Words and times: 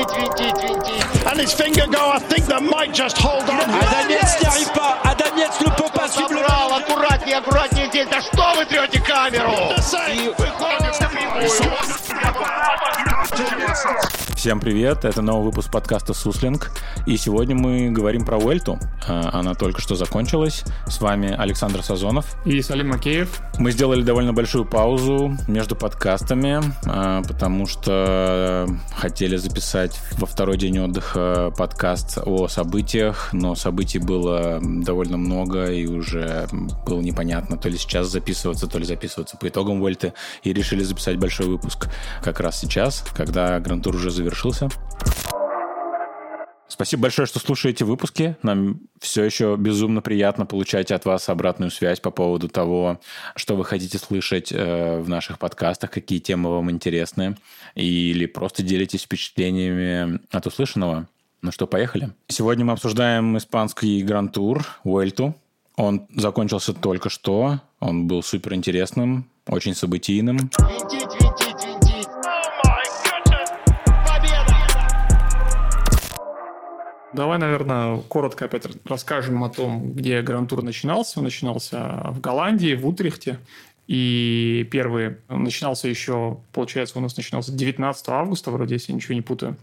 Винтить, 0.00 0.08
винтить, 0.16 0.62
винтить. 0.62 1.04
And 1.26 1.38
his 1.38 1.52
finger 1.52 1.86
go, 1.86 2.10
I 2.10 2.18
think 2.18 2.46
that 2.46 2.62
might 2.62 2.94
just 2.94 3.18
hold 3.18 3.44
on. 3.50 3.60
Адамец 3.60 4.40
n'y 4.40 4.46
arrive 4.48 4.72
pas. 4.72 4.96
Адамец 5.04 5.60
ne 5.60 5.70
peut 5.70 5.90
pas 5.92 6.08
suivre 6.08 6.32
le 6.32 6.38
Собрал, 6.38 6.74
аккуратнее, 6.76 7.36
аккуратнее 7.36 7.86
здесь. 7.88 8.08
Да 8.08 8.22
что 8.22 8.54
вы 8.56 8.64
трете 8.64 9.00
камеру? 9.00 9.52
И 10.14 10.32
выходит 10.38 11.00
напрямую. 11.00 11.50
Всем 14.41 14.59
привет, 14.59 15.05
это 15.05 15.21
новый 15.21 15.45
выпуск 15.45 15.71
подкаста 15.71 16.15
«Суслинг», 16.15 16.71
и 17.05 17.15
сегодня 17.15 17.55
мы 17.55 17.91
говорим 17.91 18.25
про 18.25 18.39
Уэльту. 18.39 18.79
А, 19.07 19.29
Она 19.33 19.53
только 19.53 19.81
что 19.81 19.93
закончилась. 19.93 20.63
С 20.87 20.99
вами 20.99 21.31
Александр 21.31 21.83
Сазонов. 21.83 22.35
И 22.43 22.59
Салим 22.63 22.89
Макеев. 22.89 23.39
Мы 23.59 23.71
сделали 23.71 24.01
довольно 24.01 24.33
большую 24.33 24.65
паузу 24.65 25.37
между 25.47 25.75
подкастами, 25.75 26.59
а, 26.87 27.21
потому 27.21 27.67
что 27.67 28.67
хотели 28.95 29.35
записать 29.35 29.99
во 30.17 30.25
второй 30.25 30.57
день 30.57 30.79
отдыха 30.79 31.53
подкаст 31.55 32.17
о 32.25 32.47
событиях, 32.47 33.29
но 33.33 33.53
событий 33.53 33.99
было 33.99 34.59
довольно 34.59 35.17
много, 35.17 35.65
и 35.67 35.85
уже 35.85 36.47
было 36.83 36.99
непонятно, 36.99 37.57
то 37.57 37.69
ли 37.69 37.77
сейчас 37.77 38.07
записываться, 38.07 38.65
то 38.65 38.79
ли 38.79 38.85
записываться 38.85 39.37
по 39.37 39.47
итогам 39.47 39.83
Уэльты, 39.83 40.13
и 40.41 40.51
решили 40.51 40.81
записать 40.81 41.19
большой 41.19 41.45
выпуск 41.45 41.89
как 42.23 42.39
раз 42.39 42.59
сейчас, 42.59 43.05
когда 43.15 43.59
Грантур 43.59 43.95
уже 43.95 44.09
завершился. 44.09 44.30
Спасибо 46.81 47.03
большое, 47.03 47.27
что 47.27 47.39
слушаете 47.39 47.83
выпуски. 47.83 48.37
Нам 48.43 48.79
все 48.99 49.23
еще 49.23 49.55
безумно 49.57 50.01
приятно 50.01 50.45
получать 50.45 50.91
от 50.91 51.03
вас 51.05 51.27
обратную 51.27 51.69
связь 51.69 51.99
по 51.99 52.11
поводу 52.11 52.47
того, 52.47 52.99
что 53.35 53.55
вы 53.57 53.65
хотите 53.65 53.97
слышать 53.97 54.53
э, 54.53 55.01
в 55.01 55.09
наших 55.09 55.37
подкастах, 55.37 55.91
какие 55.91 56.19
темы 56.19 56.49
вам 56.49 56.71
интересны, 56.71 57.35
или 57.75 58.25
просто 58.25 58.63
делитесь 58.63 59.03
впечатлениями 59.03 60.21
от 60.31 60.47
услышанного. 60.47 61.07
Ну 61.41 61.51
что, 61.51 61.67
поехали. 61.67 62.11
Сегодня 62.29 62.63
мы 62.63 62.73
обсуждаем 62.73 63.37
испанский 63.37 64.01
гран-тур 64.01 64.65
Уэльту. 64.85 65.35
Он 65.75 66.07
закончился 66.15 66.73
только 66.73 67.09
что. 67.09 67.59
Он 67.79 68.07
был 68.07 68.23
супер 68.23 68.53
интересным, 68.53 69.29
очень 69.45 69.75
событийным. 69.75 70.37
Винтить, 70.37 71.21
винтить, 71.21 71.50
Давай, 77.13 77.37
наверное, 77.37 77.97
коротко 78.07 78.45
опять 78.45 78.65
расскажем 78.85 79.43
о 79.43 79.49
том, 79.49 79.93
где 79.93 80.21
Гран-тур 80.21 80.63
начинался. 80.63 81.19
Он 81.19 81.25
начинался 81.25 82.05
в 82.09 82.21
Голландии, 82.21 82.73
в 82.75 82.87
Утрехте. 82.87 83.37
И 83.87 84.67
первый 84.71 85.17
начинался 85.27 85.89
еще, 85.89 86.37
получается, 86.53 86.97
у 86.97 87.01
нас 87.01 87.17
начинался 87.17 87.51
19 87.51 88.09
августа, 88.09 88.51
вроде, 88.51 88.75
если 88.75 88.93
я 88.93 88.95
ничего 88.95 89.15
не 89.15 89.21
путаю. 89.21 89.57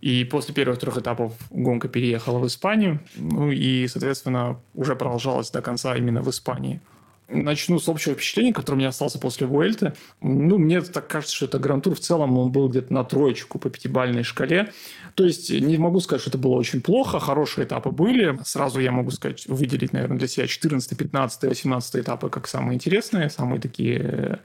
И 0.00 0.24
после 0.24 0.54
первых 0.54 0.78
трех 0.78 0.96
этапов 0.96 1.34
гонка 1.50 1.88
переехала 1.88 2.38
в 2.38 2.46
Испанию. 2.46 3.00
Ну 3.16 3.50
и, 3.50 3.86
соответственно, 3.88 4.58
уже 4.74 4.96
продолжалась 4.96 5.50
до 5.50 5.60
конца 5.60 5.96
именно 5.96 6.22
в 6.22 6.30
Испании. 6.30 6.80
Начну 7.28 7.78
с 7.78 7.86
общего 7.88 8.14
впечатления, 8.14 8.54
которое 8.54 8.76
у 8.76 8.78
меня 8.78 8.88
остался 8.88 9.18
после 9.18 9.46
Вуэльты. 9.46 9.92
Ну, 10.22 10.56
мне 10.56 10.80
так 10.80 11.08
кажется, 11.08 11.36
что 11.36 11.44
это 11.44 11.58
Гран-тур 11.58 11.94
в 11.94 12.00
целом, 12.00 12.38
он 12.38 12.50
был 12.50 12.70
где-то 12.70 12.90
на 12.90 13.04
троечку 13.04 13.58
по 13.58 13.68
пятибалльной 13.68 14.22
шкале. 14.22 14.72
То 15.14 15.24
есть, 15.24 15.50
не 15.50 15.76
могу 15.76 16.00
сказать, 16.00 16.22
что 16.22 16.30
это 16.30 16.38
было 16.38 16.54
очень 16.54 16.80
плохо, 16.80 17.20
хорошие 17.20 17.66
этапы 17.66 17.90
были. 17.90 18.38
Сразу 18.44 18.80
я 18.80 18.92
могу 18.92 19.10
сказать, 19.10 19.46
выделить, 19.46 19.92
наверное, 19.92 20.16
для 20.16 20.26
себя 20.26 20.46
14, 20.46 20.96
15, 20.96 21.42
18 21.42 21.96
этапы 21.96 22.30
как 22.30 22.48
самые 22.48 22.76
интересные, 22.76 23.28
самые 23.28 23.60
такие 23.60 23.98
э, 24.00 24.36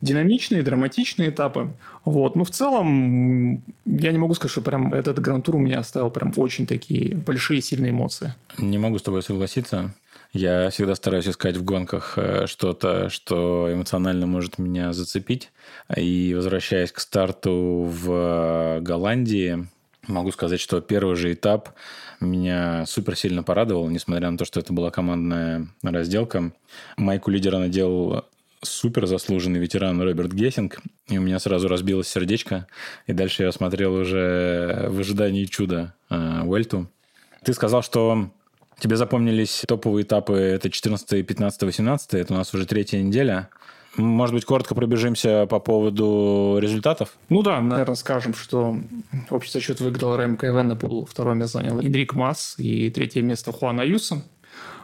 динамичные, 0.00 0.62
драматичные 0.62 1.30
этапы. 1.30 1.72
Вот. 2.04 2.34
Но 2.34 2.42
в 2.42 2.50
целом, 2.50 3.62
я 3.86 4.10
не 4.10 4.18
могу 4.18 4.34
сказать, 4.34 4.50
что 4.50 4.62
прям 4.62 4.92
этот 4.92 5.20
Гран-тур 5.20 5.56
у 5.56 5.60
меня 5.60 5.78
оставил 5.78 6.10
прям 6.10 6.32
очень 6.36 6.66
такие 6.66 7.14
большие, 7.14 7.62
сильные 7.62 7.92
эмоции. 7.92 8.34
Не 8.58 8.78
могу 8.78 8.98
с 8.98 9.02
тобой 9.02 9.22
согласиться. 9.22 9.94
Я 10.32 10.70
всегда 10.70 10.94
стараюсь 10.94 11.28
искать 11.28 11.58
в 11.58 11.64
гонках 11.64 12.14
э, 12.16 12.46
что-то, 12.46 13.10
что 13.10 13.68
эмоционально 13.70 14.26
может 14.26 14.58
меня 14.58 14.94
зацепить. 14.94 15.52
И 15.94 16.32
возвращаясь 16.34 16.90
к 16.90 17.00
старту 17.00 17.84
в 17.86 18.80
Голландии, 18.80 19.66
могу 20.06 20.32
сказать, 20.32 20.60
что 20.60 20.80
первый 20.80 21.16
же 21.16 21.34
этап 21.34 21.70
меня 22.18 22.86
супер 22.86 23.14
сильно 23.14 23.42
порадовал, 23.42 23.90
несмотря 23.90 24.30
на 24.30 24.38
то, 24.38 24.46
что 24.46 24.60
это 24.60 24.72
была 24.72 24.90
командная 24.90 25.68
разделка. 25.82 26.52
Майку 26.96 27.30
лидера 27.30 27.58
наделал 27.58 28.24
супер 28.62 29.06
заслуженный 29.06 29.60
ветеран 29.60 30.00
Роберт 30.00 30.32
Гессинг, 30.32 30.80
и 31.08 31.18
у 31.18 31.20
меня 31.20 31.40
сразу 31.40 31.68
разбилось 31.68 32.08
сердечко, 32.08 32.68
и 33.06 33.12
дальше 33.12 33.42
я 33.42 33.52
смотрел 33.52 33.94
уже 33.94 34.86
в 34.88 35.00
ожидании 35.00 35.44
чуда 35.44 35.94
э, 36.08 36.42
Уэльту. 36.44 36.88
Ты 37.44 37.52
сказал, 37.52 37.82
что 37.82 38.30
тебе 38.82 38.96
запомнились 38.96 39.62
топовые 39.66 40.04
этапы, 40.04 40.34
это 40.34 40.68
14, 40.68 41.24
15, 41.24 41.62
18, 41.62 42.14
это 42.14 42.34
у 42.34 42.36
нас 42.36 42.52
уже 42.52 42.66
третья 42.66 43.00
неделя. 43.00 43.48
Может 43.96 44.34
быть, 44.34 44.44
коротко 44.44 44.74
пробежимся 44.74 45.46
по 45.46 45.60
поводу 45.60 46.58
результатов? 46.60 47.10
Ну 47.28 47.42
да, 47.42 47.60
наверное, 47.60 47.94
скажем, 47.94 48.34
что 48.34 48.76
общий 49.30 49.52
зачет 49.52 49.80
выиграл 49.80 50.16
Ремко 50.16 50.48
Эвенепул, 50.48 51.06
второе 51.06 51.34
место 51.34 51.58
занял 51.58 51.80
Индрик 51.80 52.14
Масс 52.14 52.54
и 52.58 52.90
третье 52.90 53.22
место 53.22 53.52
Хуан 53.52 53.80
Аюса. 53.80 54.22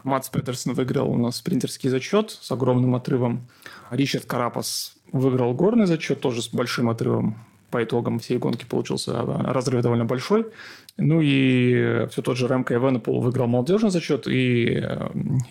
Матс 0.04 0.28
Петерсон 0.28 0.74
выиграл 0.74 1.10
у 1.10 1.16
нас 1.16 1.36
спринтерский 1.36 1.90
зачет 1.90 2.30
с 2.30 2.52
огромным 2.52 2.94
отрывом. 2.94 3.48
Ричард 3.90 4.26
Карапас 4.26 4.94
выиграл 5.10 5.54
горный 5.54 5.86
зачет 5.86 6.20
тоже 6.20 6.42
с 6.42 6.48
большим 6.48 6.88
отрывом. 6.88 7.36
По 7.70 7.82
итогам 7.82 8.18
всей 8.18 8.38
гонки 8.38 8.64
получился 8.64 9.22
разрыв 9.22 9.82
довольно 9.82 10.04
большой. 10.04 10.46
Ну 11.00 11.20
и 11.22 12.06
все 12.10 12.22
тот 12.22 12.36
же 12.36 12.48
Ремко 12.48 12.74
Эвенепул 12.74 13.20
выиграл 13.20 13.46
молодежный 13.46 13.90
зачет, 13.90 14.26
и 14.26 14.80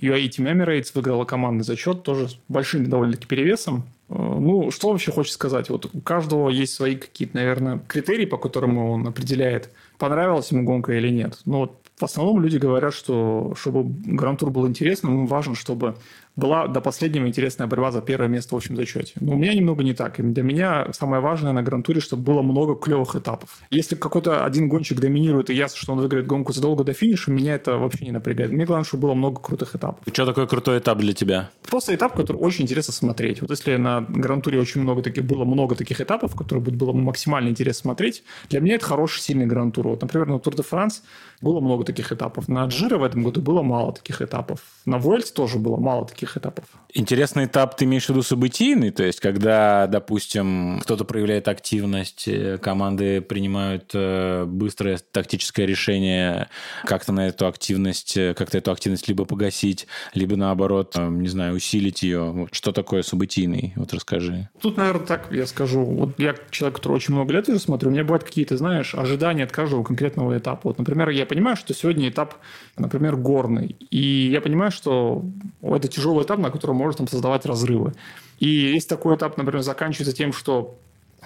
UAE 0.02 0.30
Team 0.30 0.52
Emirates 0.52 0.92
выиграла 0.94 1.24
командный 1.24 1.64
зачет 1.64 2.04
тоже 2.04 2.28
с 2.28 2.38
большим 2.50 2.90
довольно-таки 2.90 3.28
перевесом. 3.28 3.84
Ну, 4.10 4.72
что 4.72 4.90
вообще 4.90 5.12
хочется 5.12 5.36
сказать? 5.36 5.70
Вот 5.70 5.90
у 5.94 6.02
каждого 6.02 6.50
есть 6.50 6.74
свои 6.74 6.96
какие-то, 6.96 7.38
наверное, 7.38 7.80
критерии, 7.88 8.26
по 8.26 8.38
которым 8.38 8.78
он 8.78 9.08
определяет, 9.08 9.70
понравилась 9.98 10.52
ему 10.52 10.64
гонка 10.64 10.94
или 10.94 11.10
нет. 11.10 11.40
Ну, 11.46 11.60
вот 11.60 11.82
в 11.98 12.04
основном 12.04 12.42
люди 12.42 12.58
говорят, 12.58 12.94
что 12.94 13.54
чтобы 13.58 13.84
Гран-тур 13.84 14.50
был 14.50 14.68
интересным, 14.68 15.22
им 15.22 15.28
важно, 15.28 15.56
чтобы 15.56 15.96
была 16.38 16.68
до 16.68 16.80
последнего 16.80 17.28
интересная 17.28 17.68
борьба 17.68 17.92
за 17.92 18.02
первое 18.02 18.30
место 18.30 18.56
в 18.56 18.58
общем 18.58 18.78
зачете. 18.78 19.14
Но 19.20 19.34
у 19.34 19.38
меня 19.38 19.54
немного 19.54 19.84
не 19.84 19.94
так. 19.94 20.20
И 20.20 20.24
для 20.24 20.44
меня 20.44 20.88
самое 20.94 21.22
важное 21.22 21.52
на 21.52 21.64
Гран-туре, 21.64 22.00
чтобы 22.00 22.24
было 22.24 22.42
много 22.42 22.76
клевых 22.76 23.16
этапов. 23.16 23.60
Если 23.72 23.96
какой-то 23.96 24.46
один 24.46 24.70
гонщик 24.70 25.00
доминирует, 25.00 25.50
и 25.50 25.56
ясно, 25.56 25.78
что 25.78 25.94
он 25.94 26.00
выиграет 26.00 26.28
гонку 26.28 26.54
задолго 26.54 26.84
до 26.84 26.94
финиша, 26.94 27.32
меня 27.32 27.56
это 27.56 27.78
вообще 27.78 28.06
не 28.06 28.12
напрягает. 28.12 28.52
Мне 28.52 28.66
главное, 28.66 28.86
чтобы 28.86 29.02
было 29.02 29.16
много 29.16 29.42
крутых 29.42 29.76
этапов. 29.76 30.00
И 30.06 30.12
что 30.12 30.26
такое 30.26 30.46
крутой 30.46 30.78
этап 30.78 31.00
для 31.00 31.14
тебя? 31.14 31.50
Просто 31.68 31.96
этап, 31.96 32.16
который 32.16 32.38
очень 32.38 32.66
интересно 32.66 32.94
смотреть. 32.94 33.42
Вот 33.42 33.50
если 33.50 33.76
на 33.78 34.02
Гран-туре 34.02 34.60
очень 34.60 34.82
много 34.82 35.02
таких, 35.02 35.26
было 35.26 35.44
много 35.44 35.76
таких 35.76 36.00
этапов, 36.00 36.36
которые 36.36 36.64
было 36.64 36.94
максимально 36.94 37.50
интересно 37.50 37.82
смотреть, 37.82 38.24
для 38.50 38.60
меня 38.60 38.76
это 38.76 38.86
хороший, 38.86 39.22
сильный 39.22 39.48
Гран-тур. 39.48 39.88
Вот, 39.88 40.02
например, 40.02 40.28
на 40.28 40.40
Тур 40.40 40.56
де 40.56 40.62
Франс 40.62 41.02
было 41.42 41.60
много 41.60 41.84
таких 41.84 42.12
этапов. 42.12 42.48
На 42.48 42.66
Джиро 42.66 42.98
в 42.98 43.04
этом 43.04 43.24
году 43.24 43.42
было 43.42 43.62
мало 43.62 43.94
таких 43.94 44.22
этапов. 44.22 44.62
На 44.86 44.98
Вуэльс 44.98 45.32
тоже 45.32 45.60
было 45.60 45.78
мало 45.78 46.06
таких 46.08 46.36
этапов. 46.36 46.66
Интересный 46.94 47.46
этап 47.46 47.78
ты 47.78 47.86
имеешь 47.86 48.06
в 48.06 48.10
виду 48.10 48.24
событийный? 48.24 48.92
То 48.92 49.04
есть, 49.04 49.20
когда, 49.20 49.88
допустим, 49.88 50.80
кто-то 50.82 51.06
проявляет 51.06 51.48
активность, 51.48 52.28
э, 52.28 52.58
команды 52.58 53.22
принимают 53.22 53.92
э, 53.94 54.46
быстрое 54.46 55.00
тактическое 55.12 55.66
решение 55.66 56.50
как-то 56.86 57.12
на 57.12 57.28
эту 57.28 57.46
активность, 57.46 58.18
э, 58.18 58.34
как-то 58.34 58.58
эту 58.58 58.72
активность 58.72 59.08
либо 59.08 59.26
погасить, 59.26 59.88
либо 60.16 60.36
наоборот, 60.36 60.96
не 60.98 61.28
знаю, 61.28 61.56
усилить 61.56 62.02
ее. 62.02 62.48
Что 62.52 62.72
такое 62.72 63.04
событийный? 63.04 63.74
Вот 63.76 63.94
расскажи. 63.94 64.50
Тут, 64.60 64.78
наверное, 64.78 65.06
так 65.06 65.28
я 65.32 65.46
скажу. 65.46 65.86
Вот 65.86 66.20
я 66.20 66.36
человек, 66.50 66.78
который 66.78 66.94
очень 66.94 67.14
много 67.14 67.34
лет 67.34 67.48
уже 67.48 67.60
смотрю, 67.60 67.90
у 67.90 67.92
меня 67.94 68.04
бывают 68.04 68.24
какие-то, 68.24 68.58
знаешь, 68.58 68.96
ожидания 68.96 69.44
от 69.44 69.52
каждого 69.52 69.84
конкретного 69.84 70.38
этапа. 70.38 70.70
Вот, 70.70 70.80
например, 70.80 71.10
я 71.10 71.27
понимаю, 71.28 71.56
что 71.56 71.74
сегодня 71.74 72.10
этап, 72.10 72.36
например, 72.78 73.16
горный. 73.16 73.76
И 73.92 74.30
я 74.32 74.42
понимаю, 74.42 74.72
что 74.72 75.24
это 75.62 75.88
тяжелый 75.88 76.24
этап, 76.24 76.40
на 76.40 76.50
котором 76.50 76.78
может 76.78 76.98
там, 76.98 77.08
создавать 77.08 77.46
разрывы. 77.46 77.94
И 78.40 78.48
если 78.48 78.90
такой 78.90 79.16
этап, 79.16 79.38
например, 79.38 79.62
заканчивается 79.62 80.16
тем, 80.16 80.34
что 80.34 80.80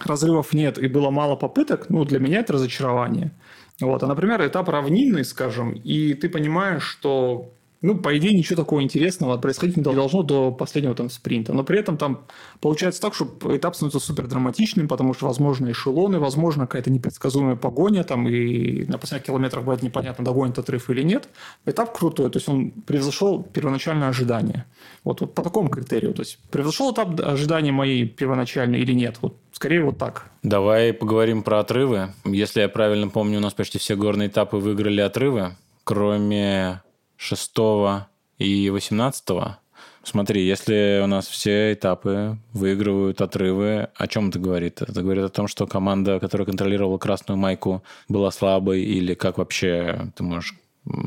разрывов 0.06 0.54
нет 0.54 0.78
и 0.78 0.88
было 0.88 1.10
мало 1.10 1.36
попыток, 1.36 1.90
ну, 1.90 2.06
для 2.06 2.20
меня 2.20 2.40
это 2.40 2.54
разочарование. 2.54 3.32
Вот. 3.80 4.04
А, 4.04 4.08
например, 4.08 4.46
этап 4.46 4.70
равнинный, 4.70 5.26
скажем, 5.26 5.72
и 5.72 6.14
ты 6.14 6.30
понимаешь, 6.30 6.84
что 6.84 7.52
Ну, 7.82 7.96
по 7.98 8.16
идее, 8.18 8.34
ничего 8.34 8.58
такого 8.58 8.84
интересного 8.84 9.38
происходить 9.38 9.78
не 9.78 9.84
должно 9.84 10.22
до 10.22 10.52
последнего 10.52 10.94
там 10.94 11.10
спринта. 11.10 11.52
Но 11.54 11.64
при 11.64 11.80
этом 11.80 11.98
там 11.98 12.26
получается 12.60 13.02
так, 13.02 13.16
что 13.16 13.26
этап 13.56 13.76
становится 13.76 14.00
супер 14.00 14.28
драматичным, 14.28 14.88
потому 14.88 15.16
что, 15.16 15.26
возможно, 15.26 15.72
эшелоны, 15.72 16.20
возможно, 16.20 16.68
какая-то 16.68 16.92
непредсказуемая 16.92 17.56
погоня, 17.56 18.04
там, 18.04 18.28
и 18.28 18.86
на 18.86 19.00
последних 19.00 19.28
километрах 19.28 19.66
будет 19.66 19.82
непонятно, 19.82 20.24
догонит 20.24 20.60
отрыв 20.60 20.90
или 20.92 21.02
нет. 21.02 21.28
Этап 21.66 21.98
крутой, 21.98 22.30
то 22.30 22.38
есть 22.38 22.48
он 22.48 22.70
превзошел 22.70 23.42
первоначальное 23.42 24.10
ожидание. 24.10 24.66
Вот, 25.04 25.22
вот 25.22 25.34
по 25.34 25.42
такому 25.42 25.70
критерию. 25.70 26.14
То 26.14 26.22
есть 26.22 26.38
превзошел 26.52 26.94
этап 26.94 27.20
ожидания 27.20 27.72
мои 27.72 28.06
первоначальные 28.06 28.82
или 28.82 28.94
нет. 28.94 29.18
Вот 29.22 29.38
скорее 29.54 29.84
вот 29.84 29.98
так. 29.98 30.30
Давай 30.44 30.94
поговорим 30.94 31.42
про 31.42 31.60
отрывы. 31.60 32.14
Если 32.26 32.62
я 32.62 32.70
правильно 32.70 33.08
помню, 33.10 33.40
у 33.40 33.42
нас 33.42 33.54
почти 33.54 33.80
все 33.80 33.96
горные 33.96 34.28
этапы 34.28 34.58
выиграли 34.58 35.02
отрывы, 35.02 35.56
кроме 35.84 36.82
6 37.22 37.52
и 38.40 38.70
18. 38.72 39.26
Смотри, 40.04 40.44
если 40.44 41.02
у 41.04 41.08
нас 41.08 41.28
все 41.28 41.74
этапы 41.74 42.40
выигрывают 42.52 43.22
отрывы, 43.22 43.90
о 43.96 44.08
чем 44.08 44.30
это 44.30 44.40
говорит? 44.40 44.82
Это 44.82 45.04
говорит 45.04 45.26
о 45.26 45.30
том, 45.30 45.48
что 45.48 45.68
команда, 45.68 46.20
которая 46.20 46.48
контролировала 46.48 46.98
красную 46.98 47.38
майку, 47.38 47.84
была 48.10 48.32
слабой, 48.32 48.82
или 48.82 49.14
как 49.14 49.38
вообще 49.38 50.12
ты 50.16 50.24
можешь 50.24 50.56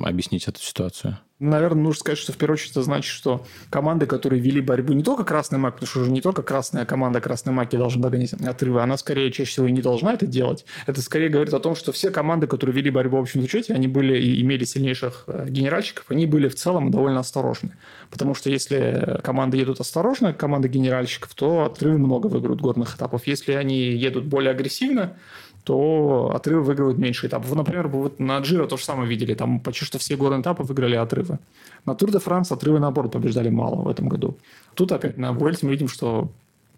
объяснить 0.05 0.47
эту 0.47 0.61
ситуацию? 0.61 1.19
Наверное, 1.45 1.83
нужно 1.83 2.01
сказать, 2.01 2.19
что 2.19 2.33
в 2.33 2.37
первую 2.39 2.55
очередь 2.55 2.71
это 2.71 2.83
значит, 2.83 3.13
что 3.13 3.45
команды, 3.69 4.07
которые 4.07 4.41
вели 4.41 4.63
борьбу, 4.63 4.95
не 4.95 5.03
только 5.03 5.25
Красная 5.25 5.59
Мак, 5.59 5.75
потому 5.75 5.89
что 5.89 6.01
уже 6.01 6.11
не 6.11 6.23
только 6.23 6.43
красная 6.43 6.87
команда 6.87 7.21
Красной 7.21 7.53
Маки 7.53 7.77
должна 7.77 8.03
догонять 8.03 8.33
отрывы, 8.33 8.83
она 8.83 8.97
скорее 8.97 9.31
чаще 9.31 9.51
всего 9.51 9.67
и 9.67 9.73
не 9.73 9.83
должна 9.83 10.15
это 10.15 10.27
делать. 10.27 10.65
Это 10.87 11.03
скорее 11.03 11.29
говорит 11.29 11.53
о 11.53 11.61
том, 11.61 11.77
что 11.77 11.93
все 11.93 12.11
команды, 12.11 12.47
которые 12.47 12.75
вели 12.75 12.89
борьбу 12.89 13.19
в 13.19 13.21
общем 13.21 13.43
зачете, 13.43 13.75
они 13.75 13.89
были 13.89 14.19
и 14.19 14.41
имели 14.41 14.65
сильнейших 14.65 15.25
э, 15.27 15.47
генеральщиков, 15.51 16.07
они 16.09 16.25
были 16.25 16.49
в 16.49 16.55
целом 16.55 16.91
довольно 16.91 17.21
осторожны. 17.21 17.73
Потому 18.11 18.35
что 18.35 18.49
если 18.49 19.21
команды 19.23 19.59
едут 19.59 19.81
осторожно, 19.81 20.33
команда 20.33 20.69
генеральщиков, 20.69 21.35
то 21.35 21.65
отрывы 21.65 21.99
много 21.99 22.29
выиграют 22.29 22.63
горных 22.63 22.97
этапов. 22.97 23.27
Если 23.27 23.53
они 23.53 23.93
едут 23.93 24.25
более 24.25 24.53
агрессивно, 24.53 25.17
то 25.65 26.31
отрывы 26.35 26.63
выигрывают 26.63 26.99
меньше 26.99 27.27
этапов. 27.27 27.55
Например, 27.55 27.89
вот 27.89 28.21
на 28.21 28.39
Джиро 28.39 28.67
то 28.67 28.77
же 28.77 28.85
самое 28.85 29.09
видели. 29.09 29.35
Там 29.35 29.61
почти 29.61 29.87
что 29.87 29.99
все 29.99 30.17
горные 30.17 30.43
этапы 30.43 30.63
выиграли 30.63 30.95
отрывы. 30.95 31.39
На 31.87 31.95
Тур 31.95 32.13
де 32.13 32.19
Франс 32.19 32.53
отрывы, 32.53 32.81
наоборот, 32.81 33.13
побеждали 33.13 33.49
мало 33.49 33.77
в 33.83 33.89
этом 33.89 34.09
году. 34.09 34.37
Тут 34.75 34.93
опять 34.93 35.17
на 35.17 35.33
Vuelta 35.33 35.61
мы 35.63 35.71
видим, 35.71 35.89
что 35.89 36.29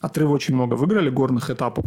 отрывы 0.00 0.32
очень 0.32 0.54
много 0.54 0.74
выиграли 0.74 1.10
горных 1.10 1.50
этапов. 1.50 1.84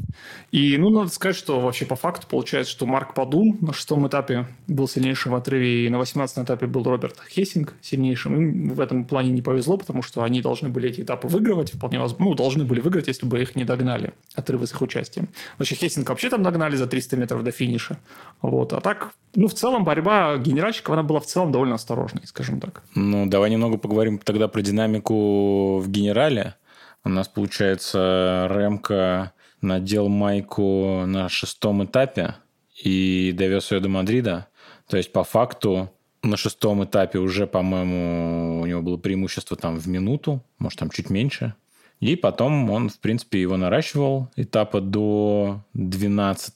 И, 0.51 0.77
ну, 0.77 0.89
надо 0.89 1.09
сказать, 1.09 1.35
что 1.35 1.59
вообще 1.59 1.85
по 1.85 1.95
факту 1.95 2.27
получается, 2.27 2.71
что 2.71 2.85
Марк 2.85 3.13
Падун 3.13 3.57
на 3.61 3.73
шестом 3.73 4.07
этапе 4.07 4.47
был 4.67 4.88
сильнейшим 4.88 5.33
в 5.33 5.35
отрыве, 5.35 5.85
и 5.85 5.89
на 5.89 5.97
восемнадцатом 5.97 6.44
этапе 6.44 6.67
был 6.67 6.83
Роберт 6.83 7.17
Хессинг 7.29 7.73
сильнейшим. 7.81 8.35
Им 8.35 8.69
в 8.73 8.79
этом 8.79 9.06
плане 9.06 9.31
не 9.31 9.41
повезло, 9.41 9.77
потому 9.77 10.01
что 10.01 10.23
они 10.23 10.41
должны 10.41 10.69
были 10.69 10.89
эти 10.89 11.01
этапы 11.01 11.27
выигрывать, 11.27 11.73
вполне 11.73 12.00
возможно, 12.00 12.25
ну, 12.25 12.35
должны 12.35 12.65
были 12.65 12.81
выиграть, 12.81 13.07
если 13.07 13.25
бы 13.25 13.41
их 13.41 13.56
не 13.56 13.63
догнали, 13.63 14.13
отрывы 14.35 14.67
с 14.67 14.71
их 14.71 14.81
участием. 14.81 15.29
Вообще 15.57 15.75
Хессинг 15.75 16.09
вообще 16.09 16.29
там 16.29 16.44
догнали 16.44 16.75
за 16.75 16.88
300 16.88 17.17
метров 17.17 17.44
до 17.44 17.51
финиша. 17.51 17.97
Вот. 18.41 18.73
А 18.73 18.81
так, 18.81 19.13
ну, 19.35 19.47
в 19.47 19.53
целом 19.53 19.83
борьба 19.83 20.38
генеральщиков, 20.38 20.94
она 20.94 21.03
была 21.03 21.19
в 21.19 21.25
целом 21.25 21.51
довольно 21.51 21.75
осторожной, 21.75 22.23
скажем 22.25 22.59
так. 22.59 22.83
Ну, 22.95 23.27
давай 23.27 23.50
немного 23.50 23.77
поговорим 23.77 24.17
тогда 24.17 24.47
про 24.47 24.62
динамику 24.62 25.79
в 25.79 25.89
генерале. 25.89 26.55
У 27.04 27.10
нас, 27.10 27.28
получается, 27.28 28.48
Ремка 28.50 29.34
надел 29.62 30.10
майку 30.10 31.04
на 31.06 31.30
шестом 31.30 31.86
этапе 31.86 32.36
и 32.84 33.34
довез 33.36 33.72
ее 33.72 33.80
до 33.80 33.90
Мадрида. 33.90 34.48
То 34.88 34.98
есть, 34.98 35.12
по 35.12 35.24
факту, 35.24 35.92
на 36.24 36.38
шестом 36.38 36.84
этапе 36.84 37.19
уже, 37.19 37.48
по-моему, 37.48 38.62
у 38.62 38.66
него 38.66 38.81
было 38.81 38.98
преимущество 38.98 39.56
там 39.56 39.78
в 39.78 39.88
минуту, 39.88 40.44
может, 40.57 40.80
там 40.80 40.90
чуть 40.90 41.10
меньше. 41.10 41.54
И 42.00 42.16
потом 42.16 42.69
он, 42.69 42.90
в 42.90 43.00
принципе, 43.00 43.42
его 43.42 43.57
наращивал 43.57 44.30
этапа 44.36 44.81
до 44.81 45.63
12 45.74 46.54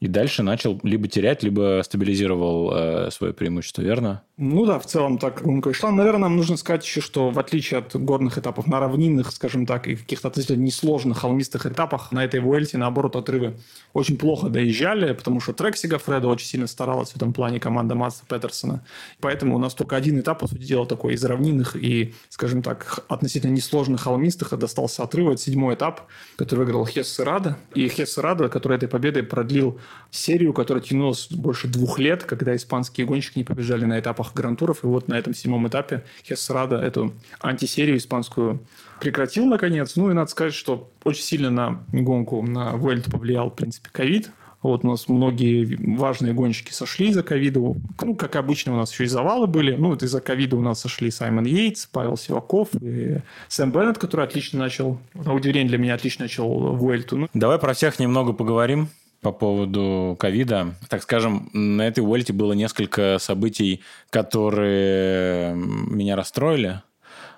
и 0.00 0.08
дальше 0.08 0.42
начал 0.42 0.80
либо 0.82 1.08
терять, 1.08 1.42
либо 1.42 1.82
стабилизировал 1.84 2.72
э, 2.72 3.10
свое 3.10 3.34
преимущество, 3.34 3.82
верно? 3.82 4.22
Ну 4.42 4.64
да, 4.64 4.78
в 4.78 4.86
целом 4.86 5.18
так 5.18 5.42
гонка 5.42 5.74
шла. 5.74 5.90
Наверное, 5.90 6.20
нам 6.22 6.36
нужно 6.36 6.56
сказать 6.56 6.82
еще, 6.82 7.02
что 7.02 7.28
в 7.28 7.38
отличие 7.38 7.80
от 7.80 7.94
горных 7.94 8.38
этапов 8.38 8.66
на 8.66 8.80
равнинных, 8.80 9.32
скажем 9.32 9.66
так, 9.66 9.86
и 9.86 9.96
каких-то 9.96 10.28
относительно 10.28 10.62
несложных 10.62 11.18
холмистых 11.18 11.66
этапах, 11.66 12.10
на 12.10 12.24
этой 12.24 12.40
Вуэльте, 12.40 12.78
наоборот, 12.78 13.16
отрывы 13.16 13.58
очень 13.92 14.16
плохо 14.16 14.48
доезжали, 14.48 15.12
потому 15.12 15.40
что 15.40 15.52
трек 15.52 15.76
Сигафреда 15.76 16.26
очень 16.26 16.46
сильно 16.46 16.66
старалась 16.68 17.10
в 17.10 17.16
этом 17.16 17.34
плане 17.34 17.60
команда 17.60 17.94
Масса 17.94 18.22
Петерсона. 18.26 18.82
Поэтому 19.20 19.56
у 19.56 19.58
нас 19.58 19.74
только 19.74 19.94
один 19.94 20.18
этап, 20.18 20.38
по 20.38 20.46
сути 20.46 20.62
дела, 20.62 20.86
такой 20.86 21.12
из 21.14 21.24
равнинных 21.24 21.76
и, 21.76 22.14
скажем 22.30 22.62
так, 22.62 23.04
относительно 23.08 23.52
несложных 23.52 24.00
холмистых, 24.00 24.58
достался 24.58 25.02
отрыв. 25.02 25.28
Это 25.28 25.42
седьмой 25.42 25.74
этап, 25.74 26.06
который 26.36 26.60
выиграл 26.60 26.86
Хесс 26.86 27.18
Рада. 27.18 27.58
И 27.74 27.86
Хесс 27.88 28.16
Рада, 28.16 28.48
который 28.48 28.78
этой 28.78 28.88
победой 28.88 29.22
продлил 29.22 29.78
серию, 30.10 30.54
которая 30.54 30.82
тянулась 30.82 31.30
больше 31.30 31.68
двух 31.68 31.98
лет, 31.98 32.24
когда 32.24 32.56
испанские 32.56 33.06
гонщики 33.06 33.36
не 33.36 33.44
побежали 33.44 33.84
на 33.84 34.00
этапах 34.00 34.29
грантуров. 34.34 34.84
И 34.84 34.86
вот 34.86 35.08
на 35.08 35.14
этом 35.14 35.34
седьмом 35.34 35.68
этапе 35.68 36.04
Хессерада 36.24 36.76
эту 36.76 37.12
антисерию 37.40 37.96
испанскую 37.96 38.60
прекратил 39.00 39.46
наконец. 39.46 39.96
Ну 39.96 40.10
и 40.10 40.14
надо 40.14 40.30
сказать, 40.30 40.54
что 40.54 40.90
очень 41.04 41.22
сильно 41.22 41.50
на 41.50 41.84
гонку, 41.92 42.42
на 42.42 42.76
Вельт 42.76 43.06
повлиял, 43.06 43.50
в 43.50 43.54
принципе, 43.54 43.88
ковид. 43.90 44.30
Вот 44.62 44.84
у 44.84 44.88
нас 44.88 45.08
многие 45.08 45.78
важные 45.96 46.34
гонщики 46.34 46.72
сошли 46.72 47.08
из-за 47.08 47.22
ковида. 47.22 47.60
Ну, 47.60 48.14
как 48.14 48.36
обычно, 48.36 48.74
у 48.74 48.76
нас 48.76 48.92
еще 48.92 49.04
и 49.04 49.06
завалы 49.06 49.46
были. 49.46 49.74
Ну, 49.74 49.88
вот 49.88 50.02
из-за 50.02 50.20
ковида 50.20 50.56
у 50.56 50.60
нас 50.60 50.80
сошли 50.80 51.10
Саймон 51.10 51.46
Йейтс, 51.46 51.86
Павел 51.86 52.18
Сиваков 52.18 52.68
и 52.78 53.20
Сэм 53.48 53.72
Беннет, 53.72 53.96
который 53.96 54.26
отлично 54.26 54.58
начал, 54.58 54.98
на 55.14 55.32
удивление 55.32 55.68
для 55.68 55.78
меня, 55.78 55.94
отлично 55.94 56.24
начал 56.24 56.76
Вуэльту. 56.76 57.16
Ну, 57.16 57.28
Давай 57.32 57.58
про 57.58 57.72
всех 57.72 57.98
немного 57.98 58.34
поговорим 58.34 58.90
по 59.20 59.32
поводу 59.32 60.16
ковида. 60.18 60.74
Так 60.88 61.02
скажем, 61.02 61.50
на 61.52 61.86
этой 61.86 62.00
Уэльте 62.00 62.32
было 62.32 62.52
несколько 62.52 63.18
событий, 63.18 63.82
которые 64.08 65.54
меня 65.54 66.16
расстроили. 66.16 66.82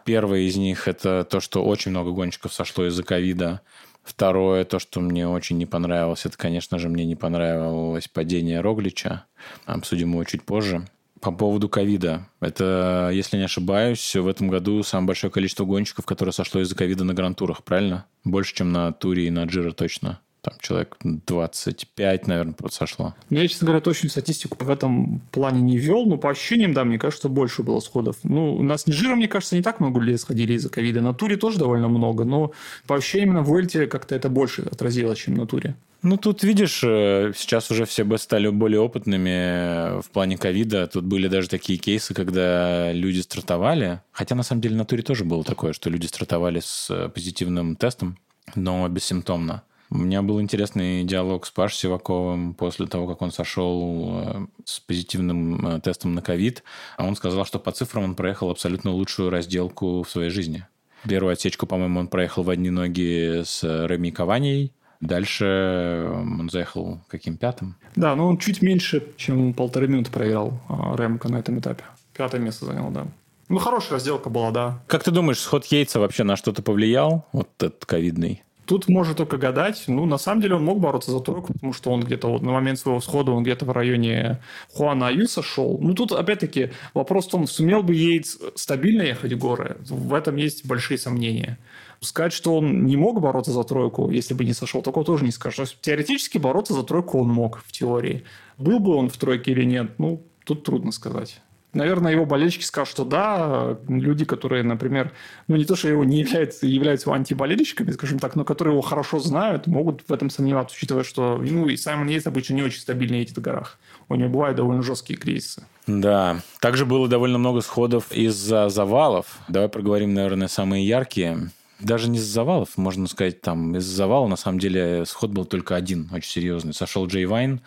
Первое 0.05 0.41
из 0.41 0.57
них– 0.57 0.87
это 0.89 1.25
то, 1.25 1.41
что 1.41 1.65
очень 1.65 1.91
много 1.91 2.11
гонщиков 2.11 2.53
сошло 2.53 2.87
из-за 2.87 3.03
ковида. 3.03 3.61
Второе, 4.03 4.65
то, 4.65 4.81
что 4.81 5.01
мне 5.01 5.29
очень 5.29 5.59
не 5.59 5.67
понравилось, 5.67 6.27
это, 6.27 6.37
конечно 6.37 6.79
же, 6.79 6.89
мне 6.89 7.05
не 7.05 7.15
понравилось 7.15 8.09
падение 8.09 8.61
Роглича. 8.61 9.27
Обсудим 9.65 10.13
его 10.13 10.25
чуть 10.25 10.43
позже. 10.43 10.89
По 11.21 11.31
поводу 11.31 11.69
ковида. 11.69 12.27
Это, 12.41 13.11
если 13.13 13.37
не 13.37 13.45
ошибаюсь, 13.45 14.17
в 14.17 14.27
этом 14.27 14.49
году 14.49 14.83
самое 14.83 15.09
большое 15.09 15.33
количество 15.33 15.65
гонщиков, 15.65 16.05
которое 16.05 16.33
сошло 16.33 16.61
из-за 16.63 16.75
ковида 16.75 17.05
на 17.05 17.15
грантурах, 17.15 17.63
правильно? 17.63 18.07
Больше, 18.25 18.57
чем 18.57 18.73
на 18.73 18.91
туре 18.91 19.29
и 19.29 19.31
на 19.31 19.45
джиро 19.45 19.71
точно 19.71 20.21
там 20.43 20.55
человек 20.61 20.97
25, 21.03 22.27
наверное, 22.27 22.55
сошло. 22.71 23.15
Ну, 23.31 23.39
я, 23.39 23.49
честно 23.49 23.67
говоря, 23.67 23.81
точную 23.81 24.11
статистику 24.11 24.57
в 24.63 24.69
этом 24.69 25.21
плане 25.31 25.63
не 25.63 25.79
вел, 25.79 26.05
но 26.05 26.19
по 26.19 26.31
ощущениям, 26.31 26.75
да, 26.75 26.85
мне 26.85 26.99
кажется, 26.99 27.29
больше 27.29 27.63
было 27.63 27.81
сходов. 27.81 28.17
Ну, 28.25 28.57
у 28.57 28.63
нас 28.63 28.87
не 28.87 28.93
жира, 28.93 29.15
мне 29.15 29.29
кажется, 29.29 29.57
не 29.57 29.63
так 29.63 29.81
много 29.81 30.01
людей 30.01 30.19
сходили 30.19 30.55
из-за 30.55 30.69
ковида. 30.69 31.01
На 31.01 31.15
туре 31.15 31.37
тоже 31.37 31.59
довольно 31.59 31.89
много, 31.89 32.25
но 32.25 32.53
по 32.87 32.97
ощущениям 32.97 33.31
именно 33.31 33.43
в 33.43 33.55
Эльте 33.55 33.87
как-то 33.87 34.15
это 34.15 34.29
больше 34.29 34.63
отразилось, 34.63 35.19
чем 35.19 35.35
на 35.35 35.47
туре. 35.47 35.77
Ну, 36.03 36.17
тут, 36.17 36.43
видишь, 36.43 36.83
э, 36.83 37.33
сейчас 37.37 37.71
уже 37.71 37.85
все 37.85 38.05
стали 38.19 38.49
более 38.49 38.81
опытными 38.81 39.31
э, 39.31 40.01
в 40.01 40.11
плане 40.11 40.37
ковида. 40.37 40.89
Тут 40.89 41.05
были 41.05 41.29
даже 41.29 41.49
такие 41.49 41.79
кейсы, 41.79 42.13
когда 42.13 42.93
люди 42.93 43.21
стартовали. 43.21 44.01
Хотя, 44.11 44.35
на 44.35 44.43
самом 44.43 44.63
деле, 44.63 44.75
на 44.75 44.85
туре 44.85 45.05
тоже 45.05 45.25
было 45.25 45.45
такое, 45.45 45.73
что 45.73 45.91
люди 45.91 46.07
стартовали 46.07 46.59
с 46.59 46.91
э, 46.91 47.09
позитивным 47.09 47.77
тестом, 47.77 48.19
но 48.57 48.89
бессимптомно. 48.89 49.63
У 49.95 49.99
меня 49.99 50.23
был 50.23 50.41
интересный 50.41 51.05
диалог 51.05 51.45
с 51.45 51.51
Пашей 51.51 51.77
Сиваковым 51.77 52.55
после 52.55 52.87
того, 52.87 53.07
как 53.07 53.21
он 53.21 53.31
сошел 53.31 54.23
э, 54.25 54.47
с 54.65 54.81
позитивным 54.81 55.67
э, 55.67 55.81
тестом 55.81 56.15
на 56.15 56.23
ковид. 56.23 56.63
А 56.97 57.05
он 57.05 57.15
сказал, 57.15 57.45
что 57.45 57.59
по 57.59 57.73
цифрам 57.73 58.05
он 58.05 58.15
проехал 58.15 58.51
абсолютно 58.51 58.91
лучшую 58.93 59.29
разделку 59.29 60.03
в 60.03 60.09
своей 60.09 60.31
жизни. 60.31 60.67
Первую 61.07 61.35
отсечку, 61.35 61.67
по-моему, 61.67 62.01
он 62.01 62.09
проехал 62.09 62.43
в 62.43 62.49
одни 62.49 62.71
ноги 62.71 63.43
с 63.45 63.63
Реми 63.63 64.11
Каванией. 64.11 64.73
Дальше 65.03 65.45
э, 65.45 66.11
он 66.11 66.49
заехал 66.49 67.03
каким 67.09 67.37
пятым? 67.37 67.77
Да, 67.95 68.17
но 68.17 68.29
он 68.29 68.39
чуть 68.39 68.63
меньше, 68.63 69.13
чем 69.19 69.53
полторы 69.53 69.89
минуты 69.89 70.11
проиграл 70.11 70.59
Ремко 70.97 71.29
на 71.29 71.37
этом 71.37 71.59
этапе. 71.59 71.85
Пятое 72.15 72.41
место 72.41 72.65
занял, 72.65 72.91
да. 72.91 73.07
Ну, 73.51 73.59
хорошая 73.59 73.95
разделка 73.99 74.31
была, 74.31 74.53
да. 74.53 74.83
Как 74.87 75.05
ты 75.05 75.11
думаешь, 75.11 75.39
сход 75.39 75.67
Йейтса 75.67 76.01
вообще 76.01 76.25
на 76.25 76.37
что-то 76.37 76.63
повлиял? 76.63 77.27
Вот 77.33 77.51
этот 77.59 77.85
ковидный? 77.85 78.43
Тут 78.65 78.89
можно 78.89 79.15
только 79.15 79.39
гадать. 79.39 79.85
Ну, 79.89 80.07
на 80.07 80.19
самом 80.19 80.41
деле 80.41 80.55
он 80.55 80.65
мог 80.65 80.79
бороться 80.81 81.11
за 81.11 81.21
тройку, 81.21 81.53
потому 81.53 81.73
что 81.73 81.91
он 81.91 82.03
где-то 82.03 82.29
вот 82.29 82.43
на 82.43 82.53
момент 82.53 82.79
своего 82.79 83.01
схода 83.01 83.33
он 83.33 83.43
где-то 83.43 83.65
в 83.65 83.71
районе 83.73 84.41
Хуана 84.73 85.09
Аюса 85.09 85.43
шел. 85.43 85.79
Ну, 85.81 85.95
тут 85.95 86.13
опять-таки 86.13 86.71
вопрос 86.95 87.27
в 87.27 87.31
том, 87.31 87.47
сумел 87.47 87.83
бы 87.83 87.95
Йейтс 87.95 88.39
стабильно 88.55 89.03
ехать 89.03 89.33
в 89.33 89.39
горы. 89.39 89.77
В 89.81 90.15
этом 90.15 90.37
есть 90.37 90.65
большие 90.65 90.99
сомнения. 90.99 91.59
Сказать, 92.01 92.33
что 92.33 92.57
он 92.57 92.85
не 92.85 92.97
мог 92.97 93.21
бороться 93.21 93.53
за 93.53 93.65
тройку, 93.65 94.11
если 94.11 94.35
бы 94.35 94.45
не 94.45 94.55
сошел, 94.55 94.83
такого 94.83 95.05
тоже 95.05 95.25
не 95.25 95.33
скажешь. 95.33 95.57
То 95.57 95.63
есть, 95.63 95.81
теоретически 95.81 96.39
бороться 96.39 96.75
за 96.75 96.83
тройку 96.83 97.21
он 97.21 97.29
мог 97.29 97.59
в 97.65 97.73
теории. 97.73 98.25
Был 98.59 98.81
бы 98.81 98.95
он 98.95 99.09
в 99.09 99.17
тройке 99.17 99.53
или 99.53 99.65
нет, 99.65 99.99
ну, 99.99 100.25
тут 100.45 100.65
трудно 100.65 100.93
сказать. 100.93 101.41
Наверное, 101.75 102.13
его 102.13 102.27
болельщики 102.27 102.65
скажут, 102.65 102.93
что 102.93 103.05
да, 103.05 103.79
люди, 103.89 104.25
которые, 104.25 104.63
например, 104.63 105.13
ну 105.49 105.57
не 105.57 105.65
то, 105.65 105.77
что 105.77 105.89
его 105.89 106.05
не 106.05 106.21
являются, 106.21 106.67
являются 106.67 107.13
антиболельщиками, 107.13 107.91
скажем 107.91 108.19
так, 108.19 108.37
но 108.37 108.45
которые 108.45 108.75
его 108.75 108.83
хорошо 108.83 109.19
знают, 109.19 109.67
могут 109.67 110.03
в 110.07 110.13
этом 110.13 110.31
сомневаться, 110.31 110.77
учитывая, 110.77 111.05
что 111.05 111.39
ну 111.39 111.69
и 111.69 111.77
Саймон 111.77 112.09
Йейтс 112.09 112.27
обычно 112.27 112.55
не 112.55 112.63
очень 112.63 112.81
стабильный 112.81 113.21
едет 113.21 113.37
в 113.37 113.41
горах. 113.41 113.79
У 114.09 114.15
него 114.15 114.29
бывают 114.29 114.57
довольно 114.57 114.83
жесткие 114.83 115.19
кризисы. 115.19 115.65
Да. 115.87 116.41
Также 116.61 116.87
было 116.87 117.09
довольно 117.09 117.39
много 117.39 117.61
сходов 117.61 118.13
из-за 118.13 118.69
завалов. 118.69 119.39
Давай 119.49 119.69
проговорим, 119.69 120.15
наверное, 120.15 120.49
самые 120.49 120.87
яркие 120.87 121.51
даже 121.83 122.09
не 122.09 122.19
из 122.19 122.25
завалов, 122.25 122.77
можно 122.77 123.07
сказать, 123.09 123.41
там 123.41 123.77
из 123.77 123.85
завала 123.85 124.29
на 124.29 124.37
самом 124.37 124.59
деле 124.59 125.05
сход 125.05 125.31
был 125.31 125.45
только 125.45 125.75
один, 125.75 126.09
очень 126.13 126.31
серьезный. 126.31 126.73
Сошел 126.73 127.07
Джей 127.07 127.27
Вайн 127.27 127.61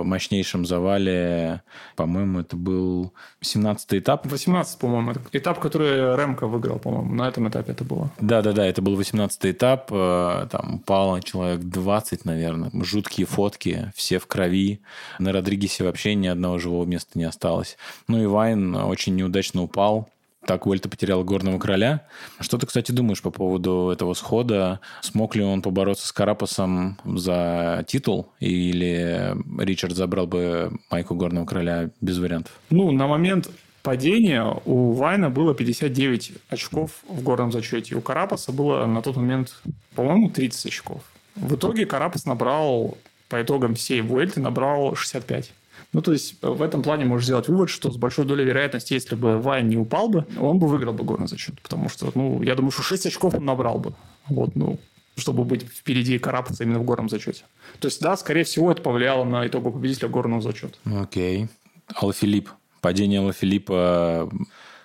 в 0.00 0.04
мощнейшем 0.04 0.66
завале, 0.66 1.62
по-моему, 1.96 2.40
это 2.40 2.56
был 2.56 3.12
17-й 3.42 3.98
этап. 3.98 4.26
18, 4.26 4.78
по-моему, 4.78 5.14
этап, 5.32 5.60
который 5.60 6.16
Ремко 6.16 6.46
выиграл, 6.46 6.78
по-моему, 6.78 7.14
на 7.14 7.28
этом 7.28 7.48
этапе 7.48 7.72
это 7.72 7.84
было. 7.84 8.10
Да-да-да, 8.20 8.66
это 8.66 8.82
был 8.82 8.98
18-й 8.98 9.50
этап, 9.50 9.88
э, 9.90 10.46
там 10.50 10.76
упало 10.76 11.22
человек 11.22 11.60
20, 11.60 12.24
наверное, 12.24 12.70
жуткие 12.82 13.26
фотки, 13.26 13.92
все 13.94 14.18
в 14.18 14.26
крови. 14.26 14.80
На 15.18 15.32
Родригесе 15.32 15.84
вообще 15.84 16.14
ни 16.14 16.26
одного 16.26 16.58
живого 16.58 16.84
места 16.84 17.18
не 17.18 17.24
осталось. 17.24 17.76
Ну 18.08 18.22
и 18.22 18.26
Вайн 18.26 18.74
очень 18.74 19.14
неудачно 19.14 19.62
упал, 19.62 20.08
так 20.46 20.66
Уэльта 20.66 20.88
потерял 20.88 21.24
горного 21.24 21.58
короля. 21.58 22.06
Что 22.40 22.58
ты, 22.58 22.66
кстати, 22.66 22.92
думаешь 22.92 23.22
по 23.22 23.30
поводу 23.30 23.90
этого 23.92 24.14
схода? 24.14 24.80
Смог 25.00 25.36
ли 25.36 25.42
он 25.42 25.62
побороться 25.62 26.06
с 26.06 26.12
Карапасом 26.12 26.98
за 27.04 27.84
титул? 27.86 28.32
Или 28.40 29.34
Ричард 29.58 29.94
забрал 29.94 30.26
бы 30.26 30.72
майку 30.90 31.14
горного 31.14 31.46
короля 31.46 31.90
без 32.00 32.18
вариантов? 32.18 32.52
Ну, 32.70 32.90
на 32.90 33.06
момент 33.06 33.50
падения 33.82 34.44
у 34.64 34.92
Вайна 34.92 35.30
было 35.30 35.54
59 35.54 36.32
очков 36.48 36.90
в 37.08 37.22
горном 37.22 37.52
зачете. 37.52 37.94
У 37.94 38.00
Карапаса 38.00 38.52
было 38.52 38.86
на 38.86 39.02
тот 39.02 39.16
момент, 39.16 39.54
по-моему, 39.94 40.30
30 40.30 40.66
очков. 40.66 41.02
В 41.36 41.56
итоге 41.56 41.84
Карапас 41.84 42.26
набрал, 42.26 42.96
по 43.28 43.42
итогам 43.42 43.74
всей 43.74 44.00
Вуэльты, 44.00 44.40
набрал 44.40 44.94
65. 44.94 45.52
Ну, 45.94 46.02
то 46.02 46.12
есть 46.12 46.42
в 46.42 46.60
этом 46.60 46.82
плане 46.82 47.04
можешь 47.04 47.26
сделать 47.26 47.48
вывод, 47.48 47.70
что 47.70 47.90
с 47.90 47.96
большой 47.96 48.24
долей 48.24 48.44
вероятности, 48.44 48.94
если 48.94 49.14
бы 49.14 49.38
Вайн 49.40 49.68
не 49.68 49.76
упал 49.76 50.08
бы, 50.08 50.26
он 50.38 50.58
бы 50.58 50.66
выиграл 50.66 50.92
бы 50.92 51.04
горный 51.04 51.28
зачет. 51.28 51.60
Потому 51.62 51.88
что, 51.88 52.10
ну, 52.16 52.42
я 52.42 52.56
думаю, 52.56 52.72
что 52.72 52.82
6 52.82 53.06
очков 53.06 53.34
он 53.34 53.44
набрал 53.44 53.78
бы. 53.78 53.94
Вот, 54.28 54.56
ну, 54.56 54.80
чтобы 55.16 55.44
быть 55.44 55.62
впереди 55.62 56.18
Карапаса 56.18 56.64
именно 56.64 56.80
в 56.80 56.84
горном 56.84 57.08
зачете. 57.08 57.44
То 57.78 57.86
есть, 57.86 58.00
да, 58.00 58.16
скорее 58.16 58.42
всего, 58.42 58.72
это 58.72 58.82
повлияло 58.82 59.22
на 59.24 59.46
итогу 59.46 59.70
победителя 59.70 60.08
горного 60.08 60.42
зачета. 60.42 60.76
Окей. 60.84 61.46
Okay. 61.88 62.12
Филипп. 62.12 62.50
Падение 62.80 63.20
Алла 63.20 63.32
Филиппа 63.32 64.28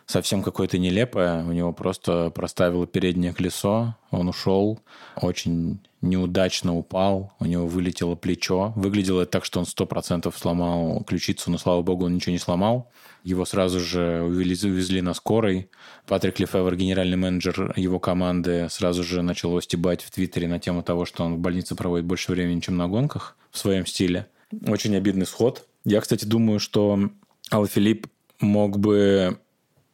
совсем 0.09 0.41
какое-то 0.41 0.79
нелепое. 0.79 1.43
У 1.43 1.51
него 1.51 1.71
просто 1.71 2.31
проставило 2.31 2.87
переднее 2.87 3.31
колесо, 3.31 3.95
он 4.09 4.27
ушел, 4.27 4.79
очень 5.15 5.79
неудачно 6.01 6.75
упал, 6.75 7.33
у 7.39 7.45
него 7.45 7.67
вылетело 7.67 8.15
плечо. 8.15 8.73
Выглядело 8.75 9.27
так, 9.27 9.45
что 9.45 9.59
он 9.59 9.67
сто 9.67 9.85
процентов 9.85 10.35
сломал 10.35 11.03
ключицу, 11.03 11.51
но, 11.51 11.59
слава 11.59 11.83
богу, 11.83 12.05
он 12.05 12.15
ничего 12.15 12.31
не 12.31 12.39
сломал. 12.39 12.89
Его 13.23 13.45
сразу 13.45 13.79
же 13.79 14.23
увезли, 14.23 14.71
увезли 14.71 15.01
на 15.01 15.13
скорой. 15.13 15.69
Патрик 16.07 16.39
Лефевер, 16.39 16.75
генеральный 16.75 17.17
менеджер 17.17 17.73
его 17.75 17.99
команды, 17.99 18.67
сразу 18.71 19.03
же 19.03 19.21
начал 19.21 19.49
его 19.49 19.61
стебать 19.61 20.01
в 20.01 20.09
Твиттере 20.09 20.47
на 20.47 20.59
тему 20.59 20.81
того, 20.81 21.05
что 21.05 21.23
он 21.23 21.35
в 21.35 21.39
больнице 21.39 21.75
проводит 21.75 22.07
больше 22.07 22.31
времени, 22.31 22.61
чем 22.61 22.77
на 22.77 22.87
гонках 22.87 23.37
в 23.51 23.59
своем 23.59 23.85
стиле. 23.85 24.25
Очень 24.65 24.95
обидный 24.95 25.27
сход. 25.27 25.67
Я, 25.85 26.01
кстати, 26.01 26.25
думаю, 26.25 26.59
что 26.59 27.11
Ал 27.51 27.67
Филипп 27.67 28.07
мог 28.39 28.79
бы 28.79 29.37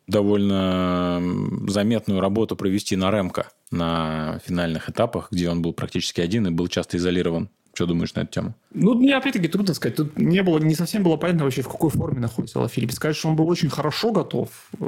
довольно 0.07 1.21
заметную 1.67 2.19
работу 2.19 2.55
провести 2.55 2.95
на 2.95 3.11
Ремко 3.11 3.47
на 3.71 4.39
финальных 4.45 4.89
этапах, 4.89 5.29
где 5.31 5.49
он 5.49 5.61
был 5.61 5.73
практически 5.73 6.21
один 6.21 6.47
и 6.47 6.51
был 6.51 6.67
часто 6.67 6.97
изолирован. 6.97 7.49
Что 7.73 7.87
думаешь 7.87 8.13
на 8.13 8.21
эту 8.21 8.31
тему? 8.31 8.55
Ну, 8.73 8.93
мне 8.93 9.17
опять-таки 9.17 9.49
трудно 9.49 9.73
сказать. 9.73 9.97
Тут 9.97 10.17
не 10.17 10.41
было, 10.43 10.59
не 10.59 10.75
совсем 10.75 11.03
было 11.03 11.17
понятно 11.17 11.43
вообще, 11.43 11.61
в 11.61 11.67
какой 11.67 11.89
форме 11.89 12.21
находится 12.21 12.65
Филипп. 12.69 12.93
Сказать, 12.93 13.17
что 13.17 13.27
он 13.27 13.35
был 13.35 13.49
очень 13.49 13.69
хорошо 13.69 14.13
готов, 14.13 14.47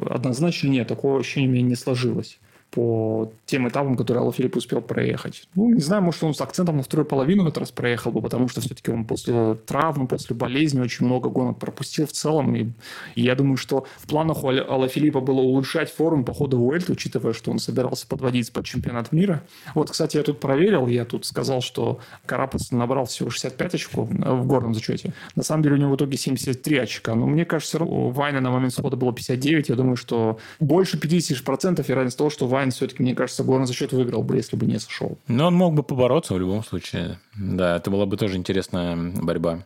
однозначно 0.10 0.70
нет. 0.70 0.88
Такого 0.88 1.20
ощущения 1.20 1.48
у 1.48 1.52
меня 1.52 1.64
не 1.64 1.76
сложилось 1.76 2.40
по 2.72 3.32
тем 3.46 3.68
этапам, 3.68 3.96
которые 3.96 4.22
Алла 4.22 4.34
Филипп 4.34 4.56
успел 4.56 4.82
проехать. 4.82 5.48
Ну, 5.56 5.74
не 5.74 5.82
знаю, 5.82 6.04
может, 6.04 6.24
он 6.24 6.34
с 6.34 6.42
акцентом 6.42 6.78
на 6.78 6.84
вторую 6.84 7.06
половину 7.06 7.44
этот 7.44 7.60
раз 7.60 7.72
проехал 7.72 8.12
бы, 8.12 8.22
потому 8.22 8.48
что 8.48 8.62
все-таки 8.62 8.92
он 8.92 9.06
после 9.06 9.56
травмы, 9.66 10.08
после 10.08 10.36
болезни 10.36 10.82
очень 10.82 11.06
много 11.06 11.30
гонок 11.30 11.60
пропустил 11.60 12.06
в 12.06 12.12
целом. 12.12 12.56
И, 12.56 12.72
я 13.16 13.36
думаю, 13.36 13.58
что 13.58 13.86
в 13.98 14.08
планах 14.08 14.44
у 14.44 14.50
Алла 14.50 14.88
Филиппа 14.88 15.22
было 15.22 15.40
улучшать 15.40 15.92
форму 15.92 16.24
по 16.24 16.34
ходу 16.34 16.60
Уэльта, 16.60 16.92
учитывая, 16.92 17.34
что 17.34 17.52
он 17.52 17.60
собирался 17.60 18.06
подводить 18.08 18.52
под 18.52 18.66
чемпионат 18.66 19.12
мира. 19.12 19.44
Вот, 19.74 19.90
кстати, 19.92 20.18
я 20.18 20.24
тут 20.24 20.40
проверил, 20.40 20.88
я 20.88 21.06
тут 21.06 21.26
сказал, 21.26 21.62
что 21.62 22.00
Карапас 22.26 22.72
набрал 22.72 23.06
всего 23.06 23.30
65 23.30 23.76
очков 23.76 24.10
в 24.10 24.46
горном 24.46 24.74
зачете. 24.74 25.14
На 25.36 25.44
самом 25.44 25.64
деле 25.64 25.76
у 25.76 25.78
него 25.80 25.92
в 25.92 25.96
итоге 25.96 26.18
73 26.18 26.78
очка. 26.78 27.16
Но 27.16 27.28
мне 27.28 27.46
кажется, 27.46 27.84
у 27.84 28.10
Вайна 28.10 28.42
на 28.42 28.52
момент 28.52 28.74
схода 28.74 28.98
было 28.98 29.14
59. 29.14 29.70
Я 29.70 29.76
думаю, 29.76 29.96
что 29.96 30.38
больше 30.60 30.98
50% 30.98 31.86
вероятность 31.88 32.18
того, 32.18 32.30
что 32.30 32.48
Вайн 32.58 32.72
все-таки, 32.72 33.04
мне 33.04 33.14
кажется, 33.14 33.44
горный 33.44 33.68
зачет 33.68 33.94
выиграл 33.94 34.24
бы, 34.24 34.36
если 34.36 34.56
бы 34.56 34.66
не 34.66 34.80
сошел. 34.80 35.20
Но 35.28 35.48
он 35.48 35.54
мог 35.54 35.76
бы 35.76 35.84
побороться 35.84 36.34
в 36.34 36.40
любом 36.40 36.64
случае. 36.64 37.20
Да, 37.36 37.76
это 37.76 37.92
была 37.92 38.08
бы 38.08 38.18
тоже 38.18 38.36
интересная 38.36 38.96
борьба. 38.96 39.60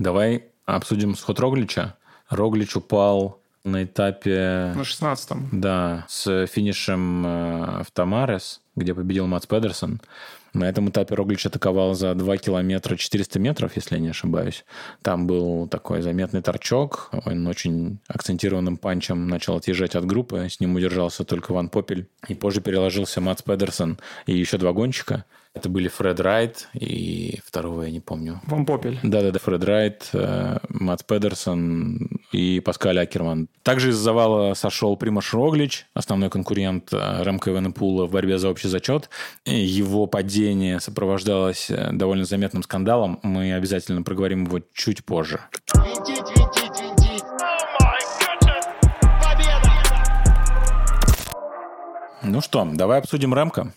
Давай 0.00 0.46
обсудим 0.66 1.14
сход 1.14 1.38
Роглича. 1.38 1.94
Роглич 2.30 2.74
упал 2.74 3.40
на 3.62 3.84
этапе... 3.84 4.72
На 4.74 4.80
16-м. 4.80 5.50
Да, 5.52 6.04
с 6.08 6.46
финишем 6.48 7.24
э, 7.24 7.82
в 7.84 7.92
Тамарес, 7.92 8.60
где 8.74 8.92
победил 8.92 9.28
Мац 9.28 9.46
Педерсон. 9.46 10.00
На 10.52 10.68
этом 10.68 10.90
этапе 10.90 11.14
Роглич 11.14 11.46
атаковал 11.46 11.94
за 11.94 12.14
2 12.14 12.36
километра 12.36 12.96
400 12.96 13.38
метров, 13.38 13.76
если 13.76 13.94
я 13.94 14.00
не 14.00 14.08
ошибаюсь. 14.08 14.64
Там 15.00 15.26
был 15.26 15.66
такой 15.66 16.02
заметный 16.02 16.42
торчок. 16.42 17.10
Он 17.24 17.46
очень 17.46 17.98
акцентированным 18.06 18.76
панчем 18.76 19.28
начал 19.28 19.56
отъезжать 19.56 19.94
от 19.94 20.04
группы. 20.04 20.48
С 20.50 20.60
ним 20.60 20.74
удержался 20.74 21.24
только 21.24 21.52
Ван 21.52 21.70
Попель. 21.70 22.06
И 22.28 22.34
позже 22.34 22.60
переложился 22.60 23.20
Мац 23.22 23.40
Педерсон 23.40 23.98
и 24.26 24.36
еще 24.36 24.58
два 24.58 24.72
гонщика. 24.72 25.24
Это 25.54 25.68
были 25.68 25.88
Фред 25.88 26.18
Райт 26.18 26.68
и 26.72 27.38
второго 27.44 27.82
я 27.82 27.90
не 27.90 28.00
помню. 28.00 28.40
Ван 28.46 28.64
Попель. 28.64 28.98
Да-да-да, 29.02 29.38
Фред 29.38 29.64
Райт, 29.64 30.08
э, 30.14 30.58
Мац 30.68 31.02
Педерсон 31.02 32.08
и 32.32 32.60
Паскаль 32.60 32.98
Акерман. 32.98 33.48
Также 33.62 33.90
из 33.90 33.96
завала 33.96 34.54
сошел 34.54 34.96
Примаш 34.96 35.34
Роглич, 35.34 35.86
основной 35.92 36.30
конкурент 36.30 36.88
э, 36.92 37.22
Ремко 37.22 37.50
Венепула 37.50 38.06
в 38.06 38.12
борьбе 38.12 38.38
за 38.38 38.48
общий 38.48 38.68
зачет. 38.68 39.10
Его 39.44 40.06
падение 40.06 40.80
сопровождалось 40.80 41.68
э, 41.68 41.90
довольно 41.92 42.24
заметным 42.24 42.62
скандалом. 42.62 43.20
Мы 43.22 43.52
обязательно 43.52 44.02
проговорим 44.02 44.44
его 44.44 44.60
чуть 44.72 45.04
позже. 45.04 45.40
Винтить, 45.74 46.30
винтить, 46.34 46.80
винтить. 46.80 47.24
Ну 52.24 52.40
что, 52.40 52.64
давай 52.72 53.00
обсудим 53.00 53.34
Ремко. 53.34 53.72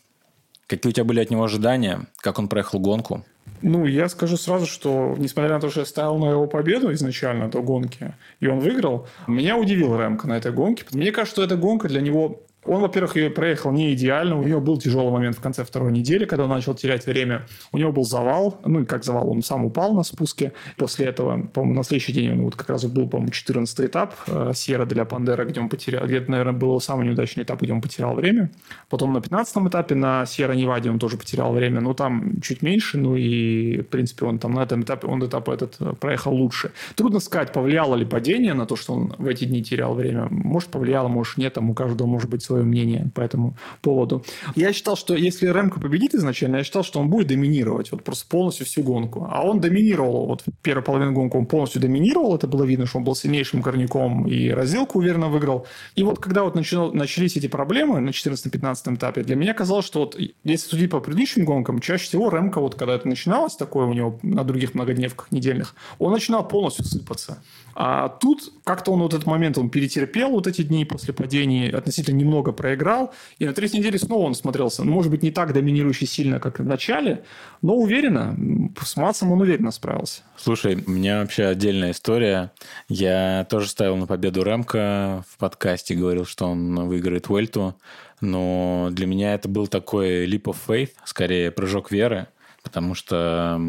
Какие 0.68 0.90
у 0.90 0.94
тебя 0.94 1.04
были 1.04 1.20
от 1.20 1.30
него 1.30 1.44
ожидания? 1.44 2.08
Как 2.18 2.40
он 2.40 2.48
проехал 2.48 2.80
гонку? 2.80 3.24
Ну, 3.62 3.86
я 3.86 4.10
скажу 4.10 4.38
сразу, 4.38 4.66
что 4.66 5.16
несмотря 5.18 5.54
на 5.54 5.60
то, 5.60 5.70
что 5.70 5.82
я 5.82 5.86
ставил 5.86 6.18
на 6.18 6.30
его 6.30 6.48
победу 6.48 6.92
изначально 6.94 7.50
до 7.50 7.62
гонки, 7.62 8.14
и 8.40 8.48
он 8.48 8.60
выиграл, 8.60 9.08
меня 9.28 9.58
удивил 9.58 9.96
Рэмко 9.96 10.28
на 10.28 10.38
этой 10.38 10.52
гонке. 10.52 10.86
Мне 10.92 11.12
кажется, 11.12 11.36
что 11.36 11.44
эта 11.44 11.56
гонка 11.56 11.88
для 11.88 12.02
него 12.02 12.42
он, 12.66 12.82
во-первых, 12.82 13.16
ее 13.16 13.30
проехал 13.30 13.72
не 13.72 13.94
идеально. 13.94 14.40
У 14.40 14.44
него 14.44 14.60
был 14.60 14.78
тяжелый 14.78 15.12
момент 15.12 15.38
в 15.38 15.42
конце 15.42 15.64
второй 15.64 15.92
недели, 15.92 16.26
когда 16.26 16.46
он 16.46 16.50
начал 16.50 16.74
терять 16.74 17.06
время. 17.06 17.46
У 17.72 17.78
него 17.78 17.92
был 17.92 18.04
завал. 18.04 18.60
Ну, 18.66 18.86
как 18.86 19.04
завал, 19.04 19.30
он 19.30 19.44
сам 19.44 19.66
упал 19.66 19.94
на 19.94 20.04
спуске. 20.04 20.54
После 20.78 21.06
этого, 21.06 21.46
по-моему, 21.48 21.76
на 21.76 21.84
следующий 21.84 22.14
день 22.14 22.32
он 22.32 22.42
вот 22.44 22.56
как 22.56 22.70
раз 22.70 22.86
был, 22.86 23.08
по-моему, 23.08 23.32
14 23.32 23.80
этап 23.82 24.16
э, 24.28 24.52
Сьерра 24.56 24.86
для 24.86 25.06
Пандера, 25.06 25.46
где 25.46 25.60
он 25.60 25.70
потерял... 25.70 26.06
Где, 26.06 26.20
наверное, 26.22 26.54
был 26.54 26.80
самый 26.82 27.08
неудачный 27.08 27.44
этап, 27.44 27.62
где 27.62 27.72
он 27.72 27.82
потерял 27.82 28.16
время. 28.16 28.52
Потом 28.90 29.14
на 29.14 29.22
15 29.22 29.58
этапе 29.68 29.96
на 29.96 30.26
Сьерра 30.26 30.54
Неваде 30.54 30.90
он 30.90 30.98
тоже 30.98 31.18
потерял 31.18 31.54
время. 31.54 31.82
Но 31.82 31.94
там 31.94 32.42
чуть 32.42 32.62
меньше. 32.62 32.98
Ну, 32.98 33.16
и, 33.16 33.82
в 33.82 33.88
принципе, 33.88 34.26
он 34.26 34.40
там 34.40 34.54
на 34.54 34.64
этом 34.64 34.82
этапе, 34.82 35.08
он 35.08 35.24
этап 35.24 35.50
этот 35.50 35.76
э, 35.80 35.94
проехал 36.00 36.34
лучше. 36.34 36.72
Трудно 36.96 37.20
сказать, 37.20 37.54
повлияло 37.54 37.96
ли 37.96 38.06
падение 38.06 38.54
на 38.54 38.66
то, 38.66 38.76
что 38.76 38.94
он 38.94 39.14
в 39.18 39.28
эти 39.28 39.46
дни 39.46 39.64
терял 39.64 39.94
время. 39.94 40.28
Может, 40.32 40.70
повлияло, 40.70 41.08
может, 41.08 41.38
нет. 41.38 41.54
Там 41.54 41.70
у 41.70 41.74
каждого 41.74 42.08
может 42.08 42.30
быть 42.30 42.44
свой 42.44 42.55
свое 42.56 42.66
мнение 42.66 43.12
по 43.14 43.22
этому 43.22 43.58
поводу. 43.82 44.24
Я 44.56 44.72
считал, 44.74 44.96
что 44.96 45.16
если 45.16 45.48
Ремко 45.48 45.80
победит 45.80 46.16
изначально, 46.16 46.58
я 46.58 46.64
считал, 46.64 46.84
что 46.84 47.00
он 47.00 47.10
будет 47.10 47.28
доминировать 47.28 47.92
вот 47.92 48.04
просто 48.04 48.28
полностью 48.30 48.66
всю 48.66 48.84
гонку. 48.84 49.28
А 49.30 49.44
он 49.44 49.60
доминировал, 49.60 50.28
вот 50.28 50.44
первую 50.62 50.84
половину 50.84 51.12
гонку 51.12 51.38
он 51.38 51.46
полностью 51.46 51.82
доминировал, 51.82 52.36
это 52.36 52.48
было 52.48 52.64
видно, 52.64 52.86
что 52.86 53.00
он 53.00 53.04
был 53.04 53.16
сильнейшим 53.16 53.62
корняком 53.62 54.28
и 54.28 54.50
разделку 54.50 55.00
уверенно 55.00 55.28
выиграл. 55.28 55.66
И 55.98 56.04
вот 56.04 56.20
когда 56.20 56.44
вот 56.44 56.56
начал, 56.56 56.94
начались 56.94 57.36
эти 57.36 57.48
проблемы 57.48 58.00
на 58.00 58.10
14-15 58.10 58.96
этапе, 58.96 59.24
для 59.24 59.36
меня 59.36 59.54
казалось, 59.54 59.86
что 59.86 60.00
вот 60.00 60.18
если 60.44 60.70
судить 60.70 60.92
по 60.92 61.00
предыдущим 61.02 61.46
гонкам, 61.46 61.80
чаще 61.82 62.06
всего 62.06 62.30
Ремко, 62.30 62.62
вот 62.62 62.76
когда 62.76 62.96
это 62.96 63.08
начиналось 63.08 63.56
такое 63.56 63.86
у 63.86 63.94
него 63.94 64.20
на 64.24 64.44
других 64.44 64.76
многодневках 64.76 65.32
недельных, 65.32 65.76
он 66.00 66.14
начинал 66.14 66.48
полностью 66.48 66.86
сыпаться. 66.86 67.44
А 67.76 68.08
тут 68.08 68.54
как-то 68.64 68.92
он 68.92 69.02
вот 69.02 69.14
этот 69.14 69.26
момент 69.26 69.58
он 69.58 69.70
перетерпел 69.70 70.30
вот 70.30 70.48
эти 70.48 70.62
дни 70.62 70.86
после 70.86 71.14
падений, 71.14 71.70
относительно 71.70 72.16
немного 72.16 72.54
проиграл, 72.54 73.14
и 73.38 73.46
на 73.46 73.54
третьей 73.54 73.80
неделе 73.80 74.00
снова 74.00 74.26
он 74.26 74.34
смотрелся, 74.34 74.84
ну, 74.84 74.94
может 74.94 75.12
быть, 75.12 75.24
не 75.24 75.32
так 75.32 75.52
доминирующий 75.52 76.08
сильно, 76.08 76.40
как 76.40 76.60
в 76.60 76.66
начале, 76.66 77.24
но 77.62 77.76
уверенно, 77.76 78.38
с 78.82 78.96
Матсом 78.96 79.34
он 79.34 79.42
уверенно 79.42 79.72
справился. 79.72 80.22
Слушай, 80.38 80.82
у 80.88 80.90
меня 80.90 81.20
вообще 81.20 81.46
отдельная 81.46 81.92
история. 81.92 82.52
Я 82.88 83.46
тоже 83.50 83.68
ставил 83.68 83.98
на 83.98 84.08
победу 84.08 84.44
Ремка 84.44 85.26
в 85.30 85.38
подкасте, 85.38 85.96
говорил, 85.96 86.26
что 86.26 86.46
он 86.46 86.88
выиграет 86.88 87.28
Вельту, 87.28 87.76
но 88.22 88.88
для 88.92 89.06
меня 89.06 89.34
это 89.34 89.50
был 89.50 89.68
такой 89.68 90.26
leap 90.26 90.44
of 90.44 90.56
faith, 90.66 90.92
скорее 91.04 91.52
прыжок 91.52 91.92
веры, 91.92 92.28
потому 92.66 92.96
что 92.96 93.62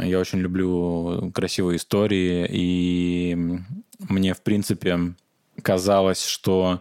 я 0.00 0.18
очень 0.18 0.38
люблю 0.38 1.30
красивые 1.34 1.76
истории, 1.76 2.46
и 2.48 3.36
мне, 4.08 4.32
в 4.32 4.42
принципе, 4.42 5.14
казалось, 5.60 6.24
что 6.24 6.80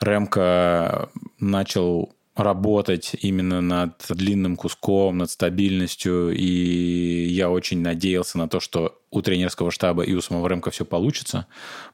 Ремка 0.00 1.10
начал 1.38 2.12
работать 2.34 3.14
именно 3.20 3.60
над 3.60 4.02
длинным 4.08 4.56
куском, 4.56 5.18
над 5.18 5.30
стабильностью, 5.30 6.34
и 6.34 7.26
я 7.28 7.50
очень 7.50 7.82
надеялся 7.82 8.38
на 8.38 8.48
то, 8.48 8.58
что 8.58 8.98
у 9.10 9.20
тренерского 9.20 9.70
штаба 9.70 10.02
и 10.02 10.14
у 10.14 10.22
самого 10.22 10.48
Ремка 10.48 10.70
все 10.70 10.86
получится. 10.86 11.46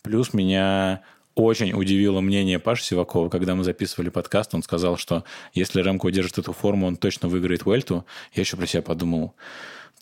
Плюс 0.02 0.32
меня 0.32 1.02
очень 1.38 1.72
удивило 1.72 2.20
мнение 2.20 2.58
Паши 2.58 2.84
Сивакова, 2.84 3.28
когда 3.28 3.54
мы 3.54 3.64
записывали 3.64 4.08
подкаст, 4.08 4.54
он 4.54 4.62
сказал, 4.62 4.96
что 4.96 5.24
если 5.54 5.80
Ремко 5.82 6.06
удержит 6.06 6.38
эту 6.38 6.52
форму, 6.52 6.86
он 6.86 6.96
точно 6.96 7.28
выиграет 7.28 7.64
Вуэльту. 7.64 8.04
Я 8.34 8.40
еще 8.40 8.56
про 8.56 8.66
себя 8.66 8.82
подумал, 8.82 9.34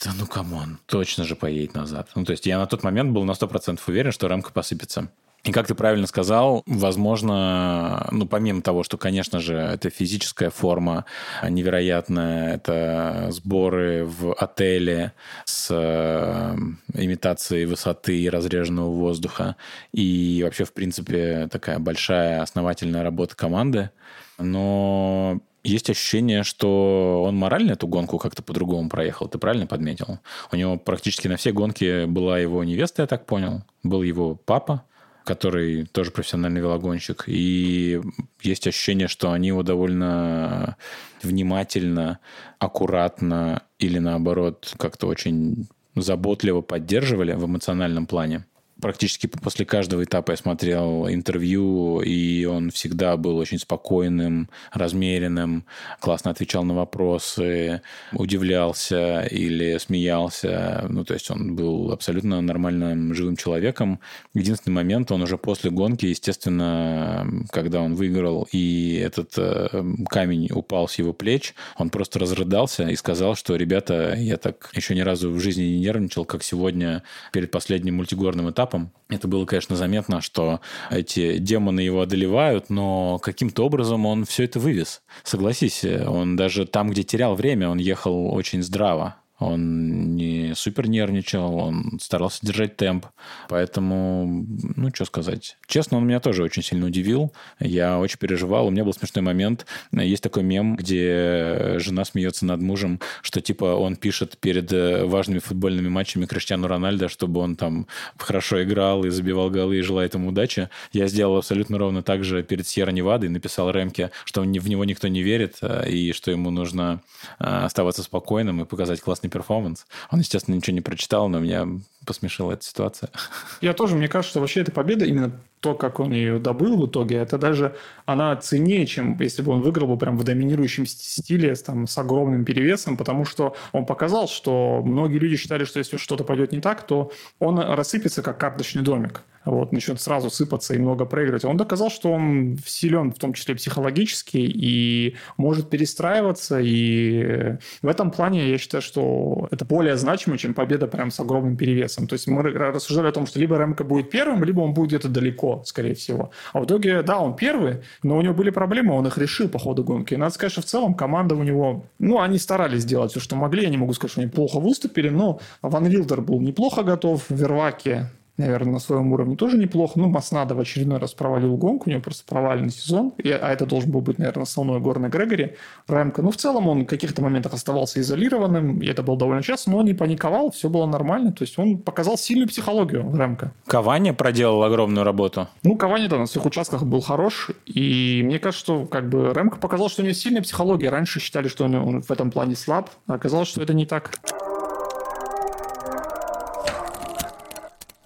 да 0.02 0.12
ну 0.18 0.26
come 0.26 0.56
on, 0.56 0.78
точно 0.86 1.24
же 1.24 1.36
поедет 1.36 1.74
назад. 1.74 2.08
Ну, 2.14 2.24
то 2.24 2.32
есть 2.32 2.46
я 2.46 2.58
на 2.58 2.66
тот 2.66 2.82
момент 2.82 3.12
был 3.12 3.24
на 3.24 3.32
100% 3.32 3.78
уверен, 3.86 4.12
что 4.12 4.26
Ремко 4.28 4.52
посыпется. 4.52 5.10
И 5.46 5.52
как 5.52 5.68
ты 5.68 5.76
правильно 5.76 6.08
сказал, 6.08 6.64
возможно, 6.66 8.08
ну, 8.10 8.26
помимо 8.26 8.62
того, 8.62 8.82
что, 8.82 8.98
конечно 8.98 9.38
же, 9.38 9.54
это 9.54 9.90
физическая 9.90 10.50
форма 10.50 11.04
невероятная, 11.48 12.56
это 12.56 13.28
сборы 13.30 14.04
в 14.04 14.34
отеле 14.34 15.12
с 15.44 15.68
э, 15.70 16.56
имитацией 16.94 17.66
высоты 17.66 18.18
и 18.18 18.28
разреженного 18.28 18.90
воздуха, 18.90 19.54
и 19.92 20.40
вообще, 20.42 20.64
в 20.64 20.72
принципе, 20.72 21.48
такая 21.48 21.78
большая 21.78 22.42
основательная 22.42 23.04
работа 23.04 23.36
команды, 23.36 23.90
но 24.38 25.40
есть 25.62 25.88
ощущение, 25.90 26.42
что 26.42 27.22
он 27.24 27.36
морально 27.36 27.72
эту 27.72 27.86
гонку 27.86 28.18
как-то 28.18 28.42
по-другому 28.42 28.88
проехал. 28.88 29.28
Ты 29.28 29.38
правильно 29.38 29.66
подметил? 29.68 30.18
У 30.50 30.56
него 30.56 30.76
практически 30.76 31.28
на 31.28 31.36
все 31.36 31.52
гонки 31.52 32.04
была 32.06 32.38
его 32.40 32.64
невеста, 32.64 33.02
я 33.02 33.06
так 33.06 33.26
понял. 33.26 33.62
Был 33.84 34.02
его 34.02 34.34
папа, 34.34 34.84
который 35.26 35.86
тоже 35.86 36.12
профессиональный 36.12 36.60
велогонщик. 36.60 37.24
И 37.26 38.00
есть 38.40 38.66
ощущение, 38.66 39.08
что 39.08 39.32
они 39.32 39.48
его 39.48 39.62
довольно 39.64 40.76
внимательно, 41.22 42.20
аккуратно 42.60 43.62
или 43.80 43.98
наоборот 43.98 44.72
как-то 44.78 45.08
очень 45.08 45.66
заботливо 45.96 46.60
поддерживали 46.60 47.32
в 47.32 47.44
эмоциональном 47.44 48.06
плане 48.06 48.44
практически 48.80 49.26
после 49.26 49.64
каждого 49.64 50.04
этапа 50.04 50.32
я 50.32 50.36
смотрел 50.36 51.08
интервью, 51.08 52.00
и 52.00 52.44
он 52.44 52.70
всегда 52.70 53.16
был 53.16 53.36
очень 53.36 53.58
спокойным, 53.58 54.48
размеренным, 54.72 55.64
классно 56.00 56.30
отвечал 56.30 56.64
на 56.64 56.74
вопросы, 56.74 57.82
удивлялся 58.12 59.22
или 59.22 59.78
смеялся. 59.78 60.86
Ну, 60.88 61.04
то 61.04 61.14
есть 61.14 61.30
он 61.30 61.56
был 61.56 61.92
абсолютно 61.92 62.40
нормальным, 62.40 63.14
живым 63.14 63.36
человеком. 63.36 64.00
Единственный 64.34 64.74
момент, 64.74 65.10
он 65.10 65.22
уже 65.22 65.38
после 65.38 65.70
гонки, 65.70 66.06
естественно, 66.06 67.26
когда 67.50 67.80
он 67.80 67.94
выиграл, 67.94 68.46
и 68.52 69.00
этот 69.02 69.32
э, 69.38 69.68
камень 70.08 70.50
упал 70.52 70.88
с 70.88 70.96
его 70.96 71.12
плеч, 71.12 71.54
он 71.76 71.90
просто 71.90 72.18
разрыдался 72.18 72.88
и 72.88 72.96
сказал, 72.96 73.34
что, 73.36 73.56
ребята, 73.56 74.14
я 74.16 74.36
так 74.36 74.70
еще 74.74 74.94
ни 74.94 75.00
разу 75.00 75.30
в 75.30 75.40
жизни 75.40 75.62
не 75.62 75.80
нервничал, 75.80 76.24
как 76.24 76.42
сегодня 76.42 77.02
перед 77.32 77.50
последним 77.50 77.96
мультигорным 77.96 78.50
этапом, 78.50 78.65
этапом. 78.66 78.92
Это 79.08 79.28
было, 79.28 79.44
конечно, 79.46 79.76
заметно, 79.76 80.20
что 80.20 80.60
эти 80.90 81.38
демоны 81.38 81.80
его 81.80 82.00
одолевают, 82.00 82.70
но 82.70 83.18
каким-то 83.18 83.64
образом 83.64 84.04
он 84.04 84.24
все 84.24 84.44
это 84.44 84.58
вывез. 84.58 85.02
Согласись, 85.22 85.84
он 85.84 86.36
даже 86.36 86.66
там, 86.66 86.90
где 86.90 87.02
терял 87.04 87.34
время, 87.34 87.68
он 87.68 87.78
ехал 87.78 88.34
очень 88.34 88.62
здраво. 88.62 89.16
Он 89.38 90.16
не 90.16 90.54
супер 90.54 90.88
нервничал, 90.88 91.54
он 91.56 91.98
старался 92.00 92.44
держать 92.44 92.76
темп. 92.76 93.06
Поэтому, 93.48 94.46
ну, 94.76 94.90
что 94.94 95.04
сказать. 95.04 95.58
Честно, 95.66 95.98
он 95.98 96.06
меня 96.06 96.20
тоже 96.20 96.42
очень 96.42 96.62
сильно 96.62 96.86
удивил. 96.86 97.32
Я 97.60 97.98
очень 97.98 98.18
переживал. 98.18 98.66
У 98.66 98.70
меня 98.70 98.84
был 98.84 98.92
смешной 98.92 99.22
момент. 99.22 99.66
Есть 99.92 100.22
такой 100.22 100.42
мем, 100.42 100.76
где 100.76 101.74
жена 101.78 102.04
смеется 102.04 102.46
над 102.46 102.60
мужем, 102.60 103.00
что 103.22 103.40
типа 103.40 103.64
он 103.64 103.96
пишет 103.96 104.38
перед 104.38 104.72
э, 104.72 105.04
важными 105.04 105.38
футбольными 105.38 105.88
матчами 105.88 106.26
Криштиану 106.26 106.66
Рональдо, 106.66 107.08
чтобы 107.08 107.40
он 107.40 107.56
там 107.56 107.86
хорошо 108.16 108.62
играл 108.62 109.04
и 109.04 109.10
забивал 109.10 109.50
голы 109.50 109.78
и 109.78 109.82
желает 109.82 110.14
ему 110.14 110.28
удачи. 110.28 110.70
Я 110.92 111.08
сделал 111.08 111.36
абсолютно 111.36 111.78
ровно 111.78 112.02
так 112.02 112.24
же 112.24 112.42
перед 112.42 112.66
Сьерра 112.66 112.90
Невадой, 112.90 113.28
написал 113.28 113.70
Ремке, 113.70 114.10
что 114.24 114.42
в 114.42 114.68
него 114.68 114.84
никто 114.84 115.08
не 115.08 115.22
верит 115.22 115.56
э, 115.60 115.90
и 115.90 116.12
что 116.12 116.30
ему 116.30 116.50
нужно 116.50 117.02
э, 117.38 117.44
оставаться 117.44 118.02
спокойным 118.02 118.62
и 118.62 118.64
показать 118.64 119.00
классный 119.00 119.25
классный 119.26 119.28
перформанс. 119.28 119.86
Он, 120.10 120.20
естественно, 120.20 120.56
ничего 120.56 120.74
не 120.74 120.80
прочитал, 120.80 121.28
но 121.28 121.40
меня 121.40 121.66
посмешила 122.06 122.52
эта 122.52 122.64
ситуация. 122.64 123.10
Я 123.60 123.72
тоже, 123.72 123.96
мне 123.96 124.08
кажется, 124.08 124.30
что 124.30 124.40
вообще 124.40 124.60
эта 124.60 124.72
победа, 124.72 125.04
именно 125.04 125.30
то, 125.60 125.74
как 125.74 126.00
он 126.00 126.12
ее 126.12 126.38
добыл 126.38 126.76
в 126.76 126.86
итоге, 126.86 127.16
это 127.16 127.38
даже 127.38 127.74
она 128.06 128.36
ценнее, 128.36 128.86
чем 128.86 129.18
если 129.20 129.42
бы 129.42 129.52
он 129.52 129.62
выиграл 129.62 129.88
бы 129.88 129.98
прям 129.98 130.16
в 130.16 130.24
доминирующем 130.24 130.86
стиле 130.86 131.54
там, 131.56 131.86
с 131.86 131.98
огромным 131.98 132.44
перевесом, 132.44 132.96
потому 132.96 133.24
что 133.24 133.54
он 133.72 133.86
показал, 133.86 134.28
что 134.28 134.82
многие 134.84 135.18
люди 135.18 135.36
считали, 135.36 135.64
что 135.64 135.78
если 135.78 135.96
что-то 135.96 136.24
пойдет 136.24 136.52
не 136.52 136.60
так, 136.60 136.86
то 136.86 137.10
он 137.40 137.58
рассыпется 137.58 138.22
как 138.22 138.38
карточный 138.38 138.82
домик 138.82 139.22
вот, 139.46 139.72
начнет 139.72 140.00
сразу 140.00 140.28
сыпаться 140.28 140.74
и 140.74 140.78
много 140.78 141.04
проигрывать. 141.04 141.44
Он 141.44 141.56
доказал, 141.56 141.88
что 141.88 142.10
он 142.10 142.58
силен, 142.66 143.12
в 143.12 143.18
том 143.18 143.32
числе 143.32 143.54
психологически, 143.54 144.38
и 144.38 145.16
может 145.36 145.70
перестраиваться. 145.70 146.58
И 146.60 147.56
в 147.80 147.86
этом 147.86 148.10
плане 148.10 148.50
я 148.50 148.58
считаю, 148.58 148.82
что 148.82 149.48
это 149.50 149.64
более 149.64 149.96
значимо, 149.96 150.36
чем 150.36 150.52
победа 150.52 150.88
прям 150.88 151.10
с 151.10 151.20
огромным 151.20 151.56
перевесом. 151.56 152.08
То 152.08 152.14
есть 152.14 152.26
мы 152.26 152.42
рассуждали 152.42 153.08
о 153.08 153.12
том, 153.12 153.26
что 153.26 153.38
либо 153.38 153.56
Ремко 153.56 153.84
будет 153.84 154.10
первым, 154.10 154.42
либо 154.42 154.60
он 154.60 154.74
будет 154.74 154.88
где-то 154.88 155.08
далеко, 155.08 155.62
скорее 155.64 155.94
всего. 155.94 156.30
А 156.52 156.60
в 156.60 156.64
итоге, 156.64 157.02
да, 157.02 157.18
он 157.18 157.36
первый, 157.36 157.82
но 158.02 158.18
у 158.18 158.22
него 158.22 158.34
были 158.34 158.50
проблемы, 158.50 158.94
он 158.94 159.06
их 159.06 159.16
решил 159.16 159.48
по 159.48 159.58
ходу 159.58 159.84
гонки. 159.84 160.14
И 160.14 160.16
надо 160.16 160.34
сказать, 160.34 160.52
что 160.52 160.62
в 160.62 160.66
целом 160.66 160.94
команда 160.94 161.36
у 161.36 161.44
него, 161.44 161.84
ну, 162.00 162.20
они 162.20 162.38
старались 162.38 162.82
сделать 162.82 163.12
все, 163.12 163.20
что 163.20 163.36
могли. 163.36 163.62
Я 163.62 163.70
не 163.70 163.76
могу 163.76 163.92
сказать, 163.92 164.10
что 164.10 164.20
они 164.22 164.30
плохо 164.30 164.58
выступили, 164.58 165.08
но 165.08 165.38
Ван 165.62 165.86
Вилдер 165.86 166.20
был 166.20 166.40
неплохо 166.40 166.82
готов, 166.82 167.24
Верваки 167.28 168.06
наверное, 168.36 168.74
на 168.74 168.78
своем 168.78 169.12
уровне 169.12 169.36
тоже 169.36 169.58
неплохо. 169.58 169.94
Ну, 169.96 170.08
Маснада 170.08 170.54
в 170.54 170.60
очередной 170.60 170.98
раз 170.98 171.14
провалил 171.14 171.56
гонку, 171.56 171.84
у 171.86 171.90
него 171.90 172.02
просто 172.02 172.24
проваленный 172.26 172.70
сезон, 172.70 173.12
и, 173.18 173.30
а 173.30 173.52
это 173.52 173.66
должен 173.66 173.90
был 173.90 174.00
быть, 174.00 174.18
наверное, 174.18 174.44
основной 174.44 174.80
горный 174.80 175.08
Грегори. 175.08 175.56
Ремко, 175.88 176.22
ну, 176.22 176.30
в 176.30 176.36
целом 176.36 176.68
он 176.68 176.82
в 176.82 176.86
каких-то 176.86 177.22
моментах 177.22 177.54
оставался 177.54 178.00
изолированным, 178.00 178.80
и 178.80 178.86
это 178.86 179.02
было 179.02 179.16
довольно 179.16 179.42
часто, 179.42 179.70
но 179.70 179.78
он 179.78 179.86
не 179.86 179.94
паниковал, 179.94 180.50
все 180.50 180.68
было 180.68 180.86
нормально, 180.86 181.32
то 181.32 181.42
есть 181.42 181.58
он 181.58 181.78
показал 181.78 182.18
сильную 182.18 182.48
психологию 182.48 183.02
Ремко. 183.16 183.52
Кавани 183.66 184.12
проделал 184.12 184.62
огромную 184.62 185.04
работу. 185.04 185.48
Ну, 185.62 185.76
Кавани, 185.76 186.08
да, 186.08 186.18
на 186.18 186.26
своих 186.26 186.46
участках 186.46 186.82
был 186.84 187.00
хорош, 187.00 187.50
и 187.66 188.22
мне 188.24 188.38
кажется, 188.38 188.64
что 188.64 188.86
как 188.86 189.08
бы 189.08 189.32
Ремко 189.34 189.58
показал, 189.58 189.88
что 189.88 190.02
у 190.02 190.04
него 190.04 190.14
сильная 190.14 190.42
психология. 190.42 190.90
Раньше 190.90 191.20
считали, 191.20 191.48
что 191.48 191.64
он, 191.64 191.74
он 191.74 192.02
в 192.02 192.10
этом 192.10 192.30
плане 192.30 192.56
слаб, 192.56 192.90
а 193.06 193.14
оказалось, 193.14 193.48
что 193.48 193.62
это 193.62 193.74
не 193.74 193.86
так. 193.86 194.18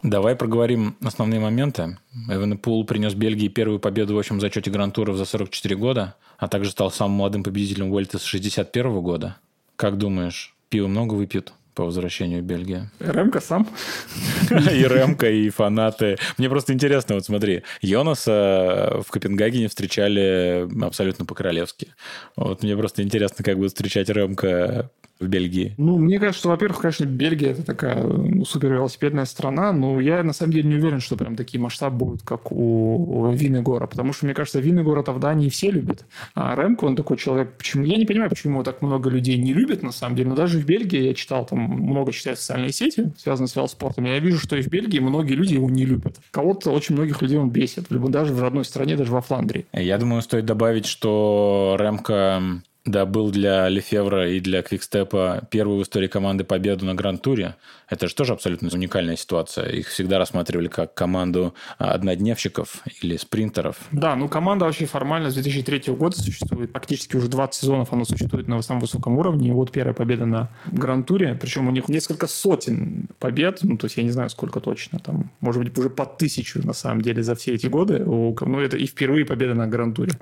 Давай 0.03 0.35
проговорим 0.35 0.97
основные 1.03 1.41
моменты. 1.41 1.99
Эвенепул 2.29 2.85
принес 2.85 3.15
Бельгии 3.15 3.49
первую 3.49 3.81
победу 3.81 4.15
в 4.15 4.19
общем 4.19 4.41
зачете 4.41 4.71
Гран-туров 4.71 5.17
за 5.17 5.25
44 5.25 5.77
года, 5.77 6.17
а 6.39 6.49
также 6.49 6.71
стал 6.71 6.91
самым 6.91 7.19
молодым 7.19 7.43
победителем 7.43 7.93
Уэльта 7.93 8.19
с 8.19 8.25
61 8.25 9.01
года. 9.01 9.37
Как 9.77 9.99
думаешь, 9.99 10.55
пиво 10.71 10.87
много 10.87 11.15
выпьют? 11.15 11.53
по 11.81 11.85
возвращению 11.85 12.43
в 12.43 12.45
Бельгию. 12.45 12.91
Ремка 12.99 13.41
сам. 13.41 13.67
И 14.51 14.83
Ремка, 14.83 15.31
и 15.31 15.49
фанаты. 15.49 16.19
Мне 16.37 16.51
просто 16.51 16.75
интересно, 16.75 17.15
вот 17.15 17.25
смотри, 17.25 17.63
Йонаса 17.81 19.01
в 19.07 19.11
Копенгагене 19.11 19.69
встречали 19.69 20.69
абсолютно 20.85 21.25
по-королевски. 21.25 21.95
Вот 22.37 22.63
мне 22.63 22.77
просто 22.77 23.03
интересно, 23.03 23.45
как 23.45 23.57
будет 23.57 23.71
встречать 23.71 24.11
Ремка 24.11 24.91
в 25.21 25.29
Бельгии? 25.29 25.75
Ну, 25.77 25.99
мне 25.99 26.19
кажется, 26.19 26.41
что, 26.41 26.49
во-первых, 26.49 26.81
конечно, 26.81 27.05
Бельгия 27.05 27.51
это 27.51 27.65
такая 27.65 28.03
ну, 28.03 28.45
супер 28.45 28.73
велосипедная 28.73 29.27
страна, 29.27 29.73
но 29.73 30.01
я 30.01 30.23
на 30.23 30.33
самом 30.33 30.53
деле 30.53 30.69
не 30.69 30.77
уверен, 30.77 31.01
что 31.01 31.17
прям 31.17 31.37
такие 31.37 31.61
масштабы 31.61 31.99
будут, 31.99 32.23
как 32.23 32.51
у, 32.51 33.27
у 33.27 33.33
Винегора, 33.33 33.87
потому 33.87 34.13
что, 34.13 34.25
мне 34.25 34.35
кажется, 34.35 34.61
Винегора-то 34.61 35.13
в 35.13 35.21
Дании 35.21 35.49
все 35.49 35.71
любят, 35.71 36.07
а 36.35 36.55
Ремко, 36.57 36.85
он 36.87 36.97
такой 36.97 37.19
человек, 37.19 37.57
почему, 37.59 37.85
я 37.85 37.97
не 37.97 38.07
понимаю, 38.07 38.31
почему 38.31 38.55
его 38.55 38.65
так 38.65 38.83
много 38.83 39.11
людей 39.11 39.37
не 39.37 39.53
любят, 39.53 39.83
на 39.83 39.93
самом 39.93 40.17
деле, 40.17 40.31
но 40.31 40.37
даже 40.37 40.59
в 40.59 40.65
Бельгии 40.65 41.03
я 41.03 41.15
читал, 41.15 41.45
там 41.45 41.59
много 41.59 42.13
читаю 42.13 42.37
социальные 42.37 42.73
сети, 42.73 43.13
связанные 43.19 43.49
с 43.49 43.57
велоспортом, 43.57 44.05
я 44.05 44.19
вижу, 44.19 44.39
что 44.39 44.57
и 44.57 44.63
в 44.63 44.69
Бельгии 44.69 44.99
многие 44.99 45.35
люди 45.35 45.55
его 45.55 45.69
не 45.69 45.85
любят. 45.85 46.17
Кого-то, 46.31 46.71
очень 46.71 46.95
многих 46.95 47.21
людей 47.21 47.39
он 47.39 47.51
бесит, 47.51 47.87
даже 47.91 48.33
в 48.33 48.41
родной 48.41 48.65
стране, 48.65 48.97
даже 48.97 49.13
во 49.13 49.21
Фландрии. 49.21 49.67
Я 49.73 49.99
думаю, 49.99 50.23
стоит 50.23 50.47
добавить, 50.47 50.87
что 50.87 51.77
Ремко 51.79 52.63
да, 52.85 53.05
был 53.05 53.31
для 53.31 53.69
Лефевра 53.69 54.31
и 54.31 54.41
для 54.41 54.63
Квикстепа 54.63 55.47
первую 55.51 55.81
в 55.81 55.83
истории 55.83 56.07
команды 56.09 56.45
победу 56.45 56.87
на 56.87 56.95
Гранд-туре. 56.95 57.57
Это 57.89 58.09
же 58.09 58.15
тоже 58.15 58.33
абсолютно 58.33 58.71
уникальная 58.73 59.17
ситуация. 59.17 59.69
Их 59.69 59.89
всегда 59.89 60.19
рассматривали 60.19 60.69
как 60.69 60.95
команду 60.95 61.55
однодневщиков 61.79 62.83
или 63.03 63.17
спринтеров. 63.17 63.77
Да, 63.93 64.17
ну 64.17 64.29
команда 64.29 64.65
вообще 64.65 64.87
формально 64.87 65.31
с 65.31 65.35
2003 65.35 65.93
года 65.95 66.17
существует. 66.17 66.73
Практически 66.73 67.17
уже 67.17 67.29
20 67.29 67.61
сезонов 67.61 67.93
она 67.93 68.05
существует 68.05 68.49
на 68.49 68.63
самом 68.63 68.81
высоком 68.81 69.19
уровне. 69.19 69.49
И 69.49 69.53
вот 69.53 69.73
первая 69.73 69.95
победа 69.95 70.25
на 70.25 70.49
Гранд-туре. 70.67 71.37
Причем 71.41 71.69
у 71.69 71.71
них 71.73 71.89
несколько 71.89 72.27
сотен 72.29 73.09
побед. 73.19 73.61
Ну, 73.63 73.77
то 73.77 73.87
есть 73.87 73.97
я 73.97 74.05
не 74.05 74.11
знаю, 74.11 74.31
сколько 74.31 74.61
точно. 74.61 75.01
Там, 75.01 75.31
может 75.41 75.63
быть, 75.63 75.77
уже 75.77 75.91
по 75.91 76.07
тысячу 76.07 76.65
на 76.67 76.73
самом 76.73 77.03
деле 77.03 77.23
за 77.23 77.35
все 77.35 77.55
эти 77.55 77.67
годы. 77.67 77.99
Ну, 78.05 78.61
это 78.61 78.77
и 78.77 78.87
впервые 78.87 79.27
победа 79.27 79.55
на 79.55 79.67
Гранд-туре. 79.67 80.13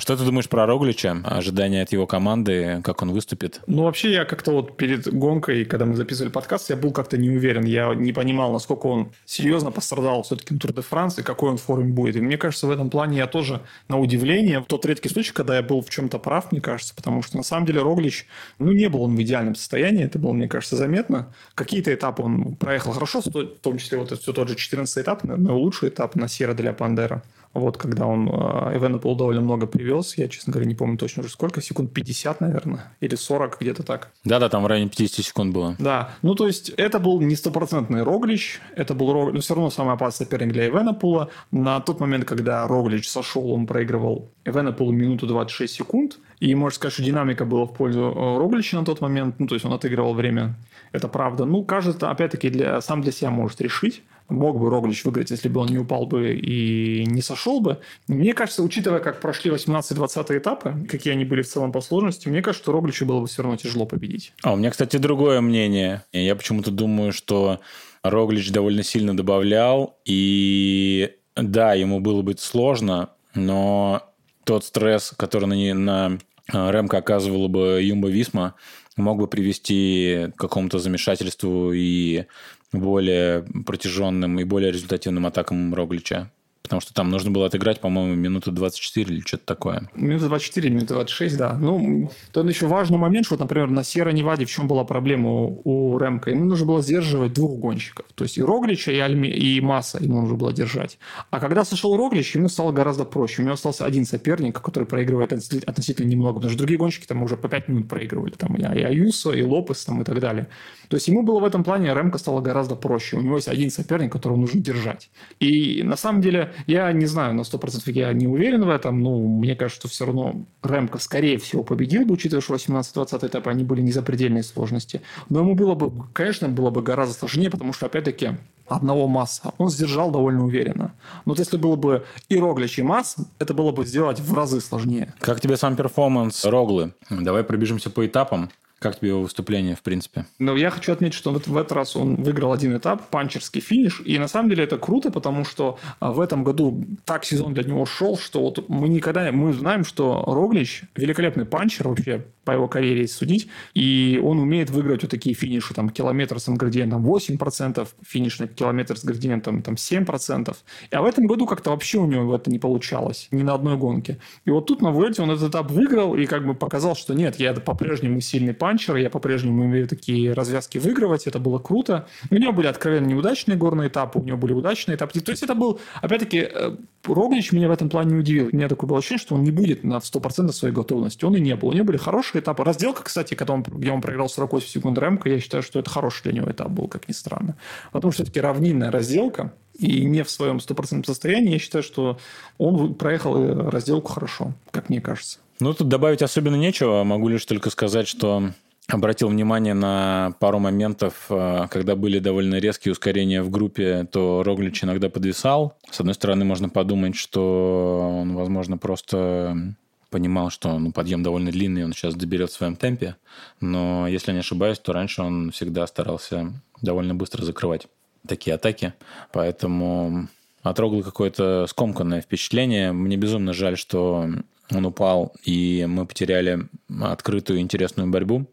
Что 0.00 0.16
ты 0.16 0.24
думаешь 0.24 0.48
про 0.48 0.64
Роглича? 0.64 1.20
Ожидания 1.24 1.82
от 1.82 1.92
его 1.92 2.06
команды, 2.06 2.80
как 2.82 3.02
он 3.02 3.12
выступит? 3.12 3.60
Ну, 3.66 3.82
вообще, 3.82 4.10
я 4.12 4.24
как-то 4.24 4.52
вот 4.52 4.78
перед 4.78 5.12
гонкой, 5.12 5.66
когда 5.66 5.84
мы 5.84 5.94
записывали 5.94 6.30
подкаст, 6.30 6.70
я 6.70 6.76
был 6.76 6.90
как-то 6.90 7.18
не 7.18 7.28
уверен. 7.28 7.64
Я 7.64 7.94
не 7.94 8.14
понимал, 8.14 8.50
насколько 8.50 8.86
он 8.86 9.12
серьезно 9.26 9.70
пострадал 9.70 10.22
все-таки 10.22 10.54
на 10.54 10.60
Тур 10.60 10.72
де 10.72 10.80
Франс 10.80 11.18
и 11.18 11.22
какой 11.22 11.50
он 11.50 11.58
в 11.58 11.62
форме 11.62 11.92
будет. 11.92 12.16
И 12.16 12.20
мне 12.22 12.38
кажется, 12.38 12.66
в 12.66 12.70
этом 12.70 12.88
плане 12.88 13.18
я 13.18 13.26
тоже 13.26 13.60
на 13.88 13.98
удивление. 13.98 14.60
В 14.60 14.64
тот 14.64 14.86
редкий 14.86 15.10
случай, 15.10 15.34
когда 15.34 15.56
я 15.56 15.62
был 15.62 15.82
в 15.82 15.90
чем-то 15.90 16.18
прав, 16.18 16.50
мне 16.50 16.62
кажется, 16.62 16.94
потому 16.94 17.22
что 17.22 17.36
на 17.36 17.42
самом 17.42 17.66
деле 17.66 17.82
Роглич, 17.82 18.26
ну, 18.58 18.72
не 18.72 18.88
был 18.88 19.02
он 19.02 19.14
в 19.14 19.20
идеальном 19.20 19.54
состоянии. 19.54 20.06
Это 20.06 20.18
было, 20.18 20.32
мне 20.32 20.48
кажется, 20.48 20.76
заметно. 20.76 21.34
Какие-то 21.54 21.92
этапы 21.92 22.22
он 22.22 22.54
проехал 22.54 22.92
хорошо, 22.92 23.20
в 23.20 23.30
том 23.60 23.76
числе 23.76 23.98
вот 23.98 24.18
все 24.18 24.32
тот 24.32 24.48
же 24.48 24.54
14 24.54 25.04
этап, 25.04 25.24
наверное, 25.24 25.52
лучший 25.52 25.90
этап 25.90 26.16
на 26.16 26.26
Сера 26.26 26.54
для 26.54 26.72
Пандера. 26.72 27.22
Вот, 27.52 27.76
когда 27.76 28.06
он 28.06 28.28
э, 28.28 28.76
Эвенапол 28.76 29.16
довольно 29.16 29.40
много 29.40 29.66
привез, 29.66 30.16
я, 30.16 30.28
честно 30.28 30.52
говоря, 30.52 30.68
не 30.68 30.76
помню 30.76 30.96
точно 30.96 31.22
уже 31.22 31.32
сколько, 31.32 31.60
секунд 31.60 31.92
50, 31.92 32.40
наверное, 32.40 32.92
или 33.00 33.16
40, 33.16 33.60
где-то 33.60 33.82
так. 33.82 34.12
Да-да, 34.24 34.48
там 34.48 34.62
в 34.62 34.66
районе 34.66 34.88
50 34.88 35.24
секунд 35.24 35.52
было. 35.52 35.74
Да, 35.80 36.10
ну 36.22 36.36
то 36.36 36.46
есть 36.46 36.68
это 36.70 37.00
был 37.00 37.20
не 37.20 37.34
стопроцентный 37.34 38.04
Роглич, 38.04 38.60
это 38.76 38.94
был 38.94 39.12
Роглич, 39.12 39.34
но 39.34 39.40
все 39.40 39.54
равно 39.54 39.70
самый 39.70 39.94
опасный 39.94 40.26
соперник 40.26 40.52
для 40.52 40.68
Эвенапула. 40.68 41.30
На 41.50 41.80
тот 41.80 41.98
момент, 41.98 42.24
когда 42.24 42.66
Роглич 42.68 43.08
сошел, 43.08 43.50
он 43.50 43.66
проигрывал 43.66 44.30
Эвенапулу 44.44 44.92
минуту 44.92 45.26
26 45.26 45.74
секунд, 45.74 46.18
и 46.38 46.54
можно 46.54 46.76
сказать, 46.76 46.94
что 46.94 47.02
динамика 47.02 47.44
была 47.44 47.66
в 47.66 47.74
пользу 47.74 48.14
э, 48.14 48.38
Роглича 48.38 48.78
на 48.78 48.84
тот 48.84 49.00
момент, 49.00 49.40
ну 49.40 49.48
то 49.48 49.56
есть 49.56 49.64
он 49.64 49.72
отыгрывал 49.72 50.14
время, 50.14 50.54
это 50.92 51.08
правда. 51.08 51.44
Ну, 51.44 51.64
кажется, 51.64 52.10
опять-таки, 52.10 52.50
для, 52.50 52.80
сам 52.80 53.02
для 53.02 53.12
себя 53.12 53.30
может 53.30 53.60
решить, 53.60 54.02
мог 54.30 54.58
бы 54.58 54.70
Роглич 54.70 55.04
выиграть, 55.04 55.30
если 55.30 55.48
бы 55.48 55.60
он 55.60 55.68
не 55.68 55.78
упал 55.78 56.06
бы 56.06 56.34
и 56.34 57.04
не 57.06 57.22
сошел 57.22 57.60
бы. 57.60 57.78
Мне 58.08 58.32
кажется, 58.32 58.62
учитывая, 58.62 59.00
как 59.00 59.20
прошли 59.20 59.50
18-20 59.50 60.38
этапы, 60.38 60.86
какие 60.88 61.12
они 61.12 61.24
были 61.24 61.42
в 61.42 61.48
целом 61.48 61.72
по 61.72 61.80
сложности, 61.80 62.28
мне 62.28 62.42
кажется, 62.42 62.64
что 62.64 62.72
Рогличу 62.72 63.06
было 63.06 63.20
бы 63.20 63.26
все 63.26 63.42
равно 63.42 63.56
тяжело 63.56 63.86
победить. 63.86 64.32
А 64.42 64.52
у 64.52 64.56
меня, 64.56 64.70
кстати, 64.70 64.96
другое 64.96 65.40
мнение. 65.40 66.04
Я 66.12 66.36
почему-то 66.36 66.70
думаю, 66.70 67.12
что 67.12 67.60
Роглич 68.02 68.50
довольно 68.50 68.82
сильно 68.82 69.16
добавлял, 69.16 69.98
и 70.04 71.12
да, 71.36 71.74
ему 71.74 72.00
было 72.00 72.22
бы 72.22 72.34
сложно, 72.38 73.10
но 73.34 74.02
тот 74.44 74.64
стресс, 74.64 75.12
который 75.16 75.46
на, 75.46 75.74
на 75.74 76.18
э, 76.52 76.72
Ремка 76.72 76.98
оказывала 76.98 77.48
бы 77.48 77.80
Юмба 77.82 78.08
Висма, 78.08 78.54
мог 78.96 79.18
бы 79.18 79.26
привести 79.26 80.28
к 80.34 80.40
какому-то 80.40 80.78
замешательству 80.78 81.72
и 81.72 82.26
более 82.72 83.44
протяженным 83.66 84.38
и 84.38 84.44
более 84.44 84.70
результативным 84.70 85.26
атакам 85.26 85.74
Роглича. 85.74 86.30
Потому 86.70 86.82
что 86.82 86.94
там 86.94 87.10
нужно 87.10 87.32
было 87.32 87.46
отыграть, 87.46 87.80
по-моему, 87.80 88.14
минуту 88.14 88.52
24 88.52 89.12
или 89.12 89.22
что-то 89.22 89.44
такое. 89.44 89.90
Минута 89.96 90.28
24, 90.28 90.70
минута 90.70 90.94
26, 90.94 91.36
да. 91.36 91.58
Ну, 91.58 92.12
тут 92.30 92.48
еще 92.48 92.68
важный 92.68 92.96
момент, 92.96 93.26
что, 93.26 93.36
например, 93.36 93.68
на 93.68 93.82
Сьерра-Неваде 93.82 94.44
в 94.44 94.50
чем 94.52 94.68
была 94.68 94.84
проблема 94.84 95.30
у 95.32 95.98
Ремка? 95.98 96.30
Ему 96.30 96.44
нужно 96.44 96.66
было 96.66 96.80
сдерживать 96.80 97.32
двух 97.32 97.58
гонщиков. 97.58 98.06
То 98.14 98.22
есть 98.22 98.38
и 98.38 98.42
Роглича, 98.44 98.92
и, 98.92 98.98
Альми, 99.00 99.28
и 99.28 99.60
Масса 99.60 99.98
ему 100.00 100.20
нужно 100.20 100.36
было 100.36 100.52
держать. 100.52 101.00
А 101.30 101.40
когда 101.40 101.64
сошел 101.64 101.96
Роглич, 101.96 102.36
ему 102.36 102.48
стало 102.48 102.70
гораздо 102.70 103.04
проще. 103.04 103.42
У 103.42 103.44
него 103.44 103.54
остался 103.54 103.84
один 103.84 104.06
соперник, 104.06 104.60
который 104.60 104.84
проигрывает 104.84 105.32
относительно 105.32 106.06
немного. 106.06 106.34
Потому 106.34 106.50
что 106.50 106.58
другие 106.58 106.78
гонщики 106.78 107.04
там 107.04 107.20
уже 107.24 107.36
по 107.36 107.48
5 107.48 107.66
минут 107.66 107.88
проигрывали. 107.88 108.30
Там 108.30 108.54
и 108.54 108.62
Аюсо, 108.62 109.32
и 109.32 109.42
Лопес 109.42 109.84
там, 109.84 110.02
и 110.02 110.04
так 110.04 110.20
далее. 110.20 110.46
То 110.88 110.94
есть 110.94 111.08
ему 111.08 111.24
было 111.24 111.40
в 111.40 111.44
этом 111.44 111.64
плане, 111.64 111.92
Ремка 111.92 112.18
стало 112.18 112.40
гораздо 112.40 112.76
проще. 112.76 113.16
У 113.16 113.20
него 113.22 113.34
есть 113.34 113.48
один 113.48 113.72
соперник, 113.72 114.12
которого 114.12 114.36
нужно 114.36 114.60
держать. 114.60 115.10
И 115.40 115.82
на 115.82 115.96
самом 115.96 116.20
деле, 116.20 116.52
я 116.66 116.92
не 116.92 117.06
знаю, 117.06 117.34
на 117.34 117.42
100% 117.42 117.90
я 117.92 118.12
не 118.12 118.26
уверен 118.26 118.64
в 118.64 118.68
этом, 118.68 119.02
но 119.02 119.18
мне 119.18 119.54
кажется, 119.54 119.80
что 119.80 119.88
все 119.88 120.06
равно 120.06 120.46
Ремка, 120.62 120.98
скорее 120.98 121.38
всего, 121.38 121.62
победил 121.62 122.04
бы, 122.04 122.14
учитывая, 122.14 122.42
что 122.42 122.54
18-20 122.54 123.26
этапы, 123.26 123.50
они 123.50 123.64
были 123.64 123.80
не 123.80 123.92
запредельной 123.92 124.42
сложности. 124.42 125.02
Но 125.28 125.40
ему 125.40 125.54
было 125.54 125.74
бы, 125.74 125.92
конечно, 126.12 126.48
было 126.48 126.70
бы 126.70 126.82
гораздо 126.82 127.14
сложнее, 127.14 127.50
потому 127.50 127.72
что, 127.72 127.86
опять-таки, 127.86 128.30
одного 128.68 129.08
масса, 129.08 129.52
он 129.58 129.68
сдержал 129.70 130.10
довольно 130.10 130.44
уверенно. 130.44 130.94
Но 131.24 131.32
вот 131.32 131.38
если 131.38 131.56
было 131.56 131.76
бы 131.76 132.04
и 132.28 132.36
Роглич, 132.38 132.78
и 132.78 132.82
Масс, 132.82 133.16
это 133.38 133.54
было 133.54 133.72
бы 133.72 133.84
сделать 133.84 134.20
в 134.20 134.34
разы 134.34 134.60
сложнее. 134.60 135.14
Как 135.18 135.40
тебе 135.40 135.56
сам 135.56 135.76
перформанс 135.76 136.44
Роглы? 136.44 136.94
Давай 137.10 137.42
пробежимся 137.44 137.90
по 137.90 138.06
этапам. 138.06 138.50
Как 138.80 138.98
тебе 138.98 139.10
его 139.10 139.20
выступление, 139.20 139.76
в 139.76 139.82
принципе? 139.82 140.24
Ну, 140.38 140.56
я 140.56 140.70
хочу 140.70 140.90
отметить, 140.90 141.14
что 141.14 141.32
вот 141.32 141.46
в 141.46 141.54
этот 141.54 141.72
раз 141.72 141.96
он 141.96 142.16
выиграл 142.16 142.50
один 142.50 142.74
этап, 142.74 143.10
панчерский 143.10 143.60
финиш. 143.60 144.00
И 144.06 144.18
на 144.18 144.26
самом 144.26 144.48
деле 144.48 144.64
это 144.64 144.78
круто, 144.78 145.12
потому 145.12 145.44
что 145.44 145.78
а, 145.98 146.12
в 146.12 146.18
этом 146.18 146.44
году 146.44 146.82
так 147.04 147.26
сезон 147.26 147.52
для 147.52 147.64
него 147.64 147.84
шел, 147.84 148.16
что 148.16 148.40
вот 148.40 148.70
мы 148.70 148.88
никогда... 148.88 149.30
Мы 149.32 149.52
знаем, 149.52 149.84
что 149.84 150.24
Роглич 150.26 150.84
великолепный 150.96 151.44
панчер 151.44 151.88
вообще 151.88 152.24
по 152.44 152.52
его 152.52 152.68
карьере 152.68 153.06
судить. 153.06 153.48
И 153.74 154.20
он 154.22 154.38
умеет 154.38 154.70
выиграть 154.70 155.02
вот 155.02 155.10
такие 155.10 155.34
финиши, 155.34 155.74
там, 155.74 155.90
километр 155.90 156.40
с 156.40 156.48
градиентом 156.48 157.06
8%, 157.06 157.86
финиш 158.02 158.38
на 158.38 158.48
километр 158.48 158.96
с 158.96 159.04
градиентом 159.04 159.62
там 159.62 159.74
7%. 159.74 160.56
А 160.90 161.02
в 161.02 161.04
этом 161.04 161.26
году 161.26 161.46
как-то 161.46 161.70
вообще 161.70 161.98
у 161.98 162.06
него 162.06 162.34
это 162.34 162.50
не 162.50 162.58
получалось. 162.58 163.28
Ни 163.30 163.42
на 163.42 163.54
одной 163.54 163.76
гонке. 163.76 164.18
И 164.46 164.50
вот 164.50 164.66
тут 164.66 164.82
на 164.82 164.88
Vuelta 164.88 165.22
он 165.22 165.30
этот 165.30 165.50
этап 165.50 165.70
выиграл 165.70 166.16
и 166.16 166.26
как 166.26 166.46
бы 166.46 166.54
показал, 166.54 166.96
что 166.96 167.14
нет, 167.14 167.38
я 167.38 167.52
по-прежнему 167.52 168.20
сильный 168.20 168.54
панчер, 168.54 168.69
панчер, 168.70 168.96
я 168.96 169.10
по-прежнему 169.10 169.64
умею 169.64 169.88
такие 169.88 170.32
развязки 170.32 170.78
выигрывать, 170.78 171.26
это 171.26 171.40
было 171.40 171.58
круто. 171.58 172.06
У 172.30 172.36
него 172.36 172.52
были 172.52 172.68
откровенно 172.68 173.06
неудачные 173.06 173.56
горные 173.56 173.88
этапы, 173.88 174.20
у 174.20 174.22
него 174.22 174.36
были 174.38 174.52
удачные 174.52 174.94
этапы. 174.94 175.18
То 175.20 175.32
есть 175.32 175.42
это 175.42 175.56
был, 175.56 175.80
опять-таки, 176.00 176.38
э, 176.38 176.76
Роглич 177.04 177.50
меня 177.50 177.68
в 177.68 177.72
этом 177.72 177.88
плане 177.88 178.12
не 178.12 178.20
удивил. 178.20 178.48
У 178.52 178.56
меня 178.56 178.68
такое 178.68 178.88
было 178.88 178.98
ощущение, 178.98 179.20
что 179.20 179.34
он 179.34 179.42
не 179.42 179.50
будет 179.50 179.82
на 179.82 179.98
100% 179.98 180.52
своей 180.52 180.72
готовности. 180.72 181.24
Он 181.24 181.34
и 181.34 181.40
не 181.40 181.56
был. 181.56 181.68
У 181.68 181.72
него 181.72 181.84
были 181.84 181.96
хорошие 181.96 182.42
этапы. 182.42 182.62
Разделка, 182.62 183.02
кстати, 183.02 183.34
когда 183.34 183.54
он, 183.54 183.62
где 183.62 183.90
он 183.90 184.00
проиграл 184.00 184.28
48 184.28 184.68
секунд 184.68 184.98
ремка, 184.98 185.28
я 185.28 185.40
считаю, 185.40 185.64
что 185.64 185.80
это 185.80 185.90
хороший 185.90 186.22
для 186.24 186.32
него 186.32 186.50
этап 186.50 186.70
был, 186.70 186.86
как 186.86 187.08
ни 187.08 187.12
странно. 187.12 187.56
Потому 187.90 188.12
что 188.12 188.22
все-таки 188.22 188.40
равнинная 188.40 188.92
разделка, 188.92 189.52
и 189.74 190.04
не 190.04 190.22
в 190.22 190.30
своем 190.30 190.60
стопроцентном 190.60 191.04
состоянии, 191.04 191.52
я 191.52 191.58
считаю, 191.58 191.82
что 191.82 192.18
он 192.58 192.94
проехал 192.94 193.36
э, 193.36 193.70
разделку 193.70 194.12
хорошо, 194.12 194.52
как 194.70 194.90
мне 194.90 195.00
кажется. 195.00 195.38
Ну, 195.60 195.74
тут 195.74 195.88
добавить 195.88 196.22
особенно 196.22 196.56
нечего. 196.56 197.04
Могу 197.04 197.28
лишь 197.28 197.44
только 197.44 197.70
сказать, 197.70 198.08
что 198.08 198.50
обратил 198.88 199.28
внимание 199.28 199.74
на 199.74 200.34
пару 200.40 200.58
моментов, 200.58 201.26
э, 201.28 201.66
когда 201.70 201.96
были 201.96 202.18
довольно 202.18 202.56
резкие 202.56 202.92
ускорения 202.92 203.42
в 203.42 203.50
группе, 203.50 204.08
то 204.10 204.42
Роглич 204.42 204.82
иногда 204.82 205.08
подвисал. 205.08 205.76
С 205.90 206.00
одной 206.00 206.14
стороны, 206.14 206.44
можно 206.44 206.68
подумать, 206.68 207.14
что 207.14 208.20
он, 208.20 208.34
возможно, 208.34 208.78
просто 208.78 209.74
понимал, 210.10 210.50
что 210.50 210.78
ну, 210.78 210.92
подъем 210.92 211.22
довольно 211.22 211.52
длинный, 211.52 211.84
он 211.84 211.92
сейчас 211.92 212.14
доберет 212.14 212.50
в 212.50 212.54
своем 212.54 212.74
темпе. 212.74 213.16
Но, 213.60 214.08
если 214.08 214.32
не 214.32 214.38
ошибаюсь, 214.38 214.78
то 214.78 214.92
раньше 214.92 215.22
он 215.22 215.52
всегда 215.52 215.86
старался 215.86 216.52
довольно 216.82 217.14
быстро 217.14 217.44
закрывать 217.44 217.86
такие 218.26 218.54
атаки. 218.54 218.94
Поэтому 219.32 220.28
От 220.62 220.80
Рогла 220.80 221.02
какое-то 221.02 221.66
скомканное 221.68 222.20
впечатление. 222.20 222.92
Мне 222.92 223.16
безумно 223.16 223.52
жаль, 223.52 223.76
что 223.76 224.28
он 224.70 224.86
упал, 224.86 225.34
и 225.44 225.86
мы 225.88 226.06
потеряли 226.06 226.68
открытую 227.00 227.60
интересную 227.60 228.08
борьбу, 228.08 228.46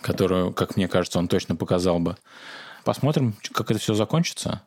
которую, 0.00 0.52
как 0.52 0.76
мне 0.76 0.88
кажется, 0.88 1.18
он 1.18 1.28
точно 1.28 1.56
показал 1.56 1.98
бы. 1.98 2.16
Посмотрим, 2.84 3.34
как 3.52 3.70
это 3.70 3.80
все 3.80 3.94
закончится. 3.94 4.62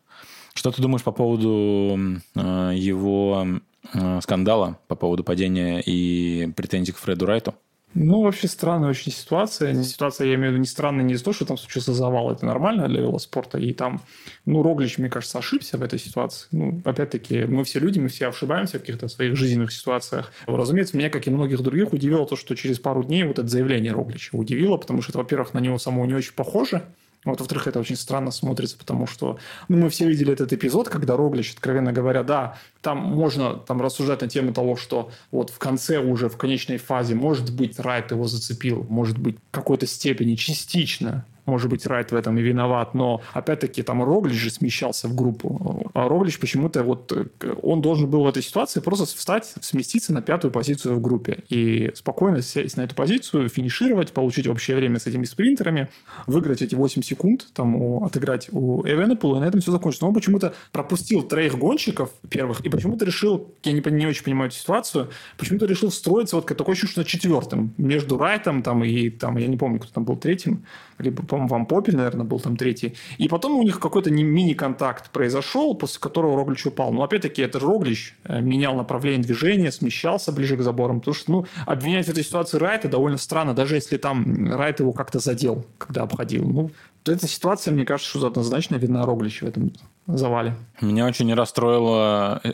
Что 0.54 0.72
ты 0.72 0.82
думаешь 0.82 1.04
по 1.04 1.12
поводу 1.12 2.00
э, 2.34 2.72
его 2.74 3.48
э, 3.94 4.20
скандала, 4.22 4.80
по 4.88 4.96
поводу 4.96 5.24
падения 5.24 5.82
и 5.86 6.52
претензий 6.56 6.94
к 6.94 6.98
Фреду 6.98 7.28
Райту? 7.28 7.54
Ну, 8.00 8.22
вообще 8.22 8.48
странная 8.48 8.92
очень 8.92 9.12
ситуация. 9.12 9.74
Ситуация, 9.82 10.28
я 10.28 10.36
имею 10.36 10.50
в 10.50 10.54
виду, 10.54 10.62
не 10.62 10.68
странная 10.68 11.04
не 11.04 11.16
из-за 11.16 11.24
того, 11.24 11.34
что 11.34 11.46
там 11.46 11.58
случился 11.58 11.94
завал. 11.94 12.32
Это 12.32 12.46
нормально 12.46 12.88
для 12.88 13.02
велоспорта. 13.02 13.58
И 13.58 13.74
там, 13.74 14.02
ну, 14.46 14.62
Роглич, 14.62 15.00
мне 15.00 15.10
кажется, 15.10 15.40
ошибся 15.40 15.80
в 15.80 15.82
этой 15.82 15.98
ситуации. 15.98 16.48
Ну, 16.52 16.82
опять-таки, 16.86 17.46
мы 17.46 17.64
все 17.64 17.80
люди, 17.80 17.98
мы 17.98 18.10
все 18.10 18.28
ошибаемся 18.28 18.78
в 18.78 18.82
каких-то 18.82 19.08
своих 19.08 19.36
жизненных 19.36 19.72
ситуациях. 19.72 20.32
Разумеется, 20.46 20.96
меня, 20.96 21.10
как 21.10 21.26
и 21.26 21.32
многих 21.32 21.62
других, 21.62 21.92
удивило 21.92 22.28
то, 22.28 22.36
что 22.36 22.56
через 22.56 22.78
пару 22.78 23.04
дней 23.04 23.24
вот 23.24 23.40
это 23.40 23.48
заявление 23.48 23.94
Роглича 23.94 24.38
удивило, 24.38 24.78
потому 24.78 25.02
что 25.02 25.14
это, 25.14 25.18
во-первых, 25.18 25.56
на 25.56 25.60
него 25.60 25.80
самого 25.80 26.06
не 26.06 26.14
очень 26.14 26.34
похоже. 26.34 26.84
Вот, 27.26 27.40
во-вторых, 27.40 27.68
это 27.68 27.80
очень 27.80 27.96
странно 27.96 28.32
смотрится, 28.32 28.78
потому 28.78 29.06
что 29.06 29.38
ну, 29.68 29.78
мы 29.78 29.90
все 29.90 30.08
видели 30.08 30.32
этот 30.32 30.54
эпизод, 30.54 30.88
когда 30.88 31.18
Роглич, 31.18 31.54
откровенно 31.54 31.92
говоря, 31.92 32.24
да, 32.24 32.58
там 32.82 33.00
можно 33.00 33.56
там 33.56 33.82
рассуждать 33.82 34.22
на 34.22 34.30
тему 34.30 34.54
того, 34.54 34.76
что 34.78 35.12
вот 35.32 35.50
в 35.50 35.58
конце 35.58 36.00
уже, 36.00 36.30
в 36.30 36.38
конечной 36.38 36.78
фазе, 36.78 37.16
может 37.16 37.54
быть, 37.54 37.80
Райт 37.80 38.12
его 38.12 38.28
зацепил, 38.28 38.86
может 38.90 39.18
быть, 39.18 39.38
в 39.38 39.52
какой-то 39.52 39.88
степени 39.88 40.36
частично 40.36 41.26
может 41.48 41.70
быть, 41.70 41.86
Райт 41.88 42.12
в 42.12 42.16
этом 42.16 42.38
и 42.38 42.42
виноват, 42.42 42.94
но, 42.94 43.22
опять-таки, 43.34 43.82
там 43.82 44.04
Роглич 44.04 44.36
же 44.36 44.50
смещался 44.52 45.08
в 45.08 45.16
группу. 45.16 45.90
А 45.94 46.08
Роглич 46.08 46.40
почему-то 46.40 46.84
вот, 46.84 47.12
э, 47.12 47.56
он 47.64 47.82
должен 47.82 48.10
был 48.10 48.24
в 48.24 48.28
этой 48.28 48.44
ситуации 48.44 48.82
просто 48.82 49.06
встать, 49.06 49.54
сместиться 49.62 50.14
на 50.14 50.22
пятую 50.22 50.52
позицию 50.52 50.96
в 50.96 51.02
группе 51.02 51.44
и 51.50 51.92
спокойно 51.96 52.42
сесть 52.42 52.78
на 52.78 52.82
эту 52.82 52.96
позицию, 52.96 53.50
финишировать, 53.50 54.12
получить 54.12 54.48
общее 54.48 54.76
время 54.76 55.00
с 55.00 55.08
этими 55.08 55.24
спринтерами, 55.24 55.90
выиграть 56.28 56.62
эти 56.62 56.76
8 56.76 57.02
секунд, 57.02 57.48
там, 57.54 58.04
отыграть 58.04 58.50
у 58.52 58.86
Эвенепула, 58.86 59.38
и 59.38 59.40
на 59.40 59.46
этом 59.46 59.62
все 59.62 59.72
закончится. 59.72 60.04
Но 60.04 60.10
он 60.10 60.16
почему-то 60.16 60.54
пропустил 60.72 61.24
троих 61.24 61.58
гонщиков 61.58 62.12
первых 62.30 62.62
и 62.62 62.70
почему-то 62.70 63.06
решил, 63.06 63.54
я 63.64 63.72
не, 63.72 63.82
не 63.92 64.06
очень 64.06 64.24
понимаю 64.24 64.50
эту 64.50 64.58
ситуацию, 64.58 65.10
почему-то 65.38 65.66
решил 65.66 65.90
встроиться 65.90 66.36
вот 66.36 66.46
такой 66.46 66.74
ощущение, 66.74 66.92
что 66.92 67.04
четвертым 67.06 67.74
между 67.78 68.18
Райтом 68.18 68.62
там, 68.64 68.84
и 68.84 69.10
там, 69.10 69.38
я 69.38 69.48
не 69.48 69.56
помню, 69.56 69.80
кто 69.80 69.92
там 69.94 70.04
был 70.04 70.18
третьим, 70.18 70.66
либо, 71.00 71.24
по-моему, 71.38 71.48
Ван 71.48 71.66
Попель, 71.66 71.96
наверное, 71.96 72.26
был 72.26 72.40
там 72.40 72.58
третий. 72.58 72.96
И 73.18 73.28
потом 73.28 73.60
у 73.60 73.64
них 73.64 73.80
какой-то 73.80 74.10
мини-контакт 74.10 75.12
произошел, 75.12 75.76
после 75.76 76.00
которого 76.00 76.36
Роглич 76.36 76.66
упал. 76.66 76.92
Но 76.92 77.04
опять-таки 77.04 77.42
это 77.42 77.60
Роглич 77.60 78.16
э, 78.24 78.42
менял 78.42 78.76
направление 78.76 79.24
движения, 79.24 79.72
смещался 79.72 80.32
ближе 80.32 80.58
к 80.58 80.62
заборам. 80.62 81.00
Потому 81.00 81.16
что 81.16 81.32
ну, 81.32 81.46
обвинять 81.66 82.08
в 82.08 82.10
этой 82.10 82.24
ситуации 82.24 82.58
Райта 82.58 82.90
довольно 82.90 83.18
странно, 83.18 83.54
даже 83.54 83.76
если 83.76 83.98
там 83.98 84.54
Райт 84.54 84.80
его 84.80 84.94
как-то 84.94 85.20
задел, 85.20 85.66
когда 85.78 86.04
обходил. 86.04 86.48
Ну, 86.48 86.72
эта 87.06 87.28
ситуация, 87.28 87.74
мне 87.74 87.86
кажется, 87.86 88.18
что 88.18 88.28
однозначно 88.28 88.76
видна 88.76 89.06
Роглича 89.06 89.46
в 89.46 89.50
этом 89.50 89.72
завале. 90.08 90.56
Меня 90.82 91.06
очень 91.06 91.34
расстроило 91.34 92.42
э, 92.44 92.54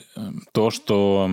то, 0.52 0.70
что 0.70 1.30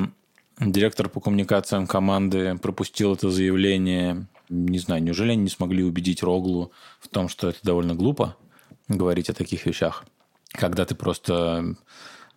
директор 0.60 1.08
по 1.08 1.20
коммуникациям 1.20 1.86
команды 1.86 2.56
пропустил 2.58 3.14
это 3.14 3.30
заявление 3.30 4.26
не 4.50 4.78
знаю, 4.78 5.02
неужели 5.02 5.32
они 5.32 5.44
не 5.44 5.48
смогли 5.48 5.82
убедить 5.84 6.22
Роглу 6.22 6.72
в 7.00 7.08
том, 7.08 7.28
что 7.28 7.48
это 7.48 7.58
довольно 7.62 7.94
глупо 7.94 8.36
говорить 8.88 9.30
о 9.30 9.34
таких 9.34 9.64
вещах, 9.64 10.04
когда 10.52 10.84
ты 10.84 10.94
просто 10.94 11.76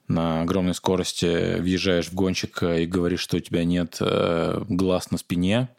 на 0.07 0.41
огромной 0.41 0.75
скорости 0.75 1.59
въезжаешь 1.59 2.07
в 2.07 2.13
гонщика 2.13 2.77
и 2.77 2.85
говоришь, 2.85 3.21
что 3.21 3.37
у 3.37 3.39
тебя 3.39 3.63
нет 3.63 3.97
э, 3.99 4.63
глаз 4.69 5.11
на 5.11 5.17
спине. 5.17 5.69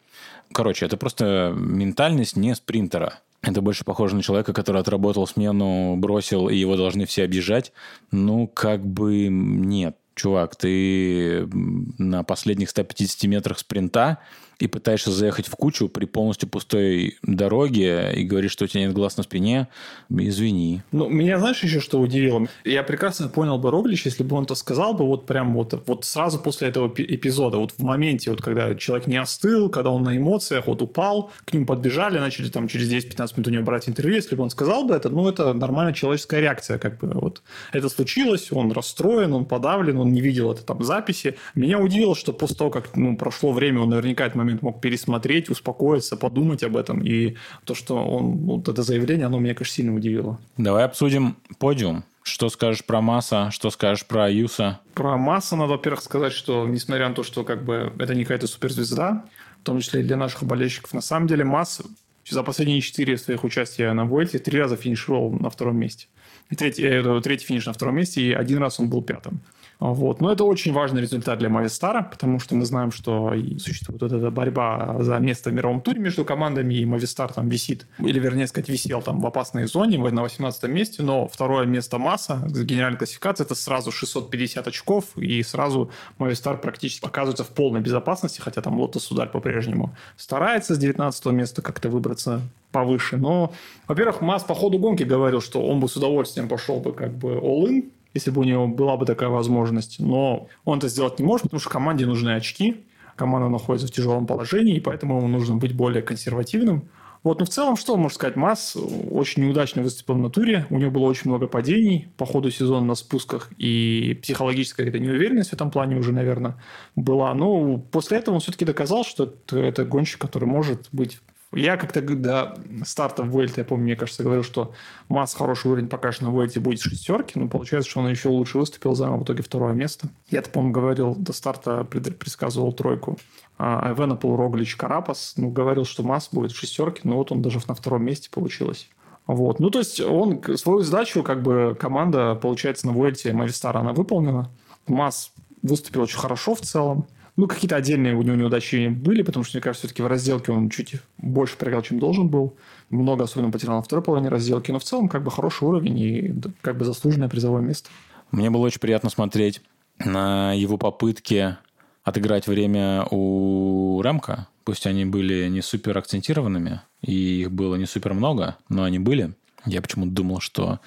Короче, 0.51 0.85
это 0.85 0.97
просто 0.97 1.53
ментальность 1.55 2.35
не 2.35 2.53
спринтера. 2.55 3.19
Это 3.41 3.61
больше 3.61 3.85
похоже 3.85 4.15
на 4.15 4.23
человека, 4.23 4.53
который 4.53 4.81
отработал 4.81 5.27
смену, 5.27 5.95
бросил, 5.97 6.49
и 6.49 6.55
его 6.55 6.75
должны 6.75 7.05
все 7.05 7.23
объезжать. 7.23 7.71
Ну, 8.11 8.47
как 8.47 8.85
бы 8.85 9.27
нет. 9.27 9.95
Чувак, 10.15 10.55
ты 10.55 11.47
на 11.51 12.23
последних 12.23 12.69
150 12.69 13.23
метрах 13.29 13.59
спринта 13.59 14.19
и 14.59 14.67
пытаешься 14.67 15.11
заехать 15.11 15.47
в 15.47 15.55
кучу 15.55 15.89
при 15.89 16.05
полностью 16.05 16.49
пустой 16.49 17.17
дороге 17.23 18.13
и 18.13 18.23
говоришь, 18.23 18.51
что 18.51 18.65
у 18.65 18.67
тебя 18.67 18.85
нет 18.85 18.93
глаз 18.93 19.17
на 19.17 19.23
спине, 19.23 19.67
извини. 20.09 20.81
Ну, 20.91 21.09
меня 21.09 21.39
знаешь 21.39 21.63
еще 21.63 21.79
что 21.79 21.99
удивило? 21.99 22.47
Я 22.63 22.83
прекрасно 22.83 23.27
понял 23.27 23.57
бы 23.57 23.71
Роглич, 23.71 24.05
если 24.05 24.23
бы 24.23 24.35
он 24.35 24.43
это 24.43 24.55
сказал 24.55 24.93
бы 24.93 25.05
вот 25.05 25.25
прям 25.25 25.53
вот, 25.53 25.83
вот 25.87 26.05
сразу 26.05 26.39
после 26.39 26.69
этого 26.69 26.91
эпизода, 26.95 27.57
вот 27.57 27.71
в 27.71 27.83
моменте, 27.83 28.31
вот 28.31 28.41
когда 28.41 28.75
человек 28.75 29.07
не 29.07 29.17
остыл, 29.17 29.69
когда 29.69 29.89
он 29.89 30.03
на 30.03 30.17
эмоциях 30.17 30.67
вот 30.67 30.81
упал, 30.81 31.31
к 31.45 31.53
нему 31.53 31.65
подбежали, 31.65 32.17
начали 32.19 32.49
там 32.49 32.67
через 32.67 32.91
10-15 32.91 33.33
минут 33.35 33.47
у 33.47 33.51
него 33.51 33.63
брать 33.63 33.89
интервью, 33.89 34.15
если 34.15 34.35
бы 34.35 34.43
он 34.43 34.49
сказал 34.49 34.85
бы 34.85 34.95
это, 34.95 35.09
ну, 35.09 35.27
это 35.27 35.53
нормальная 35.53 35.93
человеческая 35.93 36.41
реакция, 36.41 36.77
как 36.77 36.99
бы 36.99 37.09
вот 37.13 37.41
это 37.71 37.89
случилось, 37.89 38.51
он 38.51 38.71
расстроен, 38.71 39.33
он 39.33 39.45
подавлен, 39.45 39.97
он 39.97 40.13
не 40.13 40.21
видел 40.21 40.51
это 40.51 40.63
там 40.63 40.83
записи. 40.83 41.35
Меня 41.55 41.79
удивило, 41.79 42.15
что 42.15 42.33
после 42.33 42.55
того, 42.55 42.69
как 42.69 42.95
ну, 42.95 43.17
прошло 43.17 43.51
время, 43.51 43.81
он 43.81 43.89
наверняка 43.89 44.25
этот 44.25 44.35
момент 44.45 44.61
мог 44.61 44.81
пересмотреть, 44.81 45.49
успокоиться, 45.49 46.17
подумать 46.17 46.63
об 46.63 46.77
этом. 46.77 47.03
И 47.03 47.35
то, 47.63 47.75
что 47.75 47.95
он, 47.95 48.37
вот 48.37 48.67
это 48.67 48.83
заявление, 48.83 49.25
оно 49.25 49.39
меня, 49.39 49.53
конечно, 49.53 49.73
сильно 49.73 49.95
удивило. 49.95 50.39
Давай 50.57 50.85
обсудим 50.85 51.37
подиум. 51.59 52.03
Что 52.23 52.49
скажешь 52.49 52.83
про 52.83 53.01
Масса, 53.01 53.51
что 53.51 53.69
скажешь 53.69 54.05
про 54.05 54.29
Юса? 54.29 54.79
Про 54.95 55.15
Масса 55.17 55.55
надо, 55.55 55.73
во-первых, 55.73 56.01
сказать, 56.01 56.33
что 56.33 56.67
несмотря 56.67 57.07
на 57.07 57.13
то, 57.13 57.21
что 57.21 57.43
как 57.43 57.63
бы 57.63 57.93
это 57.99 58.15
не 58.15 58.23
какая-то 58.23 58.47
суперзвезда, 58.47 59.25
в 59.61 59.63
том 59.63 59.79
числе 59.79 60.01
и 60.01 60.03
для 60.03 60.17
наших 60.17 60.43
болельщиков, 60.43 60.93
на 60.93 61.01
самом 61.01 61.27
деле 61.27 61.43
Масса 61.43 61.83
за 62.27 62.41
последние 62.43 62.81
четыре 62.81 63.17
своих 63.17 63.43
участия 63.43 63.93
на 63.93 64.05
Вуэльте 64.05 64.39
три 64.39 64.59
раза 64.59 64.75
финишировал 64.75 65.31
на 65.31 65.49
втором 65.49 65.77
месте. 65.77 66.07
И 66.49 66.55
третий, 66.55 66.83
э, 66.83 67.21
третий 67.21 67.45
финиш 67.45 67.65
на 67.65 67.73
втором 67.73 67.95
месте, 67.95 68.21
и 68.21 68.33
один 68.33 68.59
раз 68.59 68.79
он 68.79 68.89
был 68.89 69.01
пятым. 69.01 69.39
Вот. 69.79 70.21
Но 70.21 70.31
это 70.31 70.43
очень 70.43 70.73
важный 70.73 71.01
результат 71.01 71.39
для 71.39 71.49
Мавистара, 71.49 72.03
потому 72.03 72.39
что 72.39 72.55
мы 72.55 72.65
знаем, 72.65 72.91
что 72.91 73.33
существует 73.59 74.01
вот 74.01 74.11
эта 74.11 74.31
борьба 74.31 74.97
за 74.99 75.17
место 75.19 75.49
в 75.49 75.53
мировом 75.53 75.81
туре 75.81 75.99
между 75.99 76.25
командами, 76.25 76.75
и 76.75 76.85
Мавистар 76.85 77.31
там 77.33 77.49
висит, 77.49 77.85
или 77.99 78.19
вернее 78.19 78.47
сказать, 78.47 78.69
висел 78.69 79.01
там 79.01 79.19
в 79.19 79.25
опасной 79.25 79.65
зоне 79.65 79.97
на 79.97 80.21
18 80.21 80.63
месте, 80.69 81.03
но 81.03 81.27
второе 81.27 81.65
место 81.65 81.97
масса, 81.97 82.41
генеральной 82.47 82.97
классификации, 82.97 83.43
это 83.43 83.55
сразу 83.55 83.91
650 83.91 84.67
очков, 84.67 85.17
и 85.17 85.43
сразу 85.43 85.91
Мавистар 86.17 86.57
практически 86.57 87.05
оказывается 87.05 87.43
в 87.43 87.49
полной 87.49 87.81
безопасности, 87.81 88.41
хотя 88.41 88.61
там 88.61 88.79
Лотос 88.79 89.03
Судаль 89.03 89.29
по-прежнему 89.29 89.95
старается 90.17 90.75
с 90.75 90.77
19 90.77 91.25
места 91.27 91.61
как-то 91.61 91.89
выбраться 91.89 92.41
повыше. 92.71 93.17
Но, 93.17 93.53
во-первых, 93.87 94.21
Масс 94.21 94.43
по 94.43 94.53
ходу 94.53 94.77
гонки 94.79 95.03
говорил, 95.03 95.41
что 95.41 95.61
он 95.61 95.79
бы 95.79 95.87
с 95.87 95.95
удовольствием 95.95 96.47
пошел 96.47 96.79
бы 96.79 96.91
как 96.93 97.13
бы 97.13 97.33
all-in, 97.35 97.89
если 98.15 98.31
бы 98.31 98.41
у 98.41 98.43
него 98.43 98.67
была 98.67 98.97
бы 98.97 99.05
такая 99.05 99.29
возможность. 99.29 99.99
Но 99.99 100.47
он 100.63 100.79
это 100.79 100.87
сделать 100.87 101.19
не 101.19 101.25
может, 101.25 101.43
потому 101.43 101.59
что 101.59 101.69
команде 101.69 102.07
нужны 102.07 102.31
очки. 102.31 102.83
Команда 103.15 103.49
находится 103.49 103.87
в 103.87 103.91
тяжелом 103.91 104.25
положении, 104.25 104.75
и 104.75 104.79
поэтому 104.79 105.17
ему 105.17 105.27
нужно 105.27 105.57
быть 105.57 105.75
более 105.75 106.01
консервативным. 106.01 106.89
Вот, 107.23 107.39
но 107.39 107.45
в 107.45 107.49
целом, 107.49 107.75
что 107.75 107.97
можно 107.97 108.13
сказать? 108.13 108.35
Масс 108.35 108.77
очень 109.09 109.45
неудачно 109.45 109.81
выступил 109.81 110.15
на 110.15 110.29
туре. 110.29 110.67
У 110.69 110.77
него 110.77 110.91
было 110.91 111.05
очень 111.05 111.29
много 111.29 111.47
падений 111.47 112.07
по 112.17 112.25
ходу 112.25 112.51
сезона 112.51 112.85
на 112.85 112.95
спусках. 112.95 113.49
И 113.57 114.19
психологическая 114.21 114.85
какая-то 114.85 115.03
неуверенность 115.03 115.49
в 115.49 115.53
этом 115.53 115.71
плане 115.71 115.97
уже, 115.97 116.11
наверное, 116.11 116.55
была. 116.95 117.33
Но 117.33 117.77
после 117.77 118.19
этого 118.19 118.35
он 118.35 118.41
все-таки 118.41 118.63
доказал, 118.63 119.03
что 119.03 119.23
это, 119.23 119.57
это 119.57 119.85
гонщик, 119.85 120.21
который 120.21 120.45
может 120.45 120.87
быть 120.91 121.19
я 121.53 121.77
как-то 121.77 122.01
до 122.01 122.57
старта 122.85 123.23
в 123.23 123.29
Вуэльте, 123.29 123.61
я 123.61 123.65
помню, 123.65 123.85
мне 123.85 123.95
кажется, 123.95 124.23
говорил, 124.23 124.43
что 124.43 124.73
Масс 125.07 125.33
хороший 125.33 125.71
уровень 125.71 125.87
пока 125.87 126.11
что 126.11 126.25
на 126.25 126.31
Вуэльте 126.31 126.59
будет 126.59 126.81
шестерки, 126.81 127.39
но 127.39 127.47
получается, 127.47 127.89
что 127.89 128.01
он 128.01 128.09
еще 128.09 128.29
лучше 128.29 128.57
выступил, 128.57 128.95
занял 128.95 129.17
в 129.17 129.23
итоге 129.23 129.43
второе 129.43 129.73
место. 129.73 130.09
Я-то, 130.29 130.49
по-моему, 130.49 130.73
говорил, 130.73 131.15
до 131.15 131.33
старта 131.33 131.83
предсказывал 131.83 132.73
тройку. 132.73 133.17
А 133.57 133.93
Эвенопол, 133.93 134.35
Роглич, 134.35 134.75
Карапас, 134.75 135.35
ну, 135.37 135.49
говорил, 135.49 135.85
что 135.85 136.03
Масс 136.03 136.29
будет 136.31 136.51
в 136.51 136.57
шестерке, 136.57 137.01
но 137.03 137.15
вот 137.15 137.31
он 137.31 137.41
даже 137.41 137.59
на 137.67 137.73
втором 137.73 138.03
месте 138.03 138.29
получилось. 138.29 138.89
Вот. 139.27 139.59
Ну, 139.59 139.69
то 139.69 139.79
есть, 139.79 140.01
он 140.01 140.43
свою 140.57 140.81
задачу, 140.81 141.23
как 141.23 141.41
бы, 141.41 141.75
команда, 141.79 142.35
получается, 142.35 142.87
на 142.87 142.93
Вуэльте 142.93 143.31
Мавистара, 143.33 143.79
она 143.79 143.93
выполнена. 143.93 144.51
Масс 144.87 145.31
выступил 145.63 146.01
очень 146.01 146.19
хорошо 146.19 146.53
в 146.53 146.61
целом. 146.61 147.07
Ну, 147.35 147.47
какие-то 147.47 147.75
отдельные 147.75 148.15
у 148.15 148.21
него 148.21 148.35
неудачи 148.35 148.87
были, 148.87 149.21
потому 149.21 149.43
что, 149.43 149.57
мне 149.57 149.61
кажется, 149.61 149.87
все-таки 149.87 150.01
в 150.01 150.07
разделке 150.07 150.51
он 150.51 150.69
чуть 150.69 150.95
больше 151.17 151.57
проиграл, 151.57 151.81
чем 151.81 151.99
должен 151.99 152.29
был. 152.29 152.55
Много 152.89 153.25
особенно 153.25 153.51
потерял 153.51 153.75
на 153.75 153.81
второй 153.81 154.03
половине 154.03 154.29
разделки. 154.29 154.71
Но 154.71 154.79
в 154.79 154.83
целом, 154.83 155.09
как 155.09 155.23
бы, 155.23 155.31
хороший 155.31 155.67
уровень 155.67 155.99
и 155.99 156.35
как 156.61 156.77
бы 156.77 156.85
заслуженное 156.85 157.27
призовое 157.27 157.61
место. 157.61 157.89
Мне 158.31 158.49
было 158.49 158.65
очень 158.65 158.79
приятно 158.79 159.09
смотреть 159.09 159.61
на 159.99 160.53
его 160.53 160.77
попытки 160.77 161.57
отыграть 162.03 162.47
время 162.47 163.05
у 163.11 164.01
Ремка. 164.01 164.47
Пусть 164.63 164.87
они 164.87 165.05
были 165.05 165.47
не 165.47 165.61
супер 165.61 165.97
акцентированными, 165.97 166.81
и 167.01 167.41
их 167.41 167.51
было 167.51 167.75
не 167.75 167.85
супер 167.85 168.13
много, 168.13 168.57
но 168.69 168.83
они 168.83 168.99
были. 168.99 169.33
Я 169.65 169.81
почему-то 169.81 170.11
думал, 170.11 170.39
что 170.39 170.79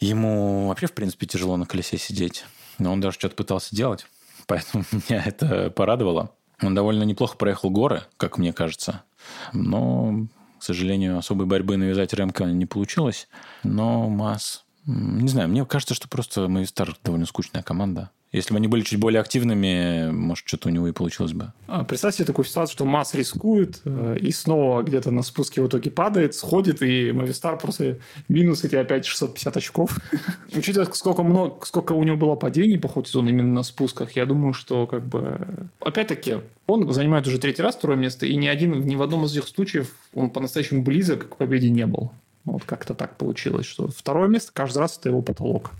ему 0.00 0.68
вообще, 0.68 0.86
в 0.86 0.92
принципе, 0.92 1.26
тяжело 1.26 1.56
на 1.56 1.66
колесе 1.66 1.98
сидеть 1.98 2.44
но 2.78 2.92
он 2.92 3.00
даже 3.00 3.18
что-то 3.18 3.34
пытался 3.34 3.74
делать. 3.74 4.06
Поэтому 4.48 4.82
меня 4.92 5.22
это 5.24 5.70
порадовало. 5.70 6.32
Он 6.60 6.74
довольно 6.74 7.04
неплохо 7.04 7.36
проехал 7.36 7.70
горы, 7.70 8.02
как 8.16 8.36
мне 8.36 8.52
кажется. 8.52 9.04
Но, 9.52 10.26
к 10.58 10.64
сожалению, 10.64 11.18
особой 11.18 11.46
борьбы 11.46 11.76
навязать 11.76 12.12
Рэмко 12.12 12.44
не 12.46 12.66
получилось. 12.66 13.28
Но 13.62 14.08
Масс... 14.08 14.64
Не 14.84 15.28
знаю, 15.28 15.48
мне 15.48 15.64
кажется, 15.66 15.94
что 15.94 16.08
просто 16.08 16.48
Мавистар 16.48 16.96
довольно 17.04 17.26
скучная 17.26 17.62
команда. 17.62 18.10
Если 18.30 18.52
бы 18.52 18.58
они 18.58 18.68
были 18.68 18.82
чуть 18.82 18.98
более 18.98 19.20
активными, 19.20 20.10
может, 20.10 20.46
что-то 20.46 20.68
у 20.68 20.72
него 20.72 20.86
и 20.86 20.92
получилось 20.92 21.32
бы. 21.32 21.52
А, 21.66 21.82
представьте 21.84 22.24
такую 22.24 22.44
ситуацию, 22.44 22.74
что 22.74 22.84
Масс 22.84 23.14
рискует 23.14 23.80
э, 23.86 24.18
и 24.20 24.30
снова 24.32 24.82
где-то 24.82 25.10
на 25.10 25.22
спуске 25.22 25.62
в 25.62 25.66
итоге 25.66 25.90
падает, 25.90 26.34
сходит, 26.34 26.82
и 26.82 27.10
Мавистар 27.12 27.58
просто 27.58 27.98
минус 28.28 28.64
эти 28.64 28.76
опять 28.76 29.06
650 29.06 29.56
очков. 29.56 29.98
Учитывая, 30.54 30.86
сколько, 30.92 31.22
много, 31.22 31.64
сколько 31.64 31.92
у 31.94 32.04
него 32.04 32.18
было 32.18 32.34
падений 32.34 32.78
по 32.78 32.88
ходу 32.88 33.08
сезона 33.08 33.30
именно 33.30 33.52
на 33.52 33.62
спусках, 33.62 34.12
я 34.12 34.26
думаю, 34.26 34.52
что 34.52 34.86
как 34.86 35.06
бы... 35.06 35.70
Опять-таки, 35.80 36.38
он 36.66 36.92
занимает 36.92 37.26
уже 37.26 37.38
третий 37.38 37.62
раз 37.62 37.76
второе 37.76 37.96
место, 37.96 38.26
и 38.26 38.36
ни 38.36 38.46
один, 38.46 38.78
ни 38.84 38.94
в 38.94 39.00
одном 39.00 39.24
из 39.24 39.32
этих 39.32 39.48
случаев 39.48 39.94
он 40.12 40.28
по-настоящему 40.28 40.82
близок 40.82 41.30
к 41.30 41.36
победе 41.36 41.70
не 41.70 41.86
был. 41.86 42.12
Вот 42.44 42.64
как-то 42.64 42.92
так 42.92 43.16
получилось, 43.16 43.64
что 43.64 43.88
второе 43.88 44.28
место 44.28 44.52
каждый 44.52 44.78
раз 44.78 44.98
это 44.98 45.08
его 45.08 45.22
потолок. 45.22 45.70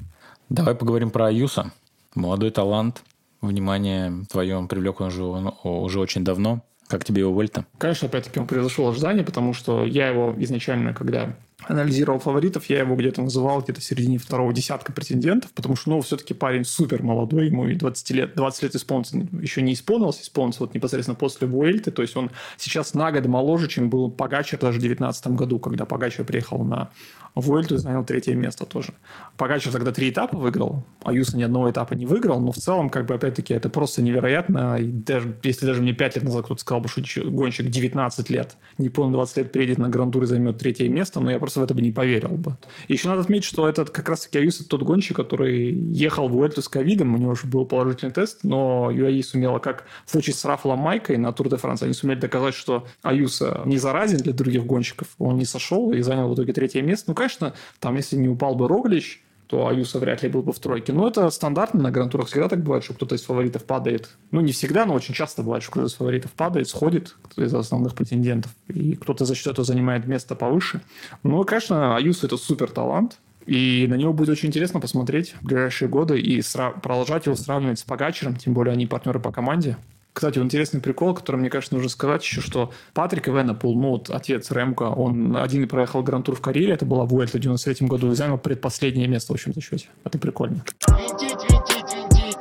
Давай 0.48 0.74
поговорим 0.74 1.10
про 1.10 1.26
Аюса. 1.26 1.72
Молодой 2.14 2.50
талант. 2.50 3.02
Внимание 3.40 4.24
твое 4.30 4.66
привлек 4.68 5.00
он 5.00 5.08
уже, 5.08 5.22
он 5.22 5.52
уже 5.62 6.00
очень 6.00 6.24
давно. 6.24 6.64
Как 6.88 7.04
тебе 7.04 7.20
его 7.20 7.32
вольта? 7.32 7.66
Конечно, 7.78 8.08
опять-таки 8.08 8.40
он 8.40 8.46
превзошел 8.46 8.88
ожидания, 8.88 9.22
потому 9.22 9.52
что 9.52 9.84
я 9.84 10.08
его 10.08 10.34
изначально, 10.38 10.94
когда 10.94 11.36
анализировал 11.66 12.20
фаворитов, 12.20 12.66
я 12.66 12.78
его 12.80 12.94
где-то 12.94 13.22
называл 13.22 13.60
где-то 13.60 13.80
в 13.80 13.84
середине 13.84 14.18
второго 14.18 14.52
десятка 14.52 14.92
претендентов, 14.92 15.50
потому 15.52 15.76
что, 15.76 15.90
ну, 15.90 16.00
все-таки 16.00 16.32
парень 16.32 16.64
супер 16.64 17.02
молодой, 17.02 17.46
ему 17.46 17.66
и 17.66 17.74
20 17.74 18.10
лет, 18.10 18.34
20 18.36 18.62
лет 18.62 18.74
исполнится, 18.76 19.16
еще 19.40 19.60
не 19.62 19.72
исполнился, 19.72 20.22
исполнился 20.22 20.60
вот 20.60 20.74
непосредственно 20.74 21.16
после 21.16 21.48
Буэльты, 21.48 21.90
то 21.90 22.02
есть 22.02 22.16
он 22.16 22.30
сейчас 22.56 22.94
на 22.94 23.10
год 23.10 23.26
моложе, 23.26 23.68
чем 23.68 23.90
был 23.90 24.10
Погачер 24.10 24.58
даже 24.58 24.78
в 24.78 24.80
2019 24.80 25.28
году, 25.28 25.58
когда 25.58 25.84
Погачер 25.84 26.24
приехал 26.24 26.62
на 26.62 26.90
Вуэльту 27.34 27.74
и 27.74 27.78
занял 27.78 28.04
третье 28.04 28.34
место 28.34 28.64
тоже. 28.64 28.94
Погачев 29.36 29.72
тогда 29.72 29.92
три 29.92 30.10
этапа 30.10 30.36
выиграл, 30.36 30.84
а 31.04 31.12
Юса 31.12 31.36
ни 31.36 31.42
одного 31.42 31.70
этапа 31.70 31.94
не 31.94 32.06
выиграл, 32.06 32.40
но 32.40 32.52
в 32.52 32.56
целом, 32.56 32.90
как 32.90 33.06
бы, 33.06 33.14
опять-таки, 33.14 33.54
это 33.54 33.68
просто 33.68 34.02
невероятно. 34.02 34.76
И 34.76 34.86
даже, 34.86 35.36
если 35.42 35.66
даже 35.66 35.82
мне 35.82 35.92
5 35.92 36.16
лет 36.16 36.24
назад 36.24 36.44
кто-то 36.46 36.60
сказал 36.60 36.80
бы, 36.80 36.88
что 36.88 37.02
гонщик 37.30 37.68
19 37.68 38.30
лет, 38.30 38.56
не 38.78 38.88
полный 38.88 39.12
20 39.12 39.36
лет 39.36 39.52
приедет 39.52 39.78
на 39.78 39.88
Гран-тур 39.88 40.24
и 40.24 40.26
займет 40.26 40.58
третье 40.58 40.88
место, 40.88 41.20
но 41.20 41.30
я 41.30 41.38
просто 41.48 41.60
в 41.60 41.64
это 41.64 41.74
бы 41.74 41.80
не 41.80 41.92
поверил 41.92 42.36
бы. 42.36 42.56
Еще 42.88 43.08
надо 43.08 43.22
отметить, 43.22 43.46
что 43.46 43.66
этот 43.66 43.88
как 43.88 44.08
раз-таки 44.08 44.38
Аюс 44.38 44.58
тот 44.66 44.82
гонщик, 44.82 45.16
который 45.16 45.72
ехал 45.72 46.28
в 46.28 46.32
Вуэльту 46.32 46.60
с 46.60 46.68
ковидом, 46.68 47.14
у 47.14 47.18
него 47.18 47.30
уже 47.32 47.46
был 47.46 47.64
положительный 47.64 48.12
тест, 48.12 48.40
но 48.42 48.90
UAE 48.90 49.22
сумела, 49.22 49.58
как 49.58 49.86
в 50.04 50.10
случае 50.10 50.34
с 50.34 50.44
Рафалом 50.44 50.80
Майкой 50.80 51.16
на 51.16 51.32
Тур 51.32 51.48
де 51.48 51.56
Франс, 51.56 51.82
они 51.82 51.94
сумели 51.94 52.20
доказать, 52.20 52.54
что 52.54 52.86
Аюса 53.02 53.62
не 53.64 53.78
заразен 53.78 54.18
для 54.18 54.34
других 54.34 54.66
гонщиков, 54.66 55.08
он 55.18 55.38
не 55.38 55.46
сошел 55.46 55.90
и 55.92 56.02
занял 56.02 56.28
в 56.28 56.34
итоге 56.34 56.52
третье 56.52 56.82
место. 56.82 57.10
Ну, 57.10 57.14
конечно, 57.14 57.54
там, 57.80 57.96
если 57.96 58.16
не 58.16 58.28
упал 58.28 58.54
бы 58.54 58.68
Роглич, 58.68 59.22
то 59.48 59.66
Аюса 59.66 59.98
вряд 59.98 60.22
ли 60.22 60.28
был 60.28 60.42
бы 60.42 60.52
в 60.52 60.58
тройке. 60.58 60.92
Но 60.92 61.08
это 61.08 61.28
стандартно, 61.30 61.82
на 61.82 61.90
грантурах 61.90 62.28
всегда 62.28 62.48
так 62.48 62.62
бывает, 62.62 62.84
что 62.84 62.92
кто-то 62.92 63.14
из 63.14 63.22
фаворитов 63.22 63.64
падает. 63.64 64.10
Ну, 64.30 64.42
не 64.42 64.52
всегда, 64.52 64.84
но 64.84 64.92
очень 64.92 65.14
часто 65.14 65.42
бывает, 65.42 65.62
что 65.62 65.72
кто-то 65.72 65.86
из 65.86 65.94
фаворитов 65.94 66.32
падает, 66.32 66.68
сходит, 66.68 67.16
кто 67.22 67.42
из 67.42 67.54
основных 67.54 67.94
претендентов, 67.94 68.52
и 68.68 68.94
кто-то 68.94 69.24
за 69.24 69.34
счет 69.34 69.48
этого 69.48 69.64
занимает 69.64 70.06
место 70.06 70.34
повыше. 70.34 70.82
Ну, 71.22 71.42
конечно, 71.44 71.96
Аюса– 71.96 72.26
это 72.28 72.36
супер 72.36 72.70
талант, 72.70 73.18
и 73.46 73.86
на 73.88 73.94
него 73.94 74.12
будет 74.12 74.28
очень 74.28 74.48
интересно 74.48 74.78
посмотреть 74.80 75.34
в 75.40 75.46
ближайшие 75.46 75.88
годы 75.88 76.20
и 76.20 76.40
сра- 76.40 76.78
продолжать 76.78 77.24
его 77.24 77.34
сравнивать 77.34 77.78
с 77.78 77.84
Погачером, 77.84 78.36
тем 78.36 78.52
более 78.52 78.74
они 78.74 78.86
партнеры 78.86 79.18
по 79.18 79.32
команде. 79.32 79.78
Кстати, 80.18 80.40
интересный 80.40 80.80
прикол, 80.80 81.14
который, 81.14 81.36
мне 81.36 81.48
кажется, 81.48 81.76
нужно 81.76 81.88
сказать 81.88 82.24
еще, 82.24 82.40
что 82.40 82.72
Патрик 82.92 83.28
Эвенапул, 83.28 83.80
ну, 83.80 83.90
вот 83.90 84.10
отец 84.10 84.50
Ремко, 84.50 84.82
он 84.82 85.36
один 85.36 85.62
и 85.62 85.66
проехал 85.66 86.02
Гран-тур 86.02 86.34
в 86.34 86.40
Карелии, 86.40 86.72
это 86.72 86.84
была 86.84 87.04
Вуэльта 87.04 87.38
в 87.38 87.40
93 87.40 87.86
году, 87.86 88.10
и 88.10 88.16
занял 88.16 88.36
предпоследнее 88.36 89.06
место 89.06 89.32
в 89.32 89.36
общем 89.36 89.54
зачете. 89.54 89.86
Это 90.02 90.18
прикольно. 90.18 90.64
Винтить, 90.88 91.38
винтить, 91.48 91.94
винтить. 91.94 92.36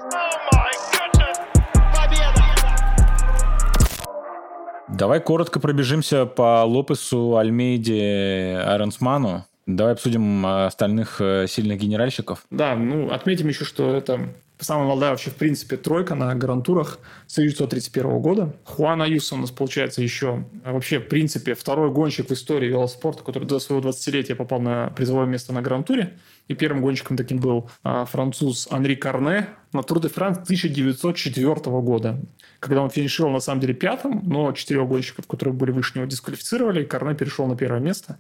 Давай 4.90 5.20
коротко 5.22 5.60
пробежимся 5.60 6.26
по 6.26 6.64
Лопесу, 6.64 7.38
Альмейде, 7.38 8.60
Айронсману. 8.66 9.46
Давай 9.68 9.94
обсудим 9.94 10.44
остальных 10.48 11.22
э, 11.22 11.46
сильных 11.48 11.80
генеральщиков. 11.80 12.44
Да, 12.50 12.76
ну, 12.76 13.12
отметим 13.12 13.50
еще, 13.50 13.66
что 13.66 13.94
это 13.94 14.30
Самая 14.60 14.88
молодая 14.88 15.12
вообще, 15.12 15.30
в 15.30 15.36
принципе, 15.36 15.78
тройка 15.78 16.16
на 16.16 16.34
гарантурах 16.34 16.98
с 17.28 17.34
1931 17.38 18.20
года. 18.20 18.56
Хуан 18.64 19.04
Аюса 19.04 19.36
у 19.36 19.38
нас, 19.38 19.52
получается, 19.52 20.02
еще 20.02 20.46
а 20.64 20.74
вообще, 20.74 21.00
в 21.00 21.08
принципе, 21.08 21.54
второй 21.54 21.92
гонщик 21.92 22.30
в 22.30 22.34
истории 22.34 22.68
велоспорта, 22.68 23.24
который 23.24 23.48
до 23.48 23.60
своего 23.60 23.88
20-летия 23.88 24.36
попал 24.36 24.60
на 24.60 24.88
призовое 24.96 25.28
место 25.28 25.54
на 25.54 25.62
грантуре. 25.62 26.18
И 26.48 26.56
первым 26.56 26.82
гонщиком 26.82 27.18
таким 27.18 27.38
был 27.38 27.70
а, 27.84 28.06
француз 28.06 28.68
Анри 28.72 28.96
Карне 28.96 29.48
на 29.74 29.84
Тур 29.84 30.00
де 30.00 30.10
Франс 30.10 30.40
1904 30.40 31.54
года. 31.82 32.20
Когда 32.60 32.82
он 32.82 32.90
финишировал, 32.90 33.34
на 33.34 33.40
самом 33.40 33.62
деле, 33.62 33.76
пятым, 33.76 34.22
но 34.24 34.52
четырех 34.54 34.88
гонщиков, 34.88 35.28
которые 35.28 35.54
были 35.54 35.70
выше 35.70 35.94
него, 35.96 36.08
дисквалифицировали, 36.08 36.82
и 36.82 36.86
Карне 36.86 37.14
перешел 37.14 37.46
на 37.46 37.56
первое 37.56 37.80
место. 37.80 38.18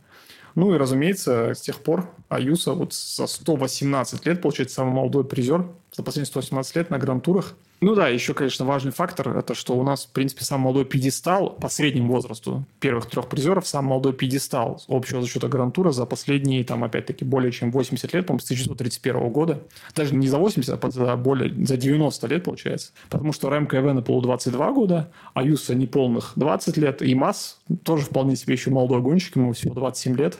Ну 0.54 0.74
и, 0.74 0.78
разумеется, 0.78 1.54
с 1.54 1.62
тех 1.62 1.78
пор 1.82 2.10
Аюса 2.30 2.74
вот 2.74 2.94
за 2.94 3.28
118 3.28 4.26
лет, 4.26 4.42
получается, 4.42 4.76
самый 4.76 4.94
молодой 4.94 5.24
призер 5.24 5.68
за 5.98 6.04
последние 6.04 6.28
118 6.28 6.76
лет 6.76 6.90
на 6.92 7.00
гран-турах. 7.00 7.56
Ну 7.82 7.96
да, 7.96 8.08
еще, 8.08 8.34
конечно, 8.34 8.66
важный 8.66 8.92
фактор, 8.92 9.36
это 9.38 9.56
что 9.56 9.74
у 9.74 9.84
нас, 9.84 10.06
в 10.06 10.12
принципе, 10.12 10.44
самый 10.44 10.66
молодой 10.66 10.86
пьедестал 10.86 11.52
по 11.52 11.70
среднему 11.70 12.14
возрасту 12.14 12.66
первых 12.80 13.08
трех 13.08 13.28
призеров, 13.28 13.68
самый 13.68 13.90
молодой 13.90 14.14
пьедестал 14.14 14.82
общего 14.88 15.22
зачета 15.22 15.48
гран-тура 15.48 15.92
за 15.92 16.06
последние, 16.06 16.64
там, 16.64 16.84
опять-таки, 16.84 17.26
более 17.26 17.52
чем 17.52 17.72
80 17.72 18.14
лет, 18.14 18.26
по-моему, 18.28 18.42
с 18.42 18.46
1931 18.46 19.30
года. 19.30 19.60
Даже 19.96 20.16
не 20.16 20.28
за 20.28 20.38
80, 20.38 20.84
а 20.84 20.92
за 20.92 21.16
более, 21.16 21.66
за 21.66 21.78
90 21.78 22.28
лет, 22.28 22.44
получается. 22.44 22.92
Потому 23.10 23.34
что 23.34 23.50
Рэмко 23.50 23.78
Эвена 23.78 24.02
полу 24.04 24.22
22 24.22 24.72
года, 24.72 25.12
а 25.34 25.44
Юса 25.44 25.74
неполных 25.74 26.34
20 26.36 26.78
лет, 26.78 27.02
и 27.02 27.14
Масс 27.16 27.60
тоже 27.84 28.06
вполне 28.06 28.36
себе 28.36 28.54
еще 28.54 28.70
молодой 28.70 29.02
гонщик, 29.02 29.36
ему 29.36 29.54
всего 29.54 29.74
27 29.74 30.16
лет. 30.16 30.38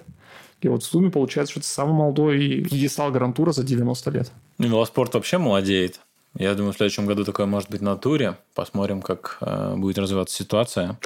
И 0.62 0.68
вот 0.68 0.84
в 0.84 0.86
сумме 0.86 1.12
получается, 1.12 1.52
что 1.52 1.60
это 1.60 1.70
самый 1.70 1.94
молодой 1.94 2.38
пьедестал 2.64 3.12
Гран-тура 3.12 3.52
за 3.52 3.64
90 3.64 4.12
лет. 4.12 4.32
Ну, 4.58 4.68
велоспорт 4.68 5.14
вообще 5.14 5.38
молодеет. 5.38 6.00
Я 6.36 6.54
думаю, 6.56 6.74
в 6.74 6.78
следующем 6.78 7.06
году 7.06 7.24
такое 7.26 7.46
может 7.46 7.70
быть 7.70 7.82
на 7.82 7.96
туре. 7.96 8.38
Посмотрим, 8.54 9.02
как 9.02 9.38
э, 9.42 9.76
будет 9.76 9.98
развиваться 9.98 10.36
ситуация. 10.36 11.00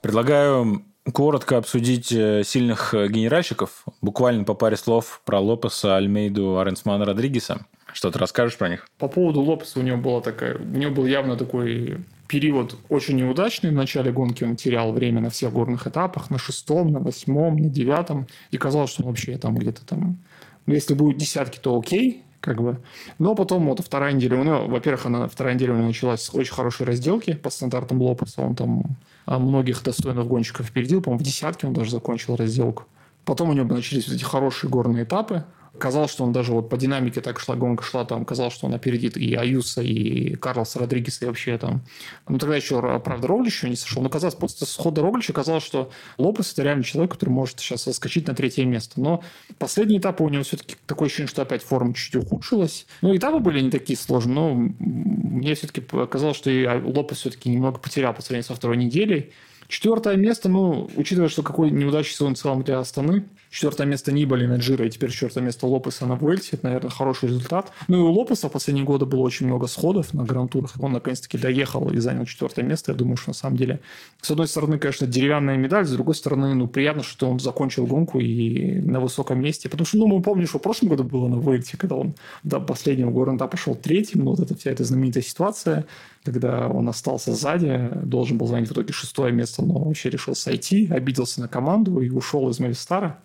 Предлагаю 0.00 0.84
коротко 1.12 1.56
обсудить 1.56 2.12
э, 2.12 2.42
сильных 2.44 2.94
э, 2.94 3.08
генеральщиков. 3.08 3.84
Буквально 4.00 4.44
по 4.44 4.54
паре 4.54 4.76
слов 4.76 5.22
про 5.24 5.38
Лопеса, 5.38 5.96
Альмейду, 5.96 6.58
Аренсмана, 6.58 7.04
Родригеса. 7.04 7.66
Что 7.92 8.10
ты 8.10 8.18
расскажешь 8.18 8.58
про 8.58 8.68
них? 8.68 8.86
По 8.98 9.08
поводу 9.08 9.40
Лопеса 9.40 9.80
у 9.80 9.82
него 9.82 9.98
была 9.98 10.20
такая... 10.20 10.56
У 10.56 10.76
него 10.76 10.92
был 10.92 11.06
явно 11.06 11.36
такой 11.36 11.98
период 12.28 12.76
очень 12.88 13.16
неудачный. 13.16 13.70
В 13.70 13.74
начале 13.74 14.12
гонки 14.12 14.44
он 14.44 14.54
терял 14.54 14.92
время 14.92 15.20
на 15.20 15.30
всех 15.30 15.52
горных 15.52 15.86
этапах, 15.86 16.30
на 16.30 16.38
шестом, 16.38 16.92
на 16.92 17.00
восьмом, 17.00 17.56
на 17.56 17.68
девятом. 17.68 18.26
И 18.50 18.58
казалось, 18.58 18.90
что 18.90 19.02
он 19.02 19.08
вообще 19.08 19.36
там 19.38 19.56
где-то 19.56 19.84
там... 19.84 20.18
Ну, 20.66 20.74
если 20.74 20.94
будет 20.94 21.16
десятки, 21.16 21.58
то 21.58 21.78
окей, 21.78 22.22
как 22.40 22.62
бы. 22.62 22.78
Но 23.18 23.34
потом 23.34 23.66
вот 23.66 23.80
вторая 23.80 24.12
неделя, 24.12 24.38
у 24.38 24.44
него, 24.44 24.66
во-первых, 24.66 25.06
она, 25.06 25.26
вторая 25.26 25.54
неделя 25.54 25.72
у 25.72 25.76
него 25.76 25.86
началась 25.86 26.22
с 26.22 26.34
очень 26.34 26.52
хорошей 26.52 26.86
разделки 26.86 27.32
по 27.32 27.50
стандартам 27.50 28.00
Лопеса. 28.02 28.42
Он 28.42 28.54
там 28.54 28.82
а, 29.26 29.38
многих 29.38 29.82
достойных 29.82 30.26
гонщиков 30.26 30.66
впередил. 30.66 31.00
По-моему, 31.00 31.22
в 31.22 31.26
десятке 31.26 31.66
он 31.66 31.72
даже 31.72 31.90
закончил 31.90 32.36
разделку. 32.36 32.84
Потом 33.24 33.50
у 33.50 33.52
него 33.52 33.66
начались 33.74 34.06
вот 34.06 34.16
эти 34.16 34.24
хорошие 34.24 34.70
горные 34.70 35.04
этапы. 35.04 35.44
Казалось, 35.78 36.10
что 36.10 36.24
он 36.24 36.32
даже 36.32 36.52
вот 36.52 36.68
по 36.68 36.76
динамике 36.76 37.20
так 37.20 37.38
шла, 37.38 37.56
гонка 37.56 37.84
шла, 37.84 38.04
там 38.04 38.24
казалось, 38.24 38.54
что 38.54 38.66
он 38.66 38.74
опередит 38.74 39.16
и 39.16 39.34
Аюса, 39.34 39.82
и 39.82 40.34
Карлоса 40.36 40.78
Родригеса, 40.78 41.24
и 41.24 41.28
вообще 41.28 41.58
там. 41.58 41.82
Ну, 42.28 42.38
тогда 42.38 42.56
еще, 42.56 42.80
правда, 43.00 43.26
Роглич 43.26 43.54
еще 43.54 43.70
не 43.70 43.76
сошел, 43.76 44.02
но 44.02 44.08
казалось, 44.08 44.34
после 44.34 44.66
схода 44.66 45.02
Роглича 45.02 45.32
казалось, 45.32 45.64
что 45.64 45.90
Лопес– 46.16 46.52
это 46.54 46.62
реально 46.62 46.84
человек, 46.84 47.12
который 47.12 47.30
может 47.30 47.60
сейчас 47.60 47.82
соскочить 47.82 48.26
на 48.26 48.34
третье 48.34 48.64
место. 48.64 49.00
Но 49.00 49.22
последний 49.58 49.98
этап 49.98 50.20
у 50.20 50.28
него 50.28 50.42
все-таки 50.42 50.76
такое 50.86 51.06
ощущение, 51.06 51.28
что 51.28 51.42
опять 51.42 51.62
форма 51.62 51.94
чуть 51.94 52.16
ухудшилась. 52.16 52.86
Ну, 53.02 53.16
этапы 53.16 53.38
были 53.38 53.60
не 53.60 53.70
такие 53.70 53.98
сложные, 53.98 54.34
но 54.34 54.54
мне 54.54 55.54
все-таки 55.54 55.80
показалось, 55.80 56.36
что 56.36 56.50
и 56.50 56.66
Лопес 56.66 57.18
все-таки 57.18 57.48
немного 57.48 57.78
потерял 57.78 58.14
по 58.14 58.22
сравнению 58.22 58.44
со 58.44 58.54
второй 58.54 58.76
неделей. 58.76 59.32
Четвертое 59.68 60.16
место, 60.16 60.48
ну, 60.48 60.88
учитывая, 60.96 61.28
что 61.28 61.42
какой 61.42 61.70
неудачный 61.70 62.14
сезон 62.14 62.34
в 62.34 62.38
целом 62.38 62.62
для 62.62 62.78
Астаны, 62.78 63.24
Четвертое 63.50 63.86
место 63.86 64.12
Нибали 64.12 64.46
на 64.46 64.56
Джиро, 64.56 64.86
и 64.86 64.90
теперь 64.90 65.10
четвертое 65.10 65.40
место 65.40 65.66
Лопеса 65.66 66.04
на 66.04 66.14
Vuelте. 66.14 66.50
Это, 66.52 66.66
наверное, 66.66 66.90
хороший 66.90 67.28
результат. 67.28 67.72
Ну 67.88 67.96
и 67.96 68.00
у 68.00 68.12
Лопеса 68.12 68.48
в 68.48 68.52
последние 68.52 68.84
годы 68.84 69.06
было 69.06 69.20
очень 69.20 69.46
много 69.46 69.66
сходов 69.68 70.12
на 70.12 70.24
гран-турах. 70.24 70.74
Он, 70.78 70.92
наконец-таки, 70.92 71.38
доехал 71.38 71.90
и 71.90 71.96
занял 71.98 72.26
четвертое 72.26 72.62
место. 72.62 72.92
Я 72.92 72.98
думаю, 72.98 73.16
что 73.16 73.30
на 73.30 73.34
самом 73.34 73.56
деле, 73.56 73.80
с 74.20 74.30
одной 74.30 74.48
стороны, 74.48 74.78
конечно, 74.78 75.06
деревянная 75.06 75.56
медаль, 75.56 75.86
с 75.86 75.90
другой 75.90 76.14
стороны, 76.14 76.54
ну, 76.54 76.66
приятно, 76.68 77.02
что 77.02 77.30
он 77.30 77.40
закончил 77.40 77.86
гонку 77.86 78.20
и 78.20 78.80
на 78.80 79.00
высоком 79.00 79.40
месте. 79.40 79.70
Потому 79.70 79.86
что, 79.86 79.96
ну, 79.96 80.08
мы 80.08 80.20
помним, 80.20 80.46
что 80.46 80.58
в 80.58 80.62
прошлом 80.62 80.90
году 80.90 81.04
было 81.04 81.28
на 81.28 81.36
Vuelте, 81.36 81.78
когда 81.78 81.96
он 81.96 82.14
до 82.42 82.60
последнего 82.60 83.10
города 83.10 83.46
пошел 83.46 83.74
третьим. 83.74 84.24
Ну, 84.24 84.32
вот 84.32 84.40
эта 84.40 84.54
вся 84.54 84.70
эта 84.70 84.84
знаменитая 84.84 85.22
ситуация, 85.22 85.86
когда 86.22 86.68
он 86.68 86.86
остался 86.88 87.32
сзади, 87.32 87.90
должен 88.04 88.36
был 88.36 88.46
занять 88.46 88.68
в 88.68 88.72
итоге 88.72 88.92
шестое 88.92 89.32
место, 89.32 89.57
но 89.62 89.78
вообще 89.78 90.10
решил 90.10 90.34
сойти, 90.34 90.88
обиделся 90.90 91.40
на 91.40 91.48
команду 91.48 92.00
и 92.00 92.10
ушел 92.10 92.48
из 92.50 92.58
Мавистара. 92.60 93.20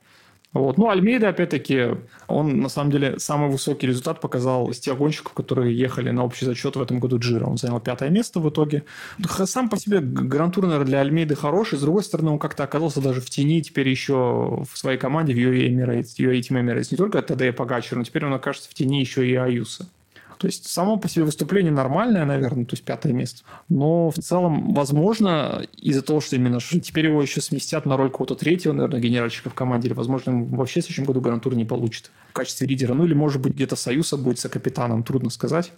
Вот. 0.53 0.77
Ну, 0.77 0.89
Альмейда, 0.89 1.29
опять-таки, 1.29 1.95
он, 2.27 2.59
на 2.59 2.69
самом 2.69 2.91
деле, 2.91 3.17
самый 3.17 3.49
высокий 3.49 3.87
результат 3.87 4.21
показал 4.21 4.69
из 4.69 4.79
тех 4.79 4.95
гонщиков, 4.95 5.33
которые 5.33 5.75
ехали 5.75 6.11
на 6.11 6.23
общий 6.23 6.45
зачет 6.45 6.75
в 6.75 6.81
этом 6.81 6.99
году 6.99 7.17
Джира. 7.17 7.45
Он 7.45 7.57
занял 7.57 7.79
пятое 7.79 8.09
место 8.09 8.39
в 8.39 8.47
итоге. 8.47 8.83
Сам 9.45 9.67
по 9.67 9.77
себе 9.77 9.99
Гран-тур, 9.99 10.65
наверное, 10.65 10.85
для 10.85 10.99
Альмейды 10.99 11.35
хороший. 11.35 11.79
С 11.79 11.81
другой 11.81 12.03
стороны, 12.03 12.29
он 12.29 12.39
как-то 12.39 12.63
оказался 12.63 13.01
даже 13.01 13.19
в 13.19 13.31
тени 13.31 13.61
теперь 13.61 13.89
еще 13.89 14.13
в 14.71 14.77
своей 14.77 14.99
команде, 14.99 15.33
в 15.33 15.37
UAE 15.37 15.69
Emirates, 15.69 16.19
UAE 16.19 16.41
Team 16.41 16.63
Emirates. 16.63 16.89
Не 16.91 16.97
только 16.97 17.23
ТД 17.23 17.41
и 17.41 17.51
Погачер, 17.51 17.97
но 17.97 18.03
теперь 18.03 18.23
он 18.25 18.33
окажется 18.33 18.69
в 18.69 18.75
тени 18.75 18.99
еще 18.99 19.27
и 19.27 19.33
Аюса. 19.33 19.87
То 20.43 20.47
есть 20.47 20.67
само 20.67 20.97
по 20.97 21.07
себе 21.07 21.23
выступление 21.23 21.71
нормальное, 21.71 22.25
наверное, 22.25 22.65
то 22.65 22.73
есть 22.73 22.83
пятое 22.83 23.13
место. 23.13 23.43
Но 23.69 24.09
в 24.09 24.15
целом, 24.15 24.73
возможно, 24.73 25.65
из-за 25.77 26.01
того, 26.01 26.19
что 26.19 26.35
именно 26.35 26.59
что 26.59 26.81
теперь 26.81 27.05
его 27.05 27.21
еще 27.21 27.39
сместят 27.39 27.85
на 27.85 27.95
роль 27.95 28.09
какого-то 28.09 28.35
третьего, 28.35 28.73
наверное, 28.73 28.99
генеральщика 28.99 29.49
в 29.49 29.53
команде, 29.53 29.87
или, 29.87 29.93
возможно, 29.93 30.43
вообще 30.43 30.81
в 30.81 30.83
следующем 30.83 31.05
году 31.05 31.21
гран-тур 31.21 31.55
не 31.55 31.63
получит 31.63 32.11
в 32.29 32.33
качестве 32.33 32.67
лидера. 32.67 32.93
Ну, 32.93 33.05
или, 33.05 33.13
может 33.13 33.41
быть, 33.41 33.53
где-то 33.53 33.77
Союза 33.77 34.17
будет 34.17 34.37
со 34.37 34.49
капитаном, 34.49 35.03
трудно 35.03 35.29
сказать. 35.29 35.71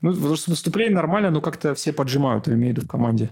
Ну, 0.00 0.10
выступление 0.10 0.96
нормальное, 0.96 1.30
но 1.30 1.40
как-то 1.40 1.76
все 1.76 1.92
поджимают, 1.92 2.48
я 2.48 2.54
имею 2.54 2.74
в 2.74 2.76
виду, 2.76 2.86
в 2.88 2.90
команде. 2.90 3.30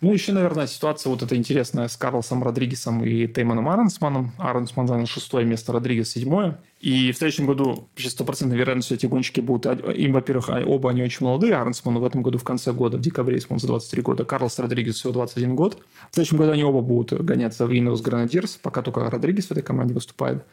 Ну, 0.00 0.12
еще, 0.12 0.32
наверное, 0.32 0.68
ситуация 0.68 1.10
вот 1.10 1.22
эта 1.22 1.34
интересная 1.34 1.88
с 1.88 1.96
Карлосом 1.96 2.44
Родригесом 2.44 3.04
и 3.04 3.26
Тейманом 3.26 3.68
Аренсманом. 3.68 4.32
Аренсман 4.38 4.86
занял 4.86 5.06
шестое 5.06 5.44
место, 5.44 5.72
Родригес 5.72 6.10
седьмое. 6.10 6.60
И 6.80 7.10
в 7.10 7.16
следующем 7.16 7.46
году 7.46 7.88
почти 7.96 8.10
стопроцентной 8.10 8.56
вероятностью 8.56 8.96
эти 8.96 9.06
гонщики 9.06 9.40
будут... 9.40 9.66
Им, 9.96 10.12
во-первых, 10.12 10.50
оба 10.66 10.90
они 10.90 11.02
очень 11.02 11.26
молодые. 11.26 11.56
Аренсман 11.56 11.98
в 11.98 12.04
этом 12.04 12.22
году 12.22 12.38
в 12.38 12.44
конце 12.44 12.72
года, 12.72 12.98
в 12.98 13.00
декабре, 13.00 13.40
за 13.40 13.66
23 13.66 14.02
года. 14.02 14.24
Карлос 14.24 14.60
Родригес 14.60 14.94
всего 14.94 15.12
21 15.12 15.56
год. 15.56 15.82
В 16.10 16.14
следующем 16.14 16.36
году 16.36 16.52
они 16.52 16.62
оба 16.62 16.80
будут 16.80 17.20
гоняться 17.20 17.66
в 17.66 17.76
Ineos 17.76 18.00
Grenadiers, 18.00 18.60
пока 18.62 18.82
только 18.82 19.10
Родригес 19.10 19.46
в 19.46 19.50
этой 19.50 19.64
команде 19.64 19.94
выступает. 19.94 20.44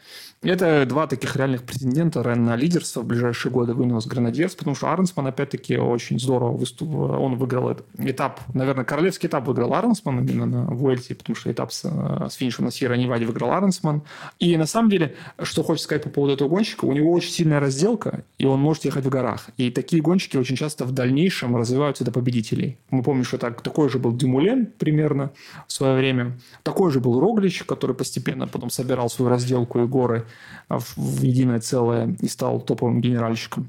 Это 0.42 0.84
два 0.86 1.06
таких 1.06 1.34
реальных 1.34 1.62
претендента 1.62 2.22
на 2.22 2.56
лидерство 2.56 3.00
в 3.00 3.06
ближайшие 3.06 3.50
годы 3.50 3.72
в 3.72 3.82
Ineos 3.82 4.06
Grenadiers, 4.06 4.54
потому 4.54 4.76
что 4.76 4.92
Аренсман, 4.92 5.26
опять-таки, 5.26 5.78
очень 5.78 6.20
здорово 6.20 6.56
выступил. 6.56 7.04
Он 7.04 7.36
выиграл 7.36 7.70
этот 7.70 7.86
этап, 7.98 8.40
наверное, 8.52 8.84
королевский 8.84 9.28
этап 9.28 9.46
выиграл 9.46 9.74
Аренсман 9.74 10.26
именно 10.26 10.46
на 10.46 10.70
Вуэльте, 10.70 11.14
потому 11.14 11.36
что 11.36 11.50
этап 11.50 11.72
с, 11.72 11.84
с 11.84 12.34
финишем 12.34 12.66
на 12.66 12.70
Сьерра 12.70 12.94
Неваде 12.94 13.24
выиграл 13.24 13.52
Аренсман. 13.52 14.02
И 14.38 14.56
на 14.56 14.66
самом 14.66 14.90
деле, 14.90 15.14
что 15.42 15.62
хочется 15.62 15.84
сказать 15.84 16.04
по 16.04 16.10
поводу 16.10 16.34
этого 16.34 16.48
гонщика, 16.48 16.84
у 16.84 16.92
него 16.92 17.12
очень 17.12 17.30
сильная 17.30 17.58
разделка, 17.58 18.22
и 18.36 18.44
он 18.44 18.60
может 18.60 18.84
ехать 18.84 19.06
в 19.06 19.08
горах. 19.08 19.48
И 19.56 19.70
такие 19.70 20.02
гонщики 20.02 20.36
очень 20.36 20.56
часто 20.56 20.84
в 20.84 20.92
дальнейшем 20.92 21.56
развиваются 21.56 22.04
до 22.04 22.12
победителей. 22.12 22.76
Мы 22.90 23.02
помним, 23.02 23.24
что 23.24 23.38
так, 23.38 23.62
такой 23.62 23.88
же 23.88 23.98
был 23.98 24.14
Дюмулен 24.14 24.66
примерно 24.66 25.32
в 25.66 25.72
свое 25.72 25.96
время. 25.96 26.38
Такой 26.62 26.92
же 26.92 27.00
был 27.00 27.18
Роглич, 27.20 27.64
который 27.64 27.96
постепенно 27.96 28.46
потом 28.46 28.68
собирал 28.68 29.08
свою 29.08 29.30
разделку 29.30 29.80
и 29.80 29.86
горы 29.86 30.25
в 30.68 31.22
единое 31.22 31.60
целое 31.60 32.16
и 32.20 32.28
стал 32.28 32.60
топовым 32.60 33.00
генеральщиком. 33.00 33.68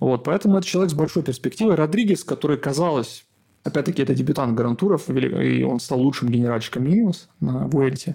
Вот, 0.00 0.24
поэтому 0.24 0.56
это 0.56 0.66
человек 0.66 0.90
с 0.90 0.94
большой 0.94 1.22
перспективой. 1.22 1.74
Родригес, 1.74 2.24
который, 2.24 2.56
казалось, 2.56 3.24
опять-таки, 3.62 4.02
это 4.02 4.14
дебютант 4.14 4.54
Грантуров, 4.54 5.08
и 5.10 5.62
он 5.62 5.80
стал 5.80 6.00
лучшим 6.00 6.28
генеральщиком 6.28 6.84
Минус 6.84 7.28
на 7.40 7.66
Vuelте. 7.66 8.14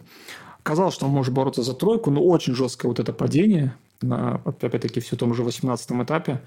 Казалось, 0.63 0.93
что 0.93 1.07
он 1.07 1.11
может 1.13 1.33
бороться 1.33 1.63
за 1.63 1.73
тройку, 1.73 2.11
но 2.11 2.23
очень 2.23 2.53
жесткое 2.53 2.89
вот 2.89 2.99
это 2.99 3.13
падение, 3.13 3.73
на, 4.01 4.35
опять-таки, 4.45 4.99
все 4.99 5.15
том 5.15 5.33
же 5.33 5.43
18 5.43 5.91
этапе. 5.91 6.41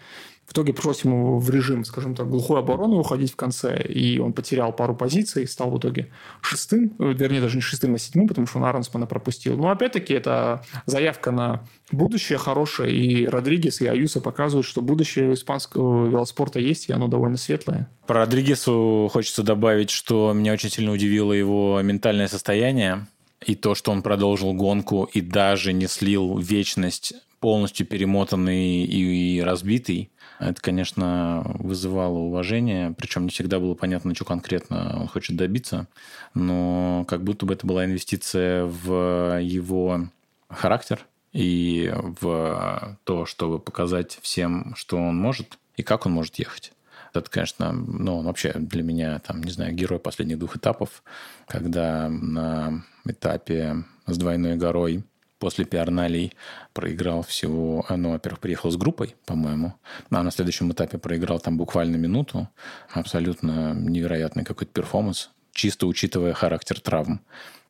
В 0.46 0.52
итоге 0.52 0.72
пришлось 0.72 1.04
ему 1.04 1.38
в 1.38 1.48
режим, 1.50 1.84
скажем 1.84 2.14
так, 2.14 2.28
глухой 2.28 2.58
обороны 2.58 2.96
уходить 2.96 3.32
в 3.32 3.36
конце, 3.36 3.80
и 3.80 4.18
он 4.18 4.32
потерял 4.32 4.72
пару 4.72 4.94
позиций, 4.94 5.46
стал 5.46 5.70
в 5.70 5.78
итоге 5.78 6.10
шестым, 6.40 6.94
э, 6.98 7.12
вернее, 7.12 7.40
даже 7.40 7.56
не 7.56 7.62
шестым, 7.62 7.94
а 7.94 7.98
седьмым, 7.98 8.28
потому 8.28 8.46
что 8.46 8.58
он 8.58 8.64
Арнсмана 8.64 9.06
пропустил. 9.06 9.56
Но, 9.56 9.70
опять-таки, 9.70 10.12
это 10.12 10.62
заявка 10.84 11.30
на 11.30 11.64
будущее 11.90 12.38
хорошее, 12.38 12.94
и 12.94 13.26
Родригес, 13.26 13.80
и 13.80 13.86
Аюса 13.86 14.20
показывают, 14.20 14.66
что 14.66 14.82
будущее 14.82 15.34
испанского 15.34 16.08
велоспорта 16.08 16.58
есть, 16.58 16.88
и 16.88 16.92
оно 16.92 17.08
довольно 17.08 17.36
светлое. 17.36 17.88
Про 18.06 18.20
Родригесу 18.20 19.08
хочется 19.12 19.42
добавить, 19.42 19.90
что 19.90 20.32
меня 20.32 20.52
очень 20.52 20.70
сильно 20.70 20.92
удивило 20.92 21.32
его 21.32 21.80
ментальное 21.82 22.28
состояние, 22.28 23.06
и 23.46 23.54
то, 23.54 23.74
что 23.74 23.90
он 23.90 24.02
продолжил 24.02 24.52
гонку 24.52 25.08
и 25.12 25.20
даже 25.20 25.72
не 25.72 25.86
слил 25.86 26.38
вечность 26.38 27.14
полностью 27.40 27.86
перемотанный 27.86 28.84
и 28.84 29.40
разбитый. 29.40 30.10
Это, 30.44 30.60
конечно, 30.60 31.42
вызывало 31.44 32.18
уважение, 32.18 32.92
причем 32.98 33.24
не 33.24 33.30
всегда 33.30 33.60
было 33.60 33.74
понятно, 33.74 34.12
что 34.14 34.24
конкретно 34.24 34.98
он 35.00 35.06
хочет 35.06 35.36
добиться, 35.36 35.86
но 36.34 37.04
как 37.06 37.22
будто 37.22 37.46
бы 37.46 37.54
это 37.54 37.64
была 37.64 37.84
инвестиция 37.84 38.64
в 38.64 39.38
его 39.40 40.08
характер 40.48 41.06
и 41.32 41.94
в 41.94 42.98
то, 43.04 43.24
чтобы 43.24 43.60
показать 43.60 44.18
всем, 44.20 44.74
что 44.74 44.96
он 44.96 45.16
может 45.16 45.58
и 45.76 45.84
как 45.84 46.06
он 46.06 46.12
может 46.12 46.34
ехать. 46.40 46.72
Это, 47.14 47.30
конечно, 47.30 47.72
ну, 47.72 48.18
он 48.18 48.26
вообще 48.26 48.52
для 48.54 48.82
меня, 48.82 49.20
там, 49.20 49.42
не 49.44 49.52
знаю, 49.52 49.74
герой 49.74 50.00
последних 50.00 50.38
двух 50.38 50.56
этапов, 50.56 51.04
когда 51.46 52.08
на 52.08 52.82
этапе 53.04 53.84
с 54.06 54.18
двойной 54.18 54.56
горой 54.56 55.04
после 55.42 55.64
пиарналей 55.64 56.34
проиграл 56.72 57.22
всего... 57.22 57.84
А, 57.88 57.96
ну, 57.96 58.12
во-первых, 58.12 58.38
приехал 58.38 58.70
с 58.70 58.76
группой, 58.76 59.16
по-моему, 59.26 59.74
а 60.08 60.22
на 60.22 60.30
следующем 60.30 60.70
этапе 60.70 60.98
проиграл 60.98 61.40
там 61.40 61.58
буквально 61.58 61.96
минуту. 61.96 62.48
Абсолютно 62.92 63.74
невероятный 63.74 64.44
какой-то 64.44 64.72
перформанс, 64.72 65.30
чисто 65.52 65.88
учитывая 65.88 66.32
характер 66.32 66.78
травм. 66.78 67.22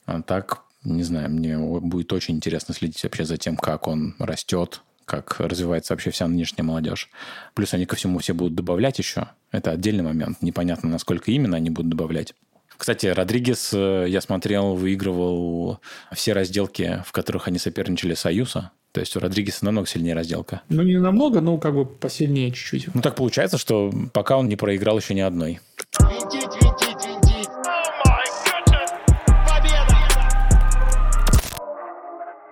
А 0.04 0.20
так, 0.20 0.64
не 0.84 1.02
знаю, 1.02 1.30
мне 1.30 1.56
будет 1.56 2.12
очень 2.12 2.34
интересно 2.34 2.74
следить 2.74 3.02
вообще 3.04 3.24
за 3.24 3.38
тем, 3.38 3.56
как 3.56 3.88
он 3.88 4.16
растет, 4.18 4.82
как 5.06 5.40
развивается 5.40 5.94
вообще 5.94 6.10
вся 6.10 6.28
нынешняя 6.28 6.66
молодежь. 6.66 7.08
Плюс 7.54 7.72
они 7.72 7.86
ко 7.86 7.96
всему 7.96 8.18
все 8.18 8.34
будут 8.34 8.54
добавлять 8.54 8.98
еще. 8.98 9.28
Это 9.50 9.70
отдельный 9.70 10.04
момент. 10.04 10.42
Непонятно, 10.42 10.90
насколько 10.90 11.30
именно 11.30 11.56
они 11.56 11.70
будут 11.70 11.88
добавлять. 11.88 12.34
Кстати, 12.82 13.06
Родригес, 13.06 13.70
э, 13.74 14.06
я 14.08 14.20
смотрел, 14.20 14.74
выигрывал 14.74 15.78
все 16.12 16.32
разделки, 16.32 17.00
в 17.06 17.12
которых 17.12 17.46
они 17.46 17.60
соперничали 17.60 18.14
Союза. 18.14 18.72
То 18.90 18.98
есть 18.98 19.14
у 19.14 19.20
Родригеса 19.20 19.64
намного 19.64 19.86
сильнее 19.86 20.16
разделка. 20.16 20.62
Ну, 20.68 20.82
не 20.82 20.98
намного, 20.98 21.40
но 21.40 21.58
как 21.58 21.74
бы 21.74 21.86
посильнее 21.86 22.50
чуть-чуть. 22.50 22.92
Ну, 22.92 23.00
так 23.00 23.14
получается, 23.14 23.56
что 23.56 23.92
пока 24.12 24.36
он 24.36 24.48
не 24.48 24.56
проиграл 24.56 24.98
еще 24.98 25.14
ни 25.14 25.20
одной. 25.20 25.60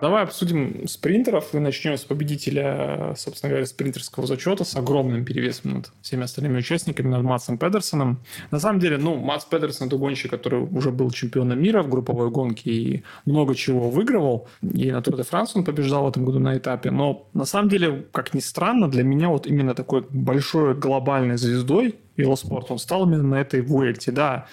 Давай 0.01 0.23
обсудим 0.23 0.87
спринтеров 0.87 1.53
и 1.53 1.59
начнем 1.59 1.95
с 1.95 2.03
победителя, 2.03 3.13
собственно 3.15 3.51
говоря, 3.51 3.67
спринтерского 3.67 4.25
зачета 4.25 4.63
с 4.63 4.75
огромным 4.75 5.23
перевесом 5.23 5.75
над 5.75 5.91
всеми 6.01 6.23
остальными 6.23 6.57
участниками, 6.57 7.07
над 7.07 7.21
Матсом 7.21 7.59
Педерсоном. 7.59 8.19
На 8.49 8.59
самом 8.59 8.79
деле, 8.79 8.97
ну, 8.97 9.15
Матс 9.17 9.45
Педерсон– 9.45 9.87
это 9.89 9.97
гонщик, 9.97 10.31
который 10.31 10.59
уже 10.59 10.89
был 10.89 11.11
чемпионом 11.11 11.61
мира 11.61 11.83
в 11.83 11.89
групповой 11.89 12.31
гонке 12.31 12.71
и 12.71 13.03
много 13.25 13.53
чего 13.53 13.91
выигрывал. 13.91 14.47
И 14.63 14.91
на 14.91 15.03
Тур 15.03 15.17
де 15.17 15.23
Франс 15.23 15.55
он 15.55 15.63
побеждал 15.63 16.05
в 16.05 16.09
этом 16.09 16.25
году 16.25 16.39
на 16.39 16.57
этапе. 16.57 16.89
Но 16.89 17.27
на 17.33 17.45
самом 17.45 17.69
деле, 17.69 18.07
как 18.11 18.33
ни 18.33 18.39
странно, 18.39 18.89
для 18.89 19.03
меня 19.03 19.29
вот 19.29 19.45
именно 19.45 19.75
такой 19.75 20.03
большой 20.09 20.73
глобальной 20.73 21.37
звездой 21.37 21.99
велоспорт, 22.17 22.71
он 22.71 22.79
стал 22.79 23.05
именно 23.05 23.23
на 23.23 23.35
этой 23.35 23.61
Вуэльте. 23.61 24.11
Да, 24.11 24.47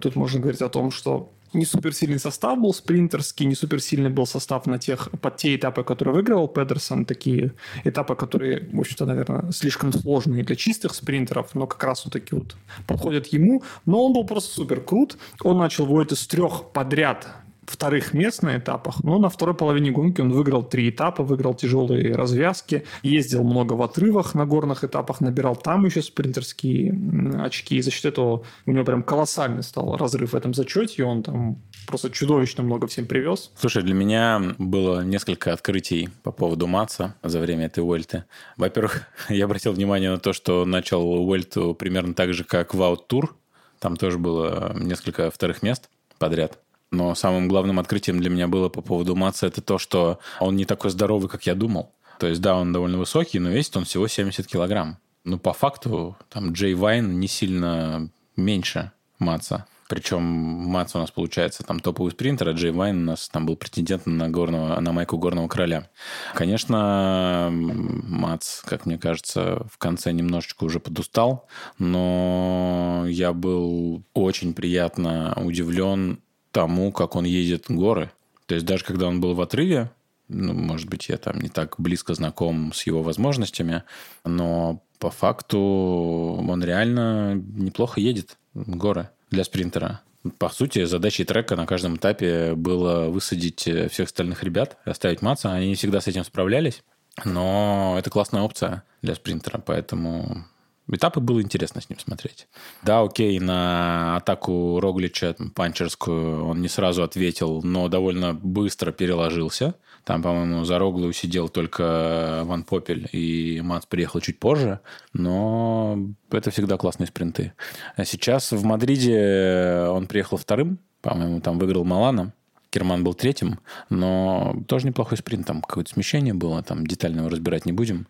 тут 0.00 0.14
можно 0.14 0.38
говорить 0.38 0.62
о 0.62 0.68
том, 0.68 0.92
что 0.92 1.32
не 1.54 1.64
суперсильный 1.64 2.18
состав 2.18 2.58
был 2.58 2.72
спринтерский, 2.74 3.46
не 3.46 3.54
суперсильный 3.54 4.10
был 4.10 4.26
состав 4.26 4.66
на 4.66 4.78
тех, 4.78 5.10
под 5.20 5.36
те 5.36 5.56
этапы, 5.56 5.84
которые 5.84 6.14
выигрывал 6.14 6.48
Педерсон, 6.48 7.04
такие 7.04 7.52
этапы, 7.84 8.14
которые, 8.14 8.68
в 8.72 8.80
общем-то, 8.80 9.06
наверное, 9.06 9.52
слишком 9.52 9.92
сложные 9.92 10.44
для 10.44 10.56
чистых 10.56 10.94
спринтеров, 10.94 11.54
но 11.54 11.66
как 11.66 11.82
раз 11.84 12.04
вот 12.04 12.12
такие 12.12 12.38
вот 12.38 12.56
подходят 12.86 13.26
ему. 13.28 13.62
Но 13.86 14.04
он 14.04 14.12
был 14.12 14.24
просто 14.24 14.54
супер 14.54 14.80
крут. 14.80 15.16
Он 15.42 15.58
начал 15.58 15.86
Войта 15.86 16.16
с 16.16 16.26
трех 16.26 16.70
подряд 16.72 17.28
вторых 17.66 18.12
мест 18.12 18.42
на 18.42 18.58
этапах, 18.58 19.02
но 19.04 19.18
на 19.18 19.28
второй 19.28 19.54
половине 19.54 19.90
гонки 19.90 20.20
он 20.20 20.32
выиграл 20.32 20.62
три 20.62 20.90
этапа, 20.90 21.22
выиграл 21.22 21.54
тяжелые 21.54 22.14
развязки, 22.14 22.84
ездил 23.02 23.44
много 23.44 23.74
в 23.74 23.82
отрывах 23.82 24.34
на 24.34 24.46
горных 24.46 24.84
этапах, 24.84 25.20
набирал 25.20 25.56
там 25.56 25.84
еще 25.84 26.02
спринтерские 26.02 26.98
очки, 27.40 27.76
и 27.76 27.82
за 27.82 27.90
счет 27.90 28.06
этого 28.06 28.44
у 28.66 28.72
него 28.72 28.84
прям 28.84 29.02
колоссальный 29.02 29.62
стал 29.62 29.96
разрыв 29.96 30.32
в 30.32 30.36
этом 30.36 30.54
зачете, 30.54 30.94
и 30.98 31.02
он 31.02 31.22
там 31.22 31.58
просто 31.86 32.10
чудовищно 32.10 32.62
много 32.62 32.86
всем 32.86 33.06
привез. 33.06 33.52
Слушай, 33.56 33.82
для 33.82 33.94
меня 33.94 34.54
было 34.58 35.02
несколько 35.02 35.52
открытий 35.52 36.08
по 36.22 36.32
поводу 36.32 36.66
Матса 36.66 37.14
за 37.22 37.38
время 37.38 37.66
этой 37.66 37.80
Уэльты. 37.80 38.24
Во-первых, 38.56 39.02
я 39.28 39.44
обратил 39.44 39.72
внимание 39.72 40.10
на 40.10 40.18
то, 40.18 40.32
что 40.32 40.64
начал 40.64 41.06
Уэльту 41.06 41.74
примерно 41.74 42.14
так 42.14 42.34
же, 42.34 42.44
как 42.44 42.74
Ваут 42.74 43.06
Тур. 43.06 43.36
Там 43.78 43.96
тоже 43.96 44.18
было 44.18 44.72
несколько 44.76 45.30
вторых 45.30 45.62
мест 45.62 45.88
подряд. 46.18 46.58
Но 46.92 47.14
самым 47.14 47.48
главным 47.48 47.80
открытием 47.80 48.20
для 48.20 48.30
меня 48.30 48.46
было 48.46 48.68
по 48.68 48.82
поводу 48.82 49.16
Матса 49.16 49.46
это 49.46 49.62
то, 49.62 49.78
что 49.78 50.20
он 50.38 50.56
не 50.56 50.66
такой 50.66 50.90
здоровый, 50.90 51.28
как 51.28 51.46
я 51.46 51.54
думал. 51.54 51.90
То 52.18 52.28
есть, 52.28 52.40
да, 52.40 52.54
он 52.54 52.72
довольно 52.72 52.98
высокий, 52.98 53.38
но 53.38 53.48
весит 53.48 53.76
он 53.76 53.84
всего 53.84 54.06
70 54.06 54.46
килограмм. 54.46 54.98
Ну, 55.24 55.38
по 55.38 55.52
факту, 55.54 56.16
там 56.28 56.52
Джей 56.52 56.74
Вайн 56.74 57.18
не 57.18 57.28
сильно 57.28 58.10
меньше 58.36 58.92
Матса. 59.18 59.66
Причем 59.88 60.22
Мац 60.22 60.94
у 60.94 60.98
нас 60.98 61.10
получается 61.10 61.64
там 61.64 61.78
топовый 61.78 62.12
спринтер, 62.12 62.48
а 62.48 62.52
Джей 62.52 62.70
Вайн 62.70 63.02
у 63.02 63.06
нас 63.10 63.28
там 63.28 63.44
был 63.44 63.56
претендент 63.56 64.06
на, 64.06 64.30
горного, 64.30 64.80
на 64.80 64.92
майку 64.92 65.18
горного 65.18 65.48
короля. 65.48 65.90
Конечно, 66.34 67.50
Мац, 67.52 68.62
как 68.62 68.86
мне 68.86 68.96
кажется, 68.96 69.66
в 69.70 69.76
конце 69.76 70.12
немножечко 70.12 70.64
уже 70.64 70.80
подустал, 70.80 71.46
но 71.78 73.04
я 73.06 73.34
был 73.34 74.02
очень 74.14 74.54
приятно 74.54 75.34
удивлен 75.36 76.20
тому, 76.52 76.92
как 76.92 77.16
он 77.16 77.24
едет 77.24 77.68
в 77.68 77.74
горы. 77.74 78.12
То 78.46 78.54
есть 78.54 78.66
даже 78.66 78.84
когда 78.84 79.08
он 79.08 79.20
был 79.20 79.34
в 79.34 79.40
отрыве, 79.40 79.90
ну, 80.28 80.52
может 80.52 80.88
быть, 80.88 81.08
я 81.08 81.16
там 81.16 81.40
не 81.40 81.48
так 81.48 81.74
близко 81.78 82.14
знаком 82.14 82.72
с 82.72 82.86
его 82.86 83.02
возможностями, 83.02 83.82
но 84.24 84.82
по 84.98 85.10
факту 85.10 85.58
он 85.58 86.62
реально 86.62 87.34
неплохо 87.34 88.00
едет 88.00 88.36
в 88.54 88.76
горы 88.76 89.10
для 89.30 89.44
спринтера. 89.44 90.00
По 90.38 90.48
сути, 90.48 90.84
задачей 90.84 91.24
трека 91.24 91.56
на 91.56 91.66
каждом 91.66 91.96
этапе 91.96 92.54
было 92.54 93.08
высадить 93.08 93.60
всех 93.60 94.06
остальных 94.06 94.44
ребят, 94.44 94.78
оставить 94.84 95.20
Маца. 95.20 95.52
Они 95.52 95.68
не 95.68 95.74
всегда 95.74 96.00
с 96.00 96.06
этим 96.06 96.24
справлялись, 96.24 96.82
но 97.24 97.96
это 97.98 98.08
классная 98.08 98.42
опция 98.42 98.84
для 99.02 99.14
спринтера, 99.16 99.58
поэтому 99.58 100.46
Этапы 100.90 101.20
было 101.20 101.40
интересно 101.40 101.80
с 101.80 101.88
ним 101.88 101.98
смотреть. 101.98 102.48
Да, 102.82 103.02
окей, 103.02 103.38
на 103.38 104.16
атаку 104.16 104.80
Роглича 104.80 105.36
панчерскую 105.54 106.44
он 106.44 106.60
не 106.60 106.68
сразу 106.68 107.02
ответил, 107.02 107.62
но 107.62 107.88
довольно 107.88 108.34
быстро 108.34 108.90
переложился. 108.92 109.74
Там, 110.04 110.22
по-моему, 110.22 110.64
за 110.64 110.78
Роглу 110.78 111.12
сидел 111.12 111.48
только 111.48 112.42
Ван 112.44 112.64
Попель, 112.64 113.08
и 113.12 113.60
Мац 113.62 113.86
приехал 113.86 114.20
чуть 114.20 114.40
позже, 114.40 114.80
но 115.12 115.96
это 116.30 116.50
всегда 116.50 116.76
классные 116.76 117.06
спринты. 117.06 117.52
А 117.96 118.04
сейчас 118.04 118.50
в 118.50 118.64
Мадриде 118.64 119.86
он 119.88 120.08
приехал 120.08 120.36
вторым, 120.36 120.78
по-моему, 121.00 121.40
там 121.40 121.58
выиграл 121.58 121.84
Малана. 121.84 122.32
Керман 122.70 123.04
был 123.04 123.12
третьим, 123.12 123.60
но 123.90 124.56
тоже 124.66 124.86
неплохой 124.86 125.18
спринт. 125.18 125.46
Там 125.46 125.60
какое-то 125.60 125.92
смещение 125.92 126.32
было, 126.32 126.62
там 126.62 126.86
детально 126.86 127.20
его 127.20 127.28
разбирать 127.28 127.66
не 127.66 127.72
будем. 127.72 128.08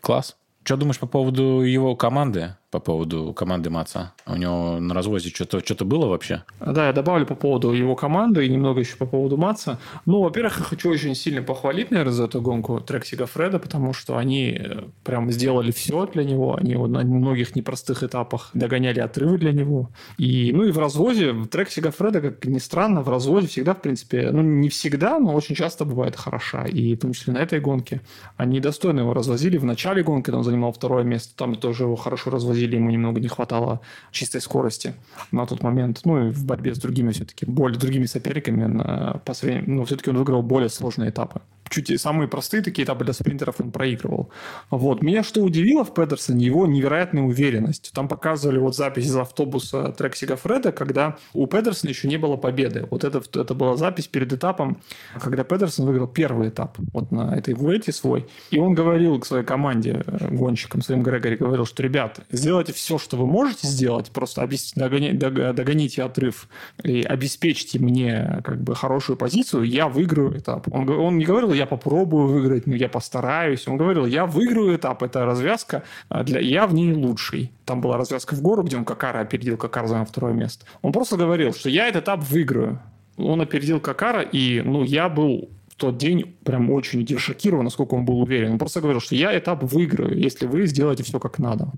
Класс. 0.00 0.36
Что 0.64 0.76
думаешь 0.76 0.98
по 0.98 1.06
поводу 1.06 1.62
его 1.62 1.96
команды? 1.96 2.56
По 2.72 2.80
поводу 2.80 3.34
команды 3.34 3.68
Маца? 3.68 4.14
У 4.26 4.34
него 4.34 4.80
на 4.80 4.94
развозе 4.94 5.28
что-то 5.28 5.60
что 5.60 5.84
было 5.84 6.06
вообще? 6.06 6.42
Да, 6.58 6.86
я 6.86 6.92
добавлю 6.94 7.26
по 7.26 7.34
поводу 7.34 7.70
его 7.72 7.94
команды 7.94 8.46
и 8.46 8.48
немного 8.48 8.80
еще 8.80 8.96
по 8.96 9.04
поводу 9.04 9.36
Маца. 9.36 9.78
Ну, 10.06 10.22
во-первых, 10.22 10.58
я 10.58 10.64
хочу 10.64 10.90
очень 10.90 11.14
сильно 11.14 11.42
похвалить, 11.42 11.90
наверное, 11.90 12.14
за 12.14 12.24
эту 12.24 12.40
гонку 12.40 12.80
Трек 12.80 13.04
Сигафреда, 13.04 13.58
потому 13.58 13.92
что 13.92 14.16
они 14.16 14.56
э, 14.58 14.84
прям 15.04 15.30
сделали 15.30 15.70
все 15.70 16.06
для 16.06 16.24
него. 16.24 16.56
Они 16.56 16.74
на 16.74 17.02
многих 17.04 17.54
непростых 17.54 18.02
этапах 18.02 18.50
догоняли 18.54 19.00
отрывы 19.00 19.36
для 19.36 19.52
него. 19.52 19.90
И, 20.16 20.50
ну, 20.54 20.64
и 20.64 20.72
в 20.72 20.78
развозе 20.78 21.34
Трек 21.50 21.68
Сигафреда, 21.68 22.22
как 22.22 22.44
ни 22.46 22.58
странно, 22.58 23.02
в 23.02 23.10
развозе 23.10 23.48
всегда, 23.48 23.74
в 23.74 23.82
принципе, 23.82 24.30
ну, 24.32 24.40
не 24.40 24.70
всегда, 24.70 25.18
но 25.18 25.34
очень 25.34 25.54
часто 25.54 25.84
бывает 25.84 26.16
хороша. 26.16 26.64
И 26.64 26.94
в 26.94 27.00
том 27.00 27.12
числе 27.12 27.34
на 27.34 27.38
этой 27.38 27.60
гонке. 27.60 28.00
Они 28.38 28.60
достойно 28.60 29.00
его 29.00 29.12
развозили. 29.12 29.58
В 29.58 29.64
начале 29.66 30.02
гонки 30.02 30.30
он 30.30 30.42
занимал 30.42 30.72
второе 30.72 31.04
место, 31.04 31.36
там 31.36 31.54
тоже 31.56 31.84
его 31.84 31.96
хорошо 31.96 32.30
развозили 32.30 32.61
или 32.64 32.76
ему 32.76 32.90
немного 32.90 33.20
не 33.20 33.28
хватало 33.28 33.80
чистой 34.10 34.40
скорости 34.40 34.94
на 35.30 35.46
тот 35.46 35.62
момент. 35.62 36.00
Ну 36.04 36.28
и 36.28 36.30
в 36.30 36.44
борьбе 36.44 36.74
с 36.74 36.78
другими 36.78 37.12
все-таки, 37.12 37.46
более 37.46 37.78
другими 37.78 38.06
соперниками, 38.06 38.64
на, 38.64 39.20
по 39.24 39.34
но 39.66 39.84
все-таки 39.84 40.10
он 40.10 40.16
выиграл 40.16 40.42
более 40.42 40.68
сложные 40.68 41.10
этапы 41.10 41.40
чуть 41.68 42.00
самые 42.00 42.28
простые 42.28 42.62
такие 42.62 42.84
этапы 42.84 43.04
для 43.04 43.12
спринтеров 43.12 43.56
он 43.60 43.70
проигрывал. 43.70 44.30
Вот. 44.70 45.02
Меня 45.02 45.22
что 45.22 45.42
удивило 45.42 45.84
в 45.84 45.94
Петерсоне, 45.94 46.46
его 46.46 46.66
невероятная 46.66 47.22
уверенность. 47.22 47.92
Там 47.94 48.08
показывали 48.08 48.58
вот 48.58 48.76
запись 48.76 49.06
из 49.06 49.16
автобуса 49.16 49.92
трек 49.92 50.16
Сигафреда, 50.16 50.72
когда 50.72 51.16
у 51.32 51.46
Петерсона 51.46 51.90
еще 51.90 52.08
не 52.08 52.16
было 52.16 52.36
победы. 52.36 52.86
Вот 52.90 53.04
это, 53.04 53.22
это 53.40 53.54
была 53.54 53.76
запись 53.76 54.06
перед 54.06 54.32
этапом, 54.32 54.78
когда 55.20 55.44
Петерсон 55.44 55.86
выиграл 55.86 56.08
первый 56.08 56.48
этап 56.48 56.78
вот 56.92 57.10
на 57.10 57.34
этой 57.36 57.54
Вуэльте 57.54 57.92
свой. 57.92 58.26
И 58.50 58.58
он 58.58 58.74
говорил 58.74 59.18
к 59.18 59.26
своей 59.26 59.44
команде, 59.44 60.04
э, 60.06 60.28
гонщикам, 60.30 60.82
своим 60.82 61.02
Грегори, 61.02 61.36
говорил, 61.36 61.66
что, 61.66 61.82
ребят, 61.82 62.20
сделайте 62.30 62.72
все, 62.72 62.98
что 62.98 63.16
вы 63.16 63.26
можете 63.26 63.66
сделать, 63.66 64.10
просто 64.10 64.48
догоните, 64.76 65.52
догоните 65.52 66.02
отрыв 66.02 66.48
и 66.82 67.02
обеспечьте 67.02 67.78
мне 67.78 68.40
как 68.44 68.62
бы 68.62 68.74
хорошую 68.74 69.16
позицию, 69.16 69.64
я 69.64 69.88
выиграю 69.88 70.38
этап. 70.38 70.68
Он, 70.72 70.88
он 70.88 71.18
не 71.18 71.24
говорил, 71.24 71.51
я 71.54 71.66
попробую 71.66 72.28
выиграть, 72.28 72.66
ну, 72.66 72.74
я 72.74 72.88
постараюсь. 72.88 73.66
Он 73.68 73.76
говорил, 73.76 74.06
я 74.06 74.26
выиграю 74.26 74.76
этап, 74.76 75.02
это 75.02 75.24
развязка, 75.24 75.82
а 76.08 76.22
для, 76.22 76.40
я 76.40 76.66
в 76.66 76.74
ней 76.74 76.92
лучший. 76.92 77.52
Там 77.64 77.80
была 77.80 77.96
развязка 77.96 78.34
в 78.34 78.42
гору, 78.42 78.62
где 78.62 78.76
он 78.76 78.84
Какара 78.84 79.20
опередил, 79.20 79.56
Какар 79.56 79.86
занял 79.86 80.04
второе 80.04 80.32
место. 80.32 80.66
Он 80.82 80.92
просто 80.92 81.16
говорил, 81.16 81.52
что 81.52 81.68
я 81.68 81.88
этот 81.88 82.04
этап 82.04 82.20
выиграю. 82.24 82.80
Он 83.16 83.40
опередил 83.40 83.80
Какара, 83.80 84.22
и, 84.22 84.60
ну, 84.62 84.82
я 84.84 85.08
был 85.08 85.50
в 85.68 85.76
тот 85.76 85.96
день 85.96 86.36
прям 86.44 86.70
очень 86.70 87.06
шокирован, 87.18 87.64
насколько 87.64 87.94
он 87.94 88.04
был 88.04 88.20
уверен. 88.20 88.52
Он 88.52 88.58
просто 88.58 88.80
говорил, 88.80 89.00
что 89.00 89.14
я 89.14 89.36
этап 89.36 89.62
выиграю, 89.62 90.18
если 90.18 90.46
вы 90.46 90.66
сделаете 90.66 91.02
все 91.02 91.18
как 91.18 91.38
надо. 91.38 91.72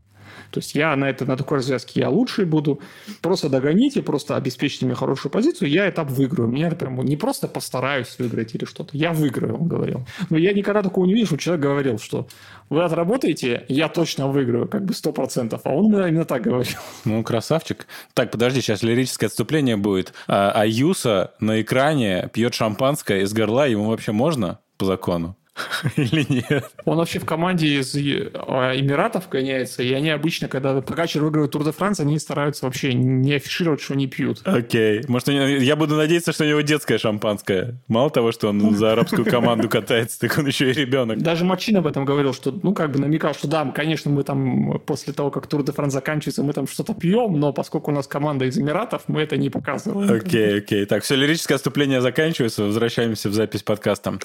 То 0.51 0.61
есть 0.61 0.75
я 0.75 0.95
на, 0.97 1.11
это, 1.11 1.25
на 1.25 1.37
такой 1.37 1.59
развязке 1.59 2.01
я 2.01 2.09
лучший 2.09 2.45
буду. 2.45 2.81
Просто 3.21 3.49
догоните, 3.49 4.03
просто 4.03 4.37
обеспечьте 4.37 4.87
мне 4.87 4.95
хорошую 4.95 5.33
позицию, 5.33 5.71
я 5.71 5.89
этап 5.89 6.11
выиграю. 6.11 6.49
Меня 6.49 6.71
прям 6.71 7.01
не 7.05 7.17
просто 7.17 7.49
постараюсь 7.49 8.15
выиграть 8.19 8.55
или 8.55 8.65
что-то. 8.65 8.97
Я 8.97 9.13
выиграю, 9.13 9.57
он 9.61 9.69
говорил. 9.69 10.07
Но 10.31 10.39
я 10.39 10.53
никогда 10.53 10.83
такого 10.83 11.07
не 11.07 11.15
видел, 11.15 11.27
что 11.27 11.37
человек 11.39 11.63
говорил, 11.63 11.99
что 11.99 12.27
вы 12.71 12.83
отработаете, 12.83 13.65
я 13.69 13.89
точно 13.89 14.29
выиграю, 14.29 14.69
как 14.69 14.85
бы 14.85 14.95
сто 14.95 15.13
процентов. 15.13 15.61
А 15.65 15.71
он 15.71 15.87
именно 15.87 16.25
так 16.25 16.43
говорил. 16.43 16.79
Ну, 17.05 17.23
красавчик. 17.23 17.87
Так, 18.15 18.31
подожди, 18.31 18.61
сейчас 18.61 18.83
лирическое 18.83 19.29
отступление 19.29 19.77
будет. 19.77 20.13
А 20.27 20.65
Юса 20.67 21.33
на 21.41 21.61
экране 21.61 22.31
пьет 22.33 22.55
шампанское 22.55 23.23
из 23.23 23.33
горла, 23.33 23.67
ему 23.67 23.89
вообще 23.89 24.13
можно 24.13 24.59
по 24.79 24.87
закону? 24.87 25.37
Или 25.97 26.27
нет? 26.29 26.71
Он 26.85 26.97
вообще 26.99 27.19
в 27.19 27.25
команде 27.25 27.81
из 27.81 27.95
а, 27.95 28.73
Эмиратов 28.75 29.29
гоняется, 29.29 29.83
и 29.83 29.93
они 29.93 30.11
обычно, 30.11 30.49
когда 30.49 30.81
Погачер 30.81 31.23
выигрывает 31.23 31.53
Тур 31.53 31.65
де 31.65 31.73
Франс, 31.73 32.01
они 32.01 32.19
стараются 32.19 32.65
вообще 32.65 32.93
не 32.95 33.35
афишировать, 33.35 33.81
что 33.81 33.95
не 33.95 34.07
пьют. 34.07 34.41
Окей. 34.45 35.01
Okay. 35.01 35.05
Может, 35.09 35.29
я 35.29 35.77
буду 35.77 35.95
надеяться, 35.95 36.33
что 36.33 36.45
у 36.45 36.49
него 36.49 36.61
детское 36.63 36.99
шампанское. 36.99 37.77
Мало 37.89 38.11
того, 38.11 38.33
что 38.33 38.49
он 38.49 38.75
за 38.75 38.93
арабскую 38.93 39.25
команду 39.25 39.69
катается, 39.69 40.19
так 40.21 40.37
он 40.39 40.47
еще 40.47 40.71
и 40.71 40.73
ребенок. 40.73 41.19
Даже 41.19 41.45
Мачин 41.45 41.77
об 41.77 41.87
этом 41.87 42.05
говорил, 42.05 42.35
что, 42.35 42.53
ну, 42.63 42.75
как 42.75 42.91
бы 42.91 42.99
намекал, 42.99 43.35
что 43.35 43.47
да, 43.47 43.65
конечно, 43.67 44.11
мы 44.11 44.25
там 44.25 44.81
после 44.81 45.13
того, 45.13 45.31
как 45.31 45.47
Тур 45.47 45.63
де 45.63 45.73
Франс 45.73 45.93
заканчивается, 45.93 46.43
мы 46.43 46.53
там 46.53 46.67
что-то 46.67 46.95
пьем, 46.95 47.39
но 47.39 47.53
поскольку 47.53 47.91
у 47.91 47.95
нас 47.95 48.07
команда 48.07 48.47
из 48.47 48.59
Эмиратов, 48.59 49.03
мы 49.07 49.23
это 49.23 49.37
не 49.37 49.51
показываем. 49.51 50.11
Окей, 50.13 50.55
okay, 50.55 50.59
окей. 50.59 50.83
Okay. 50.83 50.87
Так, 50.87 51.05
все, 51.05 51.15
лирическое 51.15 51.57
отступление 51.57 52.01
заканчивается, 52.01 52.65
возвращаемся 52.65 53.29
в 53.29 53.35
запись 53.35 53.63
подкаста. 53.63 54.19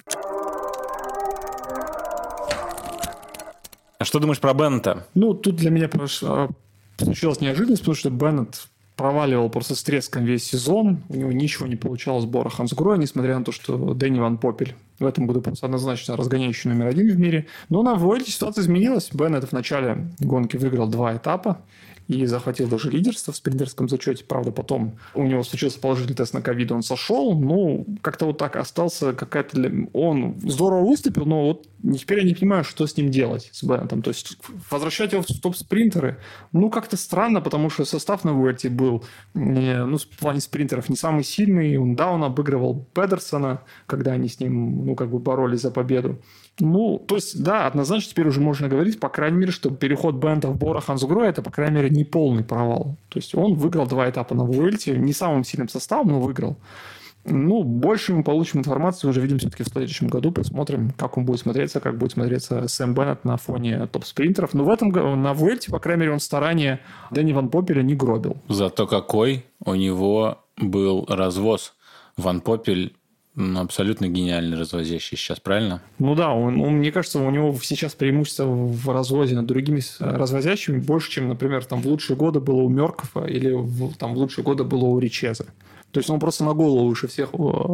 А 3.99 4.05
что 4.05 4.19
думаешь 4.19 4.39
про 4.39 4.53
Беннета? 4.53 5.05
Ну, 5.13 5.33
тут 5.33 5.57
для 5.57 5.69
меня 5.69 5.89
а, 6.23 6.47
случилась 6.97 7.41
неожиданность, 7.41 7.81
потому 7.81 7.95
что 7.95 8.09
Беннет 8.09 8.67
проваливал 8.95 9.49
просто 9.49 9.75
с 9.75 9.83
треском 9.83 10.23
весь 10.23 10.45
сезон. 10.45 11.03
У 11.09 11.15
него 11.15 11.33
ничего 11.33 11.67
не 11.67 11.75
получалось 11.75 12.23
сбора 12.23 12.49
Хансгроя, 12.49 12.97
несмотря 12.97 13.37
на 13.37 13.43
то, 13.43 13.51
что 13.51 13.93
Дэнни 13.93 14.19
Ван 14.19 14.37
Попель 14.37 14.75
в 14.99 15.05
этом 15.05 15.27
году 15.27 15.41
просто 15.41 15.65
однозначно 15.65 16.15
разгоняющий 16.15 16.69
номер 16.69 16.87
один 16.87 17.13
в 17.13 17.19
мире. 17.19 17.47
Но 17.67 17.83
на 17.83 17.95
Вуэльте 17.95 18.31
ситуация 18.31 18.61
изменилась. 18.61 19.09
Беннет 19.11 19.43
в 19.43 19.51
начале 19.51 20.07
гонки 20.19 20.55
выиграл 20.55 20.87
два 20.87 21.17
этапа. 21.17 21.59
И 22.09 22.25
захватил 22.25 22.67
даже 22.67 22.89
лидерство 22.89 23.31
в 23.31 23.35
спринтерском 23.35 23.87
зачете. 23.87 24.25
Правда, 24.25 24.51
потом 24.51 24.97
у 25.13 25.23
него 25.23 25.43
случился 25.43 25.79
положительный 25.79 26.15
тест 26.15 26.33
на 26.33 26.41
ковид, 26.41 26.71
он 26.71 26.81
сошел. 26.81 27.39
Ну, 27.39 27.85
как-то 28.01 28.25
вот 28.25 28.39
так 28.39 28.55
остался 28.55 29.13
какая-то... 29.13 29.87
Он 29.93 30.35
здорово 30.41 30.83
выступил, 30.85 31.25
но 31.25 31.45
вот 31.45 31.67
теперь 31.95 32.21
я 32.21 32.25
не 32.25 32.33
понимаю, 32.33 32.63
что 32.63 32.87
с 32.87 32.97
ним 32.97 33.11
делать, 33.11 33.49
с 33.51 33.63
Беннетом. 33.63 34.01
То 34.01 34.09
есть 34.09 34.39
возвращать 34.71 35.13
его 35.13 35.21
в 35.21 35.27
топ-спринтеры, 35.27 36.17
ну, 36.51 36.71
как-то 36.71 36.97
странно, 36.97 37.41
потому 37.41 37.69
что 37.69 37.85
состав 37.85 38.23
на 38.23 38.33
Вуэрте 38.33 38.69
был, 38.69 39.03
ну, 39.35 39.97
в 39.99 40.17
плане 40.19 40.41
спринтеров 40.41 40.89
не 40.89 40.95
самый 40.95 41.23
сильный. 41.23 41.77
Он, 41.77 41.95
да, 41.95 42.09
он 42.09 42.23
обыгрывал 42.23 42.87
Педерсона, 42.95 43.61
когда 43.85 44.13
они 44.13 44.29
с 44.29 44.39
ним, 44.39 44.83
ну, 44.83 44.95
как 44.95 45.11
бы 45.11 45.19
боролись 45.19 45.61
за 45.61 45.69
победу. 45.69 46.19
Ну, 46.59 47.03
то 47.07 47.15
есть, 47.15 47.41
да, 47.41 47.67
однозначно 47.67 48.11
теперь 48.11 48.27
уже 48.27 48.41
можно 48.41 48.67
говорить, 48.67 48.99
по 48.99 49.09
крайней 49.09 49.37
мере, 49.37 49.51
что 49.51 49.69
переход 49.69 50.15
Бента 50.15 50.49
в 50.49 50.57
Бора 50.57 50.81
Хансгро 50.81 51.23
это, 51.23 51.41
по 51.41 51.51
крайней 51.51 51.75
мере, 51.75 51.89
не 51.89 52.03
полный 52.03 52.43
провал. 52.43 52.95
То 53.09 53.19
есть 53.19 53.33
он 53.35 53.55
выиграл 53.55 53.87
два 53.87 54.09
этапа 54.09 54.35
на 54.35 54.43
Вуэльте, 54.43 54.97
не 54.97 55.13
самым 55.13 55.43
сильным 55.43 55.69
составом, 55.69 56.09
но 56.09 56.19
выиграл. 56.19 56.57
Ну, 57.25 57.63
больше 57.63 58.13
мы 58.13 58.23
получим 58.23 58.59
информацию, 58.59 59.09
уже 59.09 59.21
видим 59.21 59.39
все-таки 59.39 59.63
в 59.63 59.67
следующем 59.67 60.07
году, 60.07 60.31
посмотрим, 60.31 60.91
как 60.97 61.17
он 61.17 61.25
будет 61.25 61.39
смотреться, 61.39 61.79
как 61.79 61.97
будет 61.97 62.13
смотреться 62.13 62.67
Сэм 62.67 62.93
Беннет 62.93 63.25
на 63.25 63.37
фоне 63.37 63.87
топ-спринтеров. 63.87 64.53
Но 64.53 64.63
в 64.63 64.69
этом 64.69 64.89
году 64.89 65.15
на 65.15 65.33
Вуэльте, 65.33 65.69
по 65.69 65.79
крайней 65.79 66.01
мере, 66.01 66.13
он 66.13 66.19
старания 66.19 66.79
Дэнни 67.11 67.33
Ван 67.33 67.49
Попеля 67.49 67.81
не 67.81 67.95
гробил. 67.95 68.37
Зато 68.47 68.87
какой 68.87 69.45
у 69.63 69.75
него 69.75 70.39
был 70.57 71.05
развоз. 71.07 71.73
Ван 72.17 72.41
Попель 72.41 72.95
ну, 73.39 73.61
абсолютно 73.61 74.09
гениальный 74.09 74.57
развозящий 74.57 75.17
сейчас, 75.17 75.39
правильно? 75.39 75.81
Ну 75.97 76.13
да, 76.13 76.33
он, 76.33 76.59
он, 76.59 76.73
мне 76.73 76.91
кажется, 76.91 77.19
у 77.19 77.31
него 77.31 77.57
сейчас 77.63 77.95
преимущество 77.95 78.45
в 78.45 78.89
развозе 78.89 79.35
над 79.35 79.45
другими 79.45 79.81
развозящими 79.99 80.77
больше, 80.79 81.09
чем, 81.09 81.29
например, 81.29 81.63
там 81.63 81.81
в 81.81 81.87
лучшие 81.87 82.17
годы 82.17 82.41
было 82.41 82.61
у 82.61 82.69
Меркова 82.69 83.25
или 83.25 83.51
в, 83.51 83.95
там 83.95 84.13
в 84.13 84.17
лучшие 84.17 84.43
годы 84.43 84.65
было 84.65 84.85
у 84.85 84.99
Ричеза. 84.99 85.45
То 85.91 85.99
есть 85.99 86.09
он 86.09 86.19
просто 86.19 86.43
на 86.43 86.53
голову 86.53 86.89
выше 86.89 87.07
всех 87.07 87.29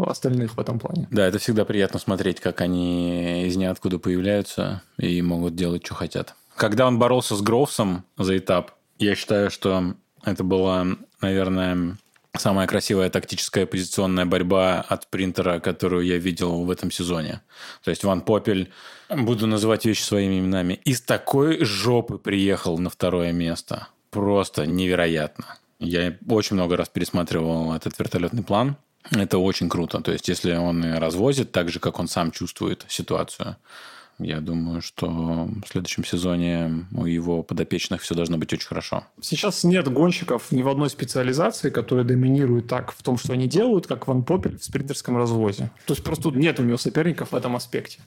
остальных 0.05 0.55
в 0.55 0.59
этом 0.59 0.79
плане. 0.79 1.07
Да, 1.09 1.27
это 1.27 1.39
всегда 1.39 1.65
приятно 1.65 1.99
смотреть, 1.99 2.39
как 2.39 2.61
они 2.61 3.47
из 3.47 3.57
ниоткуда 3.57 3.97
появляются 3.97 4.83
и 4.97 5.21
могут 5.23 5.55
делать, 5.55 5.83
что 5.83 5.95
хотят. 5.95 6.35
Когда 6.55 6.87
он 6.87 6.99
боролся 6.99 7.35
с 7.35 7.41
Гроувсом 7.41 8.05
за 8.17 8.37
этап, 8.37 8.71
я 8.99 9.15
считаю, 9.15 9.49
что 9.49 9.95
это 10.23 10.43
была, 10.43 10.85
наверное, 11.21 11.97
самая 12.37 12.67
красивая 12.67 13.09
тактическая 13.09 13.65
позиционная 13.65 14.25
борьба 14.25 14.81
от 14.81 15.07
принтера, 15.07 15.59
которую 15.59 16.05
я 16.05 16.17
видел 16.17 16.63
в 16.63 16.71
этом 16.71 16.91
сезоне. 16.91 17.41
То 17.83 17.91
есть 17.91 18.03
Ван 18.03 18.21
Попель, 18.21 18.71
буду 19.09 19.47
называть 19.47 19.85
вещи 19.85 20.01
своими 20.01 20.39
именами, 20.39 20.79
из 20.85 21.01
такой 21.01 21.63
жопы 21.63 22.17
приехал 22.17 22.77
на 22.77 22.89
второе 22.89 23.31
место. 23.31 23.87
Просто 24.11 24.65
невероятно. 24.65 25.57
Я 25.79 26.17
очень 26.29 26.55
много 26.55 26.77
раз 26.77 26.89
пересматривал 26.89 27.73
этот 27.73 27.97
вертолетный 27.99 28.43
план. 28.43 28.77
Это 29.11 29.37
очень 29.37 29.69
круто. 29.69 30.01
То 30.01 30.11
есть, 30.11 30.27
если 30.27 30.55
он 30.55 30.83
развозит 30.95 31.51
так 31.51 31.69
же, 31.69 31.79
как 31.79 31.99
он 31.99 32.07
сам 32.07 32.31
чувствует 32.31 32.85
ситуацию, 32.87 33.57
я 34.19 34.39
думаю, 34.39 34.81
что 34.81 35.07
в 35.07 35.67
следующем 35.67 36.05
сезоне 36.05 36.85
у 36.93 37.05
его 37.05 37.43
подопечных 37.43 38.01
все 38.01 38.15
должно 38.15 38.37
быть 38.37 38.53
очень 38.53 38.67
хорошо. 38.67 39.05
Сейчас 39.21 39.63
нет 39.63 39.91
гонщиков 39.91 40.51
ни 40.51 40.61
в 40.61 40.69
одной 40.69 40.89
специализации, 40.89 41.69
которые 41.69 42.05
доминируют 42.05 42.67
так 42.67 42.91
в 42.91 43.03
том, 43.03 43.17
что 43.17 43.33
они 43.33 43.47
делают, 43.47 43.87
как 43.87 44.07
Ван 44.07 44.23
Попель 44.23 44.57
в 44.57 44.63
спринтерском 44.63 45.17
развозе. 45.17 45.69
То 45.85 45.93
есть 45.93 46.03
просто 46.03 46.29
нет 46.31 46.59
у 46.59 46.63
него 46.63 46.77
соперников 46.77 47.31
в 47.31 47.35
этом 47.35 47.55
аспекте. 47.55 47.99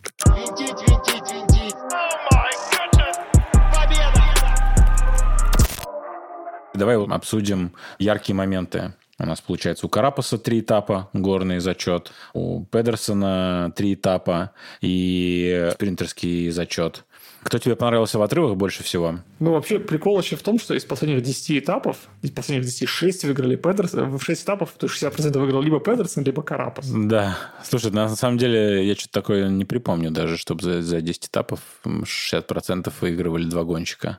Давай 6.75 6.97
обсудим 6.97 7.73
яркие 7.99 8.37
моменты 8.37 8.95
у 9.19 9.27
нас 9.27 9.41
получается 9.41 9.87
у 9.87 9.89
Карапаса 9.89 10.39
три 10.39 10.61
этапа, 10.61 11.09
горный 11.13 11.59
зачет, 11.59 12.13
у 12.35 12.65
Педерсона 12.65 13.73
три 13.75 13.95
этапа 13.95 14.53
и 14.81 15.71
спринтерский 15.75 16.51
зачет. 16.51 17.05
Кто 17.43 17.59
тебе 17.59 17.77
понравился 17.77 18.19
в 18.19 18.23
отрывах 18.23 18.57
больше 18.57 18.83
всего? 18.83 19.21
Ну, 19.39 19.53
вообще, 19.53 19.79
прикол 19.79 20.19
еще 20.21 20.37
в 20.37 20.43
том, 20.43 20.59
что 20.59 20.75
из 20.75 20.85
последних 20.85 21.23
10 21.23 21.65
этапов, 21.65 21.97
из 22.21 22.31
последних 22.31 22.67
10 22.67 22.89
6 22.89 23.25
выиграли 23.25 23.57
Педерсон, 23.57 24.17
в 24.17 24.23
6 24.23 24.45
этапов, 24.45 24.73
то 24.77 24.87
есть 24.87 25.03
60% 25.03 25.39
выиграл 25.39 25.63
либо 25.63 25.81
Педерсон, 25.81 26.25
либо 26.25 26.43
Карапас. 26.43 26.91
Да. 26.91 27.39
Слушай, 27.65 27.93
на 27.93 28.09
самом 28.09 28.39
деле, 28.39 28.87
я 28.87 28.95
что-то 28.95 29.13
такое 29.13 29.49
не 29.49 29.65
припомню 29.65 30.11
даже, 30.11 30.37
чтобы 30.37 30.63
за, 30.63 30.83
за 30.83 31.01
10 31.01 31.27
этапов 31.27 31.61
60% 31.85 32.93
выигрывали 33.01 33.45
два 33.45 33.65
гонщика. 33.65 34.19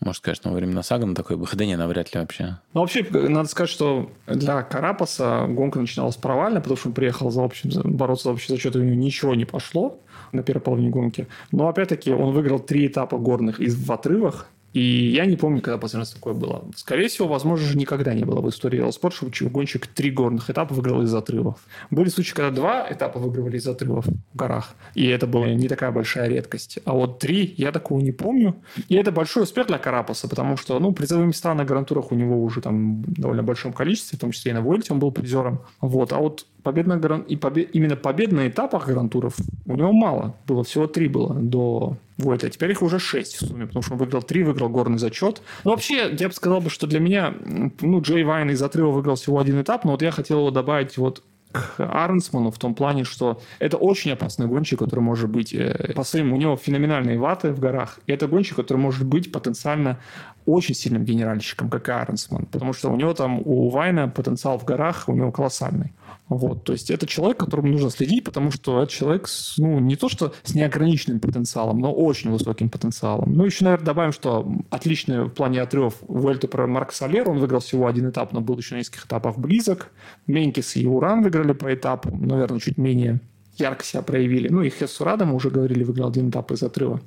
Может, 0.00 0.22
конечно, 0.22 0.50
во 0.50 0.56
времена 0.56 0.82
Сагана 0.82 1.14
такой 1.14 1.36
бы. 1.36 1.46
Да 1.52 1.64
не, 1.64 1.76
навряд 1.76 2.14
ли 2.14 2.20
вообще. 2.20 2.58
Ну, 2.74 2.80
вообще, 2.80 3.06
надо 3.10 3.48
сказать, 3.48 3.70
что 3.70 4.10
для 4.26 4.62
Карапаса 4.62 5.46
гонка 5.48 5.78
начиналась 5.78 6.16
провально, 6.16 6.60
потому 6.60 6.76
что 6.76 6.88
он 6.88 6.94
приехал 6.94 7.30
за 7.30 7.42
общим, 7.42 7.70
бороться 7.84 8.24
за 8.24 8.30
общий 8.32 8.52
зачет, 8.52 8.76
у 8.76 8.82
него 8.82 8.94
ничего 8.94 9.34
не 9.34 9.44
пошло 9.44 10.00
на 10.32 10.42
первой 10.42 10.60
половине 10.60 10.90
гонки. 10.90 11.26
Но, 11.52 11.68
опять-таки, 11.68 12.12
он 12.12 12.32
выиграл 12.32 12.58
три 12.58 12.86
этапа 12.86 13.16
горных 13.18 13.60
из 13.60 13.74
в 13.74 13.90
отрывах, 13.90 14.48
и 14.74 15.12
я 15.12 15.24
не 15.24 15.36
помню, 15.36 15.62
когда 15.62 15.78
последний 15.78 16.02
раз 16.02 16.10
такое 16.10 16.34
было. 16.34 16.64
Скорее 16.74 17.06
всего, 17.06 17.28
возможно, 17.28 17.64
же 17.64 17.78
никогда 17.78 18.12
не 18.12 18.24
было 18.24 18.40
в 18.40 18.48
истории 18.50 18.78
велоспорта, 18.78 19.16
чтобы 19.32 19.52
гонщик 19.52 19.86
три 19.86 20.10
горных 20.10 20.50
этапа 20.50 20.74
выиграл 20.74 21.02
из 21.02 21.14
отрывов. 21.14 21.64
Были 21.92 22.08
случаи, 22.08 22.34
когда 22.34 22.50
два 22.50 22.86
этапа 22.90 23.20
выигрывали 23.20 23.56
из 23.56 23.68
отрывов 23.68 24.06
в 24.06 24.36
горах, 24.36 24.74
и 24.96 25.06
это 25.06 25.28
была 25.28 25.46
не 25.46 25.68
такая 25.68 25.92
большая 25.92 26.28
редкость. 26.28 26.80
А 26.84 26.92
вот 26.92 27.20
три 27.20 27.54
я 27.56 27.70
такого 27.70 28.00
не 28.00 28.10
помню. 28.10 28.56
И 28.88 28.96
это 28.96 29.12
большой 29.12 29.44
успех 29.44 29.68
для 29.68 29.78
Карапаса, 29.78 30.28
потому 30.28 30.56
что, 30.56 30.80
ну, 30.80 30.92
призовые 30.92 31.28
места 31.28 31.54
на 31.54 31.64
грантурах 31.64 32.10
у 32.10 32.16
него 32.16 32.42
уже 32.42 32.60
там 32.60 33.04
довольно 33.06 33.44
большом 33.44 33.72
количестве, 33.72 34.18
в 34.18 34.20
том 34.20 34.32
числе 34.32 34.50
и 34.50 34.54
на 34.54 34.60
Вольте 34.60 34.92
он 34.92 34.98
был 34.98 35.12
призером. 35.12 35.60
Вот. 35.80 36.12
А 36.12 36.18
вот 36.18 36.46
победных 36.64 37.00
гран... 37.00 37.20
и 37.20 37.36
побед... 37.36 37.74
именно 37.74 37.94
побед 37.94 38.32
на 38.32 38.48
этапах 38.48 38.88
грантуров 38.88 39.36
у 39.66 39.76
него 39.76 39.92
мало. 39.92 40.34
Было 40.48 40.64
всего 40.64 40.88
три 40.88 41.06
было 41.06 41.34
до 41.34 41.96
Вольта. 42.18 42.48
А 42.48 42.50
теперь 42.50 42.72
их 42.72 42.82
уже 42.82 42.98
шесть 42.98 43.36
в 43.36 43.46
сумме, 43.46 43.66
потому 43.66 43.82
что 43.82 43.92
он 43.92 43.98
выиграл 43.98 44.22
три, 44.22 44.42
выиграл 44.42 44.68
горный 44.68 44.98
зачет. 44.98 45.42
Но 45.62 45.70
вообще, 45.70 46.10
я 46.18 46.28
бы 46.28 46.34
сказал, 46.34 46.62
что 46.68 46.86
для 46.86 46.98
меня, 46.98 47.34
ну, 47.80 48.00
Джей 48.00 48.24
Вайн 48.24 48.50
из 48.50 48.62
отрыва 48.62 48.90
выиграл 48.90 49.14
всего 49.14 49.38
один 49.38 49.60
этап, 49.60 49.84
но 49.84 49.92
вот 49.92 50.02
я 50.02 50.10
хотел 50.10 50.38
его 50.38 50.50
добавить 50.50 50.96
вот 50.96 51.22
к 51.52 51.76
Арнсману 51.78 52.50
в 52.50 52.58
том 52.58 52.74
плане, 52.74 53.04
что 53.04 53.40
это 53.60 53.76
очень 53.76 54.10
опасный 54.10 54.46
гонщик, 54.46 54.80
который 54.80 55.00
может 55.00 55.30
быть 55.30 55.54
э, 55.54 55.92
по 55.94 56.02
своим... 56.02 56.32
У 56.32 56.36
него 56.36 56.56
феноменальные 56.56 57.16
ваты 57.16 57.52
в 57.52 57.60
горах. 57.60 58.00
И 58.08 58.12
это 58.12 58.26
гонщик, 58.26 58.56
который 58.56 58.78
может 58.78 59.06
быть 59.06 59.30
потенциально 59.30 60.00
очень 60.46 60.74
сильным 60.74 61.04
генеральщиком, 61.04 61.70
как 61.70 61.88
и 61.88 61.92
Арнсман. 61.92 62.46
Потому 62.46 62.72
что 62.72 62.90
у 62.90 62.96
него 62.96 63.14
там, 63.14 63.40
у 63.44 63.68
Вайна 63.68 64.08
потенциал 64.08 64.58
в 64.58 64.64
горах, 64.64 65.04
у 65.06 65.14
него 65.14 65.30
колоссальный. 65.30 65.92
Вот, 66.28 66.64
то 66.64 66.72
есть 66.72 66.90
это 66.90 67.06
человек, 67.06 67.38
которому 67.38 67.68
нужно 67.68 67.90
следить, 67.90 68.24
потому 68.24 68.50
что 68.50 68.82
это 68.82 68.90
человек 68.90 69.28
с, 69.28 69.58
ну, 69.58 69.78
не 69.78 69.94
то 69.94 70.08
что 70.08 70.32
с 70.42 70.54
неограниченным 70.54 71.20
потенциалом, 71.20 71.78
но 71.80 71.92
очень 71.92 72.30
высоким 72.30 72.70
потенциалом. 72.70 73.34
Ну, 73.34 73.44
еще, 73.44 73.64
наверное, 73.64 73.84
добавим, 73.84 74.12
что 74.12 74.50
отличный 74.70 75.24
в 75.24 75.30
плане 75.30 75.60
отрывов 75.60 75.96
Вольта 76.00 76.48
про 76.48 76.66
Марк 76.66 76.92
Солер, 76.92 77.28
он 77.28 77.38
выиграл 77.38 77.60
всего 77.60 77.86
один 77.86 78.08
этап, 78.08 78.32
но 78.32 78.40
был 78.40 78.56
еще 78.56 78.74
на 78.74 78.78
нескольких 78.78 79.04
этапах 79.04 79.36
близок. 79.36 79.92
Менкис 80.26 80.76
и 80.76 80.86
Уран 80.86 81.22
выиграли 81.22 81.52
по 81.52 81.72
этапу, 81.74 82.16
наверное, 82.16 82.58
чуть 82.58 82.78
менее 82.78 83.20
ярко 83.56 83.84
себя 83.84 84.02
проявили. 84.02 84.48
Ну, 84.48 84.62
и 84.62 84.70
Хессурада, 84.70 85.26
мы 85.26 85.34
уже 85.34 85.50
говорили, 85.50 85.84
выиграл 85.84 86.08
один 86.08 86.30
этап 86.30 86.50
из 86.52 86.62
отрыва. 86.62 87.00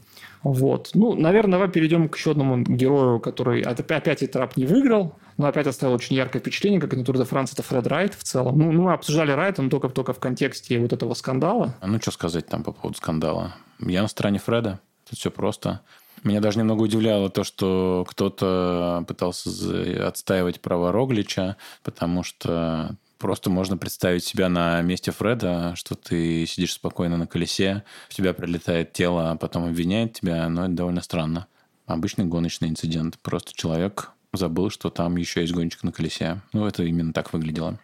Вот. 0.44 0.92
Ну, 0.94 1.16
наверное, 1.16 1.54
давай 1.54 1.70
перейдем 1.70 2.10
к 2.10 2.18
еще 2.18 2.32
одному 2.32 2.58
герою, 2.64 3.20
который 3.20 3.62
опять 3.62 4.24
этап 4.24 4.56
не 4.56 4.66
выиграл, 4.66 5.16
но 5.38 5.48
опять 5.48 5.68
оставил 5.68 5.96
очень 5.96 6.16
яркое 6.16 6.42
впечатление, 6.42 6.80
как 6.80 6.94
и 6.94 6.98
на 6.98 7.04
Тур 7.04 7.18
де 7.18 7.24
Франс, 7.24 7.54
это 7.54 7.64
Фред 7.64 7.88
Райт 7.88 8.14
в 8.14 8.24
целом. 8.24 8.58
Ну, 8.58 8.72
мы 8.72 8.94
обсуждали 8.94 9.32
Райта, 9.32 9.62
но 9.62 9.70
только, 9.70 9.90
только 9.90 10.14
в 10.14 10.20
контексте 10.20 10.80
вот 10.80 10.94
этого 10.94 11.14
скандала. 11.16 11.76
А 11.82 11.88
ну, 11.88 12.00
что 12.00 12.12
сказать 12.12 12.48
там 12.48 12.64
по 12.64 12.72
поводу 12.72 12.98
скандала? 12.98 13.56
Я 13.80 14.02
на 14.02 14.08
стороне 14.08 14.40
Фреда. 14.40 14.80
Тут 15.10 15.20
все 15.20 15.32
просто. 15.32 15.82
Меня 16.24 16.42
даже 16.42 16.60
немного 16.60 16.82
удивляло 16.82 17.30
то, 17.30 17.44
что 17.44 18.06
кто-то 18.10 19.06
пытался 19.08 20.08
отстаивать 20.08 20.60
права 20.62 20.92
Роглича, 20.92 21.58
потому 21.84 22.24
что 22.24 22.96
Просто 23.18 23.50
можно 23.50 23.78
представить 23.78 24.24
себя 24.24 24.48
на 24.48 24.82
месте 24.82 25.12
Фреда, 25.12 25.74
что 25.76 25.96
ты 25.96 26.46
сидишь 26.46 26.74
спокойно 26.74 27.18
на 27.18 27.26
колесе, 27.26 27.84
в 28.10 28.14
тебя 28.14 28.34
прилетает 28.34 28.94
тело, 28.94 29.32
а 29.32 29.36
потом 29.36 29.66
обвиняет 29.66 30.14
тебя, 30.14 30.48
но 30.50 30.66
это 30.66 30.74
довольно 30.74 31.02
странно. 31.02 31.48
Обычный 31.88 32.26
гоночный 32.26 32.70
инцидент. 32.70 33.18
Просто 33.22 33.54
человек 33.56 34.12
забыл, 34.34 34.70
что 34.70 34.90
там 34.90 35.16
еще 35.18 35.42
есть 35.42 35.54
гонщик 35.54 35.84
на 35.84 35.92
колесе. 35.92 36.42
Ну, 36.54 36.66
это 36.66 36.84
именно 36.84 37.14
так 37.14 37.34
выглядело. 37.34 37.80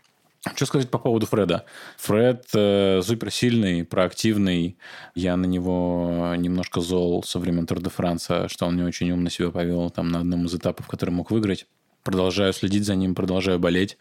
Что 0.56 0.66
сказать 0.66 0.92
по 0.92 1.00
поводу 1.00 1.26
Фреда? 1.26 1.64
Фред 1.98 2.48
э, 2.54 3.02
суперсильный, 3.02 3.86
проактивный. 3.86 4.78
Я 5.16 5.38
на 5.38 5.46
него 5.46 6.36
немножко 6.38 6.82
зол 6.82 7.24
со 7.24 7.40
времен 7.40 7.66
Тур 7.66 7.82
де 7.82 7.90
Франса, 7.90 8.50
что 8.50 8.66
он 8.66 8.76
не 8.76 8.84
очень 8.84 9.10
умно 9.12 9.30
себя 9.30 9.52
повел 9.52 9.90
там 9.90 10.10
на 10.10 10.20
одном 10.20 10.46
из 10.46 10.54
этапов, 10.54 10.88
который 10.88 11.12
мог 11.12 11.32
выиграть. 11.32 11.66
Продолжаю 12.04 12.52
следить 12.52 12.86
за 12.86 12.96
ним, 12.96 13.16
продолжаю 13.16 13.58
болеть. 13.58 13.98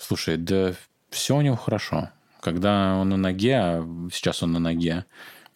Слушай, 0.00 0.38
да 0.38 0.74
все 1.10 1.36
у 1.36 1.42
него 1.42 1.56
хорошо. 1.56 2.08
Когда 2.40 2.96
он 2.96 3.10
на 3.10 3.16
ноге, 3.18 3.56
а 3.56 4.08
сейчас 4.10 4.42
он 4.42 4.52
на 4.52 4.58
ноге, 4.58 5.04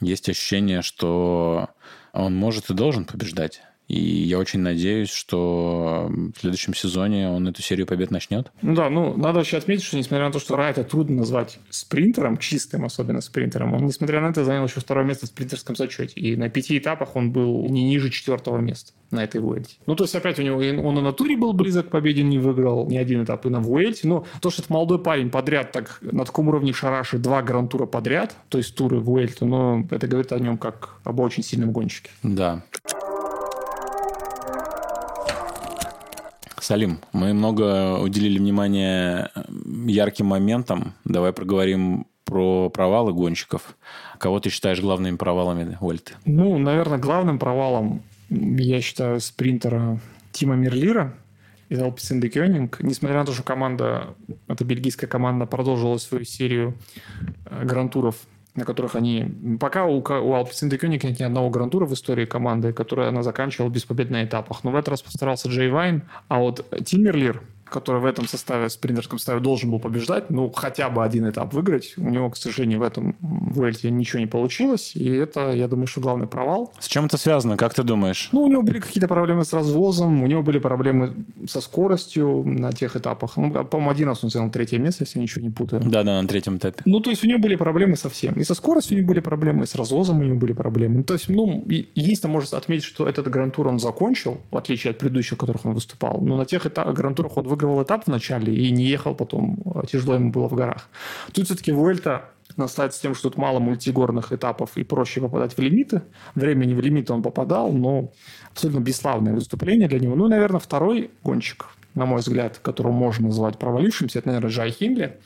есть 0.01 0.29
ощущение, 0.29 0.83
что 0.83 1.71
он 2.13 2.37
может 2.37 2.69
и 2.69 2.75
должен 2.75 3.07
побеждать. 3.07 3.63
И 3.89 4.01
я 4.01 4.39
очень 4.39 4.61
надеюсь, 4.61 5.11
что 5.11 6.11
в 6.11 6.41
следующем 6.41 6.75
сезоне 6.75 7.29
он 7.29 7.47
эту 7.49 7.63
серию 7.63 7.87
побед 7.87 8.11
начнет. 8.11 8.51
Ну 8.63 8.75
да, 8.75 8.89
ну 8.89 9.15
надо 9.17 9.39
вообще 9.39 9.59
отметить, 9.59 9.85
что 9.85 9.97
несмотря 9.97 10.27
на 10.27 10.33
то, 10.33 10.39
что 10.39 10.57
Райта 10.57 10.85
трудно 10.85 11.17
назвать 11.17 11.59
спринтером, 11.71 12.39
чистым 12.39 12.85
особенно 12.85 13.21
спринтером, 13.21 13.75
он, 13.75 13.85
несмотря 13.85 14.21
на 14.21 14.29
это, 14.29 14.45
занял 14.45 14.65
еще 14.65 14.81
второе 14.81 15.05
место 15.05 15.27
в 15.27 15.29
спринтерском 15.29 15.77
зачете. 15.77 16.19
И 16.19 16.37
на 16.37 16.49
пяти 16.49 16.79
этапах 16.79 17.17
он 17.17 17.33
был 17.33 17.69
не 17.69 17.85
ниже 17.85 18.11
четвертого 18.11 18.59
места 18.59 18.93
на 19.11 19.23
этой 19.23 19.41
Вуэльте. 19.41 19.77
Ну, 19.87 19.95
то 19.95 20.05
есть, 20.05 20.15
опять 20.15 20.39
у 20.39 20.43
него 20.43 20.59
он 20.59 20.99
и 20.99 21.03
на 21.03 21.13
туре 21.13 21.37
был 21.37 21.53
близок 21.53 21.89
к 21.89 21.91
победе, 21.91 22.23
не 22.23 22.39
выиграл 22.39 22.89
ни 22.89 22.97
один 22.97 23.25
этап 23.25 23.47
и 23.47 23.49
на 23.49 23.61
Вуэльте. 23.61 24.09
Но 24.09 24.25
то, 24.41 24.51
что 24.51 24.63
это 24.63 24.73
молодой 24.73 24.99
парень 24.99 25.31
подряд 25.31 25.73
так 25.73 25.99
на 26.03 26.25
таком 26.25 26.49
уровне 26.49 26.73
шарашит 26.73 27.23
два 27.23 27.43
гран-тура 27.43 27.87
подряд, 27.87 28.35
то 28.49 28.59
есть 28.59 28.75
туры 28.75 28.99
Вуэльте, 28.99 29.45
но 29.45 29.87
это 29.91 30.07
говорит 30.07 30.33
о 30.33 30.39
нем 30.39 30.59
как 30.59 30.97
об 31.05 31.21
очень 31.21 31.43
сильном 31.43 31.73
гонщике. 31.73 32.11
Да. 32.23 32.65
Салим, 36.65 37.01
мы 37.13 37.35
много 37.35 37.99
уделили 37.99 38.39
внимания 38.39 39.31
ярким 39.85 40.25
моментам. 40.25 40.95
Давай 41.05 41.35
проговорим 41.35 42.07
про 42.25 42.71
провалы 42.71 43.13
гонщиков. 43.13 43.77
Кого 44.17 44.41
ты 44.41 44.49
считаешь 44.49 44.81
главными 44.81 45.19
провалами 45.19 45.77
Вольты? 45.79 46.15
Ну, 46.25 46.57
наверное, 46.57 46.97
главным 46.97 47.39
провалом 47.39 48.03
я 48.31 48.81
считаю 48.81 49.21
спринтера 49.21 50.01
Тима 50.33 50.55
Мерлира 50.55 51.13
из 51.69 51.81
Alpecin 51.81 52.19
de 52.19 52.31
Koenig. 52.31 52.77
Несмотря 52.81 53.19
на 53.19 53.27
то, 53.27 53.33
что 53.35 53.43
команда, 53.43 54.15
эта 54.49 54.65
бельгийская 54.65 55.07
команда 55.07 55.45
продолжила 55.45 55.99
свою 55.99 56.25
серию 56.25 56.79
э, 57.45 57.63
грантуров 57.67 58.17
на 58.55 58.65
которых 58.65 58.95
они... 58.95 59.27
Пока 59.59 59.85
у, 59.85 59.99
у 59.99 60.01
de 60.01 60.79
Koenig 60.79 61.07
нет 61.07 61.19
ни 61.19 61.23
одного 61.23 61.51
грантура 61.51 61.87
в 61.87 61.93
истории 61.93 62.25
команды, 62.25 62.73
которую 62.73 63.09
она 63.09 63.23
заканчивала 63.23 63.69
без 63.69 63.85
побед 63.85 64.11
на 64.11 64.25
этапах. 64.25 64.65
Но 64.65 64.71
в 64.71 64.77
этот 64.77 64.91
раз 64.91 65.03
постарался 65.03 65.49
Джей 65.49 65.71
Вайн. 65.71 66.03
А 66.29 66.39
вот 66.39 66.65
Тиммерлир, 66.85 67.43
который 67.65 68.01
в 68.01 68.05
этом 68.05 68.27
составе, 68.27 68.69
спринтерском 68.69 69.19
составе 69.19 69.41
должен 69.41 69.71
был 69.71 69.79
побеждать, 69.79 70.31
ну, 70.31 70.51
хотя 70.51 70.89
бы 70.91 71.05
один 71.05 71.29
этап 71.29 71.53
выиграть. 71.53 71.95
У 71.97 72.09
него, 72.09 72.31
к 72.31 72.37
сожалению, 72.37 72.81
в 72.81 72.83
этом 72.83 73.17
Вуэльте 73.21 73.91
ничего 73.91 74.21
не 74.21 74.27
получилось. 74.27 74.93
И 74.95 75.09
это, 75.09 75.53
я 75.53 75.69
думаю, 75.69 75.87
что 75.87 76.01
главный 76.01 76.27
провал. 76.27 76.73
С 76.79 76.87
чем 76.87 77.07
это 77.07 77.17
связано, 77.17 77.57
как 77.57 77.75
ты 77.75 77.83
думаешь? 77.83 78.29
Ну, 78.33 78.43
у 78.43 78.49
него 78.49 78.63
были 78.63 78.81
какие-то 78.81 79.09
проблемы 79.09 79.45
с 79.45 79.53
развозом, 79.53 80.23
у 80.23 80.27
него 80.27 80.43
были 80.43 80.59
проблемы 80.59 81.15
со 81.47 81.61
скоростью 81.61 82.43
на 82.45 82.73
тех 82.73 82.97
этапах. 82.97 83.37
Ну, 83.37 83.51
по-моему, 83.65 83.91
один 83.91 84.09
раз 84.09 84.25
он 84.25 84.31
занял 84.31 84.51
третье 84.51 84.79
место, 84.79 85.05
если 85.05 85.19
я 85.19 85.23
ничего 85.23 85.45
не 85.45 85.51
путаю. 85.51 85.83
Да-да, 85.85 86.21
на 86.21 86.29
третьем 86.29 86.57
этапе. 86.57 86.83
Ну, 86.85 87.01
то 87.01 87.11
есть 87.11 87.25
у 87.25 87.27
него 87.27 87.39
были 87.39 87.57
проблемы 87.57 87.97
со 87.97 88.09
всем. 88.09 88.35
И 88.35 88.45
со 88.45 88.55
скоростью 88.55 88.97
у 88.97 89.01
него 89.01 89.09
были 89.09 89.21
проблемы, 89.21 89.65
и 89.65 89.67
с 89.67 89.75
развозом 89.75 90.21
у 90.21 90.23
него 90.23 90.37
были 90.37 90.53
проблемы. 90.53 90.99
Ну, 90.99 91.05
то 91.05 91.15
есть, 91.15 91.29
ну, 91.29 91.65
единственное, 91.67 92.33
можно 92.33 92.59
отметить, 92.59 92.85
что 92.85 93.09
этот 93.09 93.29
грантур 93.29 93.69
он 93.69 93.79
закончил, 93.79 94.39
в 94.51 94.57
отличие 94.57 94.93
от 94.93 94.99
предыдущих, 94.99 95.37
в 95.37 95.41
которых 95.41 95.65
он 95.65 95.75
выступал. 95.75 96.21
Но 96.21 96.37
на 96.37 96.45
тех 96.45 96.67
этапах, 96.67 96.95
грантурах 96.95 97.37
он 97.37 97.47
выигрывал 97.65 97.83
этап 97.83 98.05
в 98.05 98.09
начале 98.09 98.55
и 98.55 98.71
не 98.71 98.85
ехал 98.85 99.15
потом, 99.15 99.59
а 99.75 99.87
тяжело 99.87 100.15
ему 100.15 100.31
было 100.31 100.49
в 100.49 100.55
горах. 100.55 100.89
Тут 101.33 101.47
все-таки 101.47 101.73
Вуэльта 101.73 102.31
наслается 102.57 103.03
тем, 103.03 103.15
что 103.15 103.31
тут 103.31 103.39
мало 103.39 103.59
мультигорных 103.59 104.33
этапов 104.33 104.77
и 104.77 104.85
проще 104.85 105.21
попадать 105.21 105.57
в 105.57 105.59
лимиты. 105.61 106.03
Времени 106.35 106.75
в 106.75 106.81
лимиты 106.81 107.13
он 107.13 107.23
попадал, 107.23 107.73
но 107.73 108.13
абсолютно 108.53 108.81
бесславное 108.81 109.35
выступление 109.35 109.89
для 109.89 109.99
него. 109.99 110.15
Ну, 110.15 110.27
и, 110.27 110.31
наверное, 110.31 110.61
второй 110.61 111.11
гонщик, 111.25 111.67
на 111.95 112.07
мой 112.07 112.21
взгляд, 112.21 112.59
которого 112.59 112.93
можно 112.93 113.29
назвать 113.29 113.59
провалившимся, 113.59 114.19
это, 114.19 114.29
наверное, 114.29 114.51
Джай 114.51 114.71
Хинли. 114.71 115.19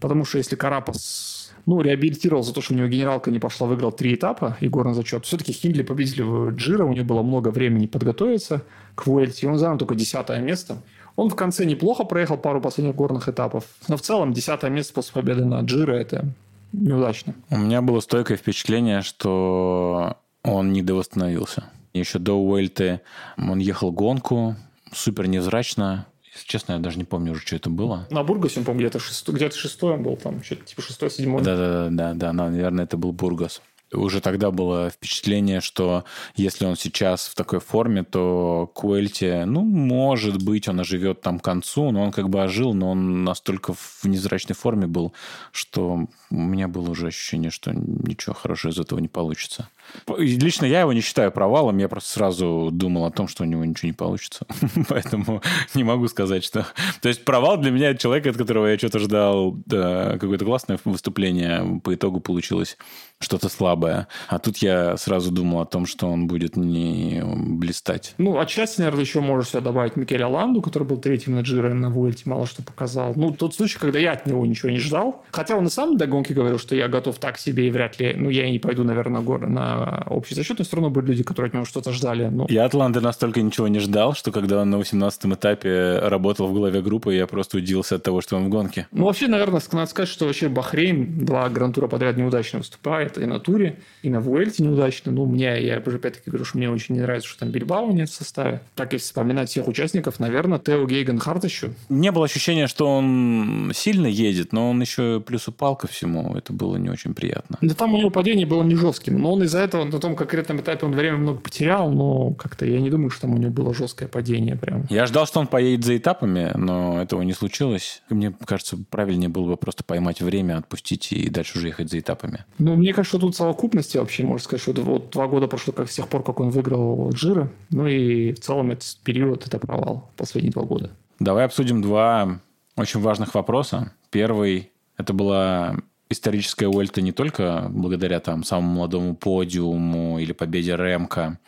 Потому 0.00 0.24
что 0.24 0.38
если 0.38 0.56
Карапас 0.56 1.52
ну, 1.66 1.80
реабилитировал 1.80 2.42
за 2.42 2.52
то, 2.52 2.60
что 2.60 2.74
у 2.74 2.76
него 2.76 2.88
генералка 2.88 3.30
не 3.30 3.38
пошла, 3.38 3.66
выиграл 3.66 3.92
три 3.92 4.14
этапа 4.14 4.56
и 4.60 4.68
горный 4.68 4.94
зачет. 4.94 5.24
Все-таки 5.24 5.52
Хиндли 5.52 5.82
победили 5.82 6.22
в 6.22 6.50
Джира, 6.50 6.84
у 6.84 6.92
него 6.92 7.06
было 7.06 7.22
много 7.22 7.48
времени 7.48 7.86
подготовиться 7.86 8.62
к 8.94 9.06
Вуэльте, 9.06 9.46
и 9.46 9.48
он 9.48 9.58
занял 9.58 9.78
только 9.78 9.94
десятое 9.94 10.40
место. 10.40 10.78
Он 11.16 11.28
в 11.28 11.36
конце 11.36 11.64
неплохо 11.64 12.04
проехал 12.04 12.36
пару 12.36 12.60
последних 12.60 12.96
горных 12.96 13.28
этапов, 13.28 13.64
но 13.88 13.96
в 13.96 14.02
целом 14.02 14.32
десятое 14.32 14.70
место 14.70 14.94
после 14.94 15.12
победы 15.12 15.44
на 15.44 15.60
Джиро– 15.60 15.92
это 15.94 16.26
неудачно. 16.72 17.34
У 17.50 17.56
меня 17.56 17.82
было 17.82 18.00
стойкое 18.00 18.36
впечатление, 18.36 19.02
что 19.02 20.16
он 20.42 20.72
не 20.72 20.82
довосстановился. 20.82 21.64
Еще 21.92 22.18
до 22.18 22.34
Уэльты 22.34 23.00
он 23.38 23.58
ехал 23.60 23.92
гонку, 23.92 24.56
супер 24.92 25.28
невзрачно, 25.28 26.06
если 26.34 26.48
честно, 26.48 26.72
я 26.72 26.78
даже 26.80 26.98
не 26.98 27.04
помню 27.04 27.32
уже, 27.32 27.42
что 27.42 27.54
это 27.54 27.70
было. 27.70 28.08
На 28.10 28.24
Бургасе, 28.24 28.58
он, 28.58 28.64
по-моему, 28.64 28.80
где-то 28.88 28.98
шестой, 28.98 29.36
где-то 29.36 29.56
шестой 29.56 29.94
он 29.94 30.02
был, 30.02 30.16
там, 30.16 30.42
что-то 30.42 30.64
типа 30.64 30.82
шестой, 30.82 31.10
седьмой. 31.10 31.44
Да-да-да, 31.44 31.90
да, 31.90 32.14
да, 32.14 32.32
наверное, 32.32 32.84
это 32.84 32.96
был 32.96 33.12
Бургас 33.12 33.62
уже 33.94 34.20
тогда 34.20 34.50
было 34.50 34.90
впечатление, 34.90 35.60
что 35.60 36.04
если 36.36 36.64
он 36.64 36.76
сейчас 36.76 37.26
в 37.26 37.34
такой 37.34 37.60
форме, 37.60 38.04
то 38.04 38.70
Куэльте, 38.74 39.44
ну, 39.46 39.62
может 39.62 40.42
быть, 40.42 40.68
он 40.68 40.80
оживет 40.80 41.20
там 41.20 41.38
к 41.38 41.44
концу, 41.44 41.90
но 41.90 42.02
он 42.02 42.12
как 42.12 42.28
бы 42.28 42.42
ожил, 42.42 42.74
но 42.74 42.90
он 42.90 43.24
настолько 43.24 43.74
в 43.74 44.04
незрачной 44.04 44.54
форме 44.54 44.86
был, 44.86 45.12
что 45.52 46.06
у 46.30 46.34
меня 46.34 46.68
было 46.68 46.90
уже 46.90 47.08
ощущение, 47.08 47.50
что 47.50 47.72
ничего 47.72 48.34
хорошего 48.34 48.72
из 48.72 48.78
этого 48.78 48.98
не 48.98 49.08
получится. 49.08 49.68
Лично 50.18 50.66
я 50.66 50.80
его 50.80 50.92
не 50.92 51.00
считаю 51.00 51.32
провалом, 51.32 51.78
я 51.78 51.88
просто 51.88 52.10
сразу 52.10 52.70
думал 52.72 53.06
о 53.06 53.10
том, 53.10 53.28
что 53.28 53.42
у 53.42 53.46
него 53.46 53.64
ничего 53.64 53.88
не 53.88 53.92
получится. 53.92 54.46
Поэтому 54.88 55.42
не 55.74 55.84
могу 55.84 56.08
сказать, 56.08 56.44
что... 56.44 56.66
То 57.00 57.08
есть 57.08 57.24
провал 57.24 57.56
для 57.56 57.70
меня 57.70 57.94
человек, 57.94 58.26
от 58.26 58.36
которого 58.36 58.66
я 58.66 58.78
что-то 58.78 58.98
ждал 58.98 59.52
да, 59.66 60.18
какое-то 60.18 60.44
классное 60.44 60.78
выступление, 60.84 61.80
по 61.82 61.94
итогу 61.94 62.20
получилось 62.20 62.76
что-то 63.20 63.48
слабое. 63.48 64.08
А 64.28 64.38
тут 64.38 64.58
я 64.58 64.96
сразу 64.96 65.30
думал 65.30 65.60
о 65.60 65.66
том, 65.66 65.86
что 65.86 66.06
он 66.06 66.26
будет 66.26 66.56
не 66.56 67.22
блистать. 67.24 68.14
Ну, 68.18 68.38
отчасти, 68.38 68.80
наверное, 68.80 69.02
еще 69.02 69.20
можешь 69.20 69.50
сюда 69.50 69.60
добавить 69.62 69.96
Микеля 69.96 70.28
Ланду, 70.28 70.60
который 70.60 70.84
был 70.84 70.98
третьим 70.98 71.34
на 71.34 71.40
Джиро 71.40 71.72
на 71.72 71.90
Вуэльте, 71.90 72.28
мало 72.28 72.46
что 72.46 72.62
показал. 72.62 73.14
Ну, 73.16 73.32
тот 73.32 73.54
случай, 73.54 73.78
когда 73.78 73.98
я 73.98 74.12
от 74.12 74.26
него 74.26 74.44
ничего 74.44 74.70
не 74.70 74.78
ждал. 74.78 75.24
Хотя 75.30 75.56
он 75.56 75.66
и 75.66 75.70
сам 75.70 75.96
до 75.96 76.06
гонки 76.06 76.32
говорил, 76.32 76.58
что 76.58 76.76
я 76.76 76.88
готов 76.88 77.18
так 77.18 77.38
себе 77.38 77.68
и 77.68 77.70
вряд 77.70 77.98
ли... 77.98 78.14
Ну, 78.16 78.28
я 78.30 78.46
и 78.46 78.50
не 78.50 78.58
пойду, 78.58 78.84
наверное, 78.84 79.20
на, 79.22 79.73
на 79.74 80.06
общий 80.08 80.34
зачет, 80.34 80.58
но 80.58 80.64
все 80.64 80.76
равно 80.76 80.90
были 80.90 81.06
люди, 81.06 81.22
которые 81.22 81.48
от 81.48 81.54
него 81.54 81.64
что-то 81.64 81.92
ждали. 81.92 82.28
Ну. 82.28 82.46
Я 82.48 82.64
от 82.64 82.74
Ланды 82.74 83.00
настолько 83.00 83.42
ничего 83.42 83.68
не 83.68 83.78
ждал, 83.78 84.14
что 84.14 84.32
когда 84.32 84.62
он 84.62 84.70
на 84.70 84.76
18-м 84.76 85.34
этапе 85.34 85.98
работал 86.02 86.48
в 86.48 86.52
главе 86.52 86.82
группы, 86.82 87.14
я 87.14 87.26
просто 87.26 87.58
удивился 87.58 87.96
от 87.96 88.02
того, 88.02 88.20
что 88.20 88.36
он 88.36 88.46
в 88.46 88.48
гонке. 88.48 88.86
Ну, 88.92 89.04
вообще, 89.04 89.26
наверное, 89.26 89.60
надо 89.72 89.90
сказать, 89.90 90.08
что 90.08 90.26
вообще 90.26 90.48
Бахрейн 90.48 91.24
два 91.24 91.48
грантура 91.48 91.88
подряд 91.88 92.16
неудачно 92.16 92.60
выступает, 92.60 93.18
и 93.18 93.26
на 93.26 93.40
туре, 93.40 93.78
и 94.02 94.10
на 94.10 94.20
Вуэльте 94.20 94.62
неудачно. 94.62 95.12
Ну, 95.12 95.26
мне, 95.26 95.62
я 95.64 95.82
уже 95.84 95.96
опять-таки 95.96 96.30
говорю, 96.30 96.44
что 96.44 96.58
мне 96.58 96.70
очень 96.70 96.94
не 96.94 97.00
нравится, 97.00 97.28
что 97.28 97.40
там 97.40 97.50
Бильбао 97.50 97.90
нет 97.92 98.08
в 98.08 98.14
составе. 98.14 98.62
Так, 98.74 98.92
если 98.92 99.06
вспоминать 99.06 99.50
всех 99.50 99.68
участников, 99.68 100.20
наверное, 100.20 100.58
Тео 100.58 100.86
Гейгенхарт 100.86 101.44
еще. 101.44 101.72
Не 101.88 102.12
было 102.12 102.24
ощущения, 102.26 102.66
что 102.66 102.88
он 102.88 103.72
сильно 103.74 104.06
едет, 104.06 104.52
но 104.52 104.70
он 104.70 104.80
еще 104.80 105.20
плюс 105.20 105.48
упал 105.48 105.76
ко 105.76 105.86
всему. 105.86 106.34
Это 106.36 106.52
было 106.52 106.76
не 106.76 106.90
очень 106.90 107.14
приятно. 107.14 107.58
Да 107.60 107.74
там 107.74 107.94
у 107.94 107.98
него 107.98 108.10
падение 108.10 108.46
было 108.46 108.62
не 108.62 108.74
жестким, 108.74 109.18
но 109.18 109.32
он 109.32 109.42
из-за 109.42 109.63
этого 109.64 109.84
на 109.84 109.98
том 109.98 110.14
конкретном 110.14 110.60
этапе 110.60 110.86
он 110.86 110.92
время 110.92 111.16
много 111.16 111.40
потерял, 111.40 111.90
но 111.90 112.32
как-то 112.34 112.66
я 112.66 112.80
не 112.80 112.90
думаю, 112.90 113.10
что 113.10 113.22
там 113.22 113.34
у 113.34 113.38
него 113.38 113.50
было 113.50 113.74
жесткое 113.74 114.08
падение 114.08 114.56
прям. 114.56 114.86
Я 114.90 115.06
ждал, 115.06 115.26
что 115.26 115.40
он 115.40 115.46
поедет 115.46 115.84
за 115.84 115.96
этапами, 115.96 116.52
но 116.54 117.02
этого 117.02 117.22
не 117.22 117.32
случилось. 117.32 118.02
Мне 118.08 118.32
кажется, 118.44 118.78
правильнее 118.90 119.28
было 119.28 119.50
бы 119.50 119.56
просто 119.56 119.84
поймать 119.84 120.20
время, 120.20 120.58
отпустить 120.58 121.12
и 121.12 121.28
дальше 121.28 121.58
уже 121.58 121.68
ехать 121.68 121.90
за 121.90 121.98
этапами. 121.98 122.44
Ну, 122.58 122.76
мне 122.76 122.92
кажется, 122.92 123.18
тут 123.18 123.34
совокупности 123.34 123.98
вообще, 123.98 124.24
можно 124.24 124.44
сказать, 124.44 124.62
что 124.62 124.72
вот 124.82 125.10
два 125.10 125.26
года 125.26 125.46
прошло 125.46 125.72
как 125.72 125.90
с 125.90 125.94
тех 125.94 126.08
пор, 126.08 126.22
как 126.22 126.40
он 126.40 126.50
выиграл 126.50 127.10
Джира. 127.10 127.50
Ну 127.70 127.86
и 127.86 128.32
в 128.32 128.40
целом 128.40 128.70
этот 128.70 128.96
период, 129.02 129.46
это 129.46 129.58
провал 129.58 130.10
последние 130.16 130.52
два 130.52 130.64
года. 130.64 130.90
Давай 131.18 131.44
обсудим 131.44 131.80
два 131.82 132.40
очень 132.76 133.00
важных 133.00 133.34
вопроса. 133.34 133.92
Первый– 134.10 134.70
это 134.96 135.12
была 135.12 135.76
историческая 136.08 136.68
Вуэльта 136.68 137.00
не 137.00 137.12
только 137.12 137.66
благодаря 137.70 138.20
там 138.20 138.44
самому 138.44 138.74
молодому 138.74 139.16
подиуму 139.16 140.18
или 140.18 140.32
победе 140.32 140.76
Ремко, 140.76 141.38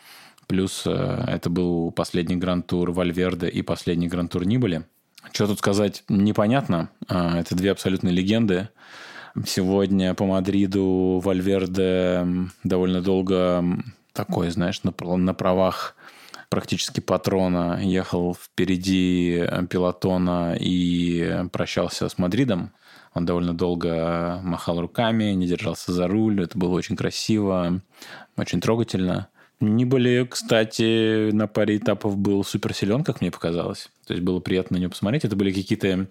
плюс 0.47 0.83
э, 0.85 1.23
это 1.27 1.49
был 1.49 1.91
последний 1.91 2.35
гран-тур 2.35 2.91
Вальверде 2.91 3.47
и 3.47 3.61
последний 3.61 4.07
гран-тур 4.07 4.45
Нибали. 4.45 4.85
Что 5.31 5.47
тут 5.47 5.59
сказать, 5.59 6.03
непонятно. 6.07 6.89
А, 7.07 7.39
это 7.39 7.55
две 7.55 7.71
абсолютные 7.71 8.13
легенды. 8.13 8.69
Сегодня 9.45 10.13
по 10.13 10.25
Мадриду 10.25 11.21
Вальверде 11.23 12.25
довольно 12.63 13.01
долго 13.01 13.63
такой, 14.13 14.49
знаешь, 14.49 14.81
на, 14.83 14.93
на 15.17 15.33
правах 15.33 15.95
практически 16.49 17.01
патрона 17.01 17.79
ехал 17.83 18.33
впереди 18.33 19.43
пилотона 19.69 20.55
и 20.59 21.43
прощался 21.51 22.09
с 22.09 22.17
Мадридом. 22.17 22.71
Он 23.17 23.25
довольно 23.25 23.55
долго 23.55 24.39
махал 24.43 24.79
руками, 24.79 25.31
не 25.31 25.47
держался 25.47 25.91
за 25.91 26.07
руль. 26.07 26.43
Это 26.43 26.55
было 26.55 26.75
очень 26.75 26.95
красиво, 26.95 27.81
очень 28.37 28.61
трогательно. 28.61 29.27
Нибали, 29.59 30.27
кстати, 30.29 31.31
на 31.31 31.47
паре 31.47 31.77
этапов 31.77 32.15
был 32.15 32.43
супер 32.43 32.75
силен, 32.75 33.03
как 33.03 33.21
мне 33.21 33.31
показалось. 33.31 33.89
То 34.07 34.13
есть 34.13 34.23
было 34.23 34.39
приятно 34.39 34.75
на 34.75 34.79
нее 34.79 34.89
посмотреть. 34.89 35.25
Это 35.25 35.35
были 35.35 35.51
какие-то 35.51 36.07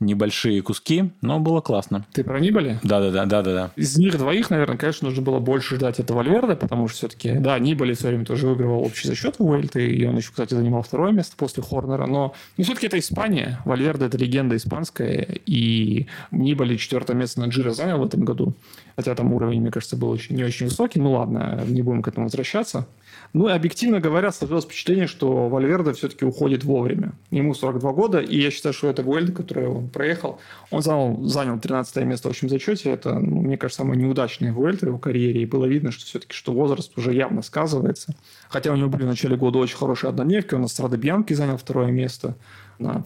небольшие 0.00 0.60
куски, 0.62 1.12
но 1.22 1.38
было 1.38 1.60
классно. 1.60 2.04
Ты 2.12 2.24
про 2.24 2.40
Нибали? 2.40 2.80
Да-да-да. 2.82 3.24
да-да-да. 3.24 3.70
Из 3.76 3.96
них 3.96 4.18
двоих, 4.18 4.50
наверное, 4.50 4.76
конечно, 4.76 5.08
нужно 5.08 5.22
было 5.22 5.38
больше 5.38 5.76
ждать 5.76 6.00
от 6.00 6.10
Вальверде, 6.10 6.56
потому 6.56 6.88
что 6.88 6.98
все-таки, 6.98 7.32
да, 7.32 7.58
Нибали 7.58 7.94
все 7.94 8.08
время 8.08 8.24
тоже 8.24 8.46
выигрывал 8.48 8.80
общий 8.80 9.06
зачет 9.06 9.38
в 9.38 9.44
Вуэльте, 9.44 9.86
и 9.86 10.04
он 10.04 10.16
еще, 10.16 10.30
кстати, 10.30 10.54
занимал 10.54 10.82
второе 10.82 11.12
место 11.12 11.36
после 11.36 11.62
Хорнера, 11.62 12.06
но 12.06 12.34
ну, 12.56 12.64
все-таки 12.64 12.88
это 12.88 12.98
Испания. 12.98 13.60
Вальверде– 13.64 14.04
это 14.06 14.18
легенда 14.18 14.56
испанская, 14.56 15.26
и 15.46 16.06
Нибали 16.32 16.76
четвертое 16.76 17.14
место 17.14 17.40
на 17.40 17.46
Джиро 17.46 17.70
занял 17.70 17.98
в 17.98 18.04
этом 18.04 18.24
году. 18.24 18.54
Хотя 18.96 19.14
там 19.14 19.32
уровень, 19.34 19.60
мне 19.60 19.70
кажется, 19.70 19.96
был 19.96 20.08
очень, 20.08 20.36
не 20.36 20.44
очень 20.44 20.66
высокий. 20.66 20.98
Ну 20.98 21.12
ладно, 21.12 21.62
не 21.66 21.82
будем 21.82 22.02
к 22.02 22.08
этому 22.08 22.26
возвращаться. 22.26 22.86
Ну 23.34 23.48
и 23.48 23.52
объективно 23.52 24.00
говоря, 24.00 24.32
сложилось 24.32 24.64
впечатление, 24.64 25.06
что 25.06 25.48
Вальверде 25.48 25.92
все-таки 25.92 26.24
уходит 26.24 26.64
вовремя. 26.64 27.12
Ему 27.36 27.54
42 27.54 27.92
года, 27.92 28.20
и 28.20 28.40
я 28.40 28.50
считаю, 28.50 28.72
что 28.72 28.88
это 28.88 29.02
Вуэльта, 29.02 29.32
который 29.32 29.66
он 29.68 29.88
проехал. 29.88 30.40
Он 30.70 30.82
занял, 30.82 31.22
занял 31.24 31.58
13 31.58 31.96
место 32.04 32.28
в 32.28 32.30
общем 32.30 32.48
зачете. 32.48 32.90
Это, 32.90 33.18
ну, 33.18 33.42
мне 33.42 33.58
кажется, 33.58 33.82
самое 33.82 34.00
неудачное 34.00 34.52
Гуэльда 34.52 34.86
в 34.86 34.88
его 34.88 34.98
карьере. 34.98 35.42
И 35.42 35.46
было 35.46 35.66
видно, 35.66 35.90
что 35.90 36.04
все-таки 36.04 36.34
что 36.34 36.52
возраст 36.52 36.96
уже 36.96 37.12
явно 37.12 37.42
сказывается. 37.42 38.14
Хотя 38.48 38.72
у 38.72 38.76
него 38.76 38.88
были 38.88 39.04
в 39.04 39.08
начале 39.08 39.36
года 39.36 39.58
очень 39.58 39.76
хорошие 39.76 40.08
однодневки. 40.08 40.54
Он 40.54 40.62
на 40.62 40.68
Страда 40.68 40.96
Бьянки 40.96 41.34
занял 41.34 41.56
второе 41.58 41.90
место 41.90 42.36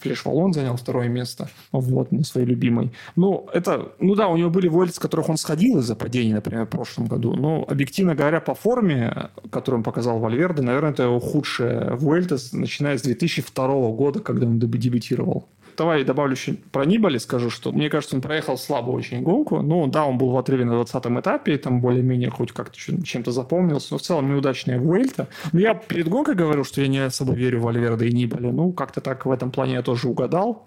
Флеш 0.03 0.25
Валон 0.25 0.53
занял 0.53 0.77
второе 0.77 1.09
место, 1.09 1.49
вот, 1.73 2.13
на 2.13 2.25
своей 2.25 2.47
любимой. 2.47 2.93
Ну, 3.17 3.49
это, 3.53 3.93
ну 3.99 4.15
да, 4.15 4.29
у 4.29 4.37
него 4.37 4.51
были 4.51 4.69
вольцы, 4.69 4.97
с 4.97 4.99
которых 4.99 5.29
он 5.29 5.37
сходил 5.37 5.79
из-за 5.79 5.97
падений, 5.97 6.35
например, 6.35 6.67
в 6.67 6.71
прошлом 6.71 7.07
году, 7.07 7.35
но, 7.35 7.65
объективно 7.69 8.15
говоря, 8.15 8.41
по 8.41 8.55
форме, 8.55 9.31
которую 9.51 9.79
он 9.79 9.85
показал 9.85 10.19
Вальверде, 10.19 10.63
наверное, 10.63 10.91
это 10.91 11.05
его 11.05 11.21
худшая 11.21 11.95
Вуэльта, 11.97 12.37
начиная 12.53 12.99
с 12.99 13.03
2002 13.03 13.67
года, 13.93 14.21
когда 14.21 14.47
он 14.47 14.59
дебютировал 14.59 15.47
давай 15.77 16.05
добавлю 16.05 16.33
еще 16.33 16.55
про 16.73 16.85
Нибали, 16.85 17.19
скажу, 17.19 17.51
что 17.51 17.73
мне 17.73 17.89
кажется, 17.89 18.17
он 18.17 18.23
проехал 18.23 18.59
слабо 18.59 18.91
очень 18.91 19.23
гонку. 19.23 19.63
Ну, 19.63 19.87
да, 19.87 20.05
он 20.05 20.19
был 20.19 20.31
в 20.31 20.39
отрыве 20.39 20.65
на 20.65 20.73
20-м 20.73 21.21
этапе, 21.21 21.55
и 21.55 21.59
там 21.59 21.81
более-менее 21.81 22.31
хоть 22.31 22.53
как-то 22.53 22.79
чем-то 22.79 23.33
запомнился, 23.33 23.89
но 23.93 23.99
в 23.99 24.03
целом 24.03 24.29
неудачная 24.29 24.79
Вуэльта. 24.79 25.29
Но 25.53 25.61
я 25.61 25.75
перед 25.75 26.09
гонкой 26.09 26.35
говорил, 26.35 26.65
что 26.65 26.81
я 26.81 26.89
не 26.89 26.99
особо 26.99 27.33
верю 27.35 27.61
в 27.61 27.63
Вальверде 27.63 28.07
и 28.07 28.13
Нибали. 28.13 28.51
Ну, 28.51 28.73
как-то 28.73 29.01
так 29.01 29.27
в 29.27 29.31
этом 29.31 29.51
плане 29.51 29.75
я 29.75 29.83
тоже 29.83 30.09
угадал. 30.09 30.67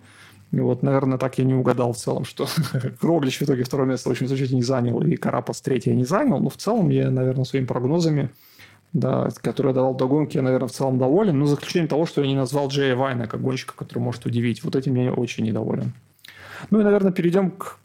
И 0.51 0.59
вот, 0.59 0.83
наверное, 0.83 1.17
так 1.17 1.39
я 1.39 1.45
не 1.45 1.55
угадал 1.55 1.93
в 1.93 1.97
целом, 1.97 2.25
что 2.25 2.47
Кроглич 3.01 3.39
в 3.39 3.41
итоге 3.41 3.63
второе 3.63 3.87
место 3.87 4.09
в 4.09 4.11
общем 4.11 4.27
не 4.27 4.61
занял, 4.61 5.01
и 5.01 5.15
Карапас 5.15 5.61
третье 5.61 5.93
не 5.93 6.05
занял. 6.05 6.39
Но 6.39 6.49
в 6.49 6.57
целом 6.57 6.89
я, 6.89 7.09
наверное, 7.09 7.43
своими 7.43 7.65
прогнозами 7.65 8.29
да, 8.93 9.29
который 9.41 9.69
я 9.69 9.73
давал 9.73 9.95
до 9.95 10.27
я, 10.29 10.41
наверное, 10.41 10.67
в 10.67 10.71
целом 10.71 10.99
доволен. 10.99 11.37
Но 11.37 11.47
за 11.47 11.55
исключением 11.55 11.89
того, 11.89 12.05
что 12.05 12.21
я 12.21 12.27
не 12.27 12.35
назвал 12.35 12.67
Джея 12.67 12.95
Вайна 12.95 13.27
как 13.27 13.41
гонщика, 13.41 13.73
который 13.75 13.99
может 13.99 14.25
удивить. 14.25 14.63
Вот 14.63 14.75
этим 14.75 14.95
я 14.95 15.11
очень 15.11 15.43
недоволен. 15.43 15.93
Ну 16.69 16.79
и, 16.79 16.83
наверное, 16.83 17.11
перейдем 17.11 17.51
к 17.51 17.79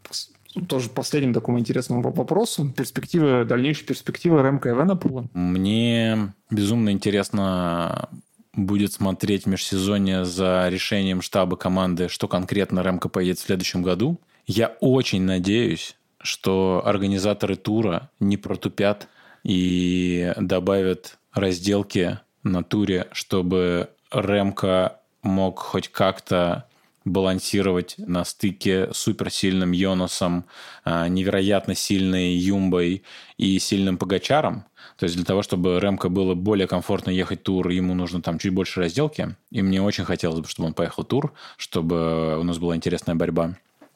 тоже 0.67 0.89
последнему 0.89 1.33
такому 1.33 1.59
интересному 1.59 2.01
вопросу. 2.01 2.71
Перспективы, 2.75 3.43
дальнейшие 3.43 3.87
перспективы 3.87 4.41
Рэмка 4.41 4.69
Эвенопула. 4.69 5.25
Мне 5.33 6.33
безумно 6.51 6.91
интересно 6.91 8.09
будет 8.53 8.93
смотреть 8.93 9.45
межсезонье 9.45 10.25
за 10.25 10.69
решением 10.69 11.21
штаба 11.21 11.55
команды, 11.55 12.07
что 12.07 12.27
конкретно 12.27 12.83
Рэмка 12.83 13.09
поедет 13.09 13.39
в 13.39 13.45
следующем 13.45 13.81
году. 13.81 14.19
Я 14.45 14.75
очень 14.79 15.21
надеюсь, 15.21 15.95
что 16.21 16.83
организаторы 16.85 17.55
тура 17.55 18.11
не 18.19 18.37
протупят– 18.37 19.07
и 19.43 20.33
добавят 20.37 21.17
разделки 21.33 22.19
на 22.43 22.63
туре, 22.63 23.07
чтобы 23.11 23.89
Ремка 24.11 24.99
мог 25.21 25.59
хоть 25.59 25.89
как-то 25.89 26.65
балансировать 27.05 27.95
на 27.97 28.23
стыке 28.23 28.89
суперсильным 28.93 29.71
Йонасом, 29.71 30.45
а, 30.83 31.07
невероятно 31.07 31.75
сильной 31.75 32.33
Юмбой 32.33 33.03
и 33.37 33.59
сильным 33.59 33.97
Погачаром. 33.97 34.65
То 34.97 35.05
есть 35.05 35.15
для 35.15 35.25
того, 35.25 35.41
чтобы 35.41 35.79
Ремка 35.79 36.09
было 36.09 36.35
более 36.35 36.67
комфортно 36.67 37.09
ехать 37.09 37.43
тур, 37.43 37.69
ему 37.69 37.93
нужно 37.93 38.21
там 38.21 38.37
чуть 38.37 38.53
больше 38.53 38.81
разделки. 38.81 39.35
И 39.49 39.61
мне 39.61 39.81
очень 39.81 40.05
хотелось 40.05 40.41
бы, 40.41 40.47
чтобы 40.47 40.67
он 40.67 40.73
поехал 40.73 41.03
тур, 41.03 41.33
чтобы 41.57 42.37
у 42.37 42.43
нас 42.43 42.57
была 42.57 42.75
интересная 42.75 43.15
борьба. 43.15 43.55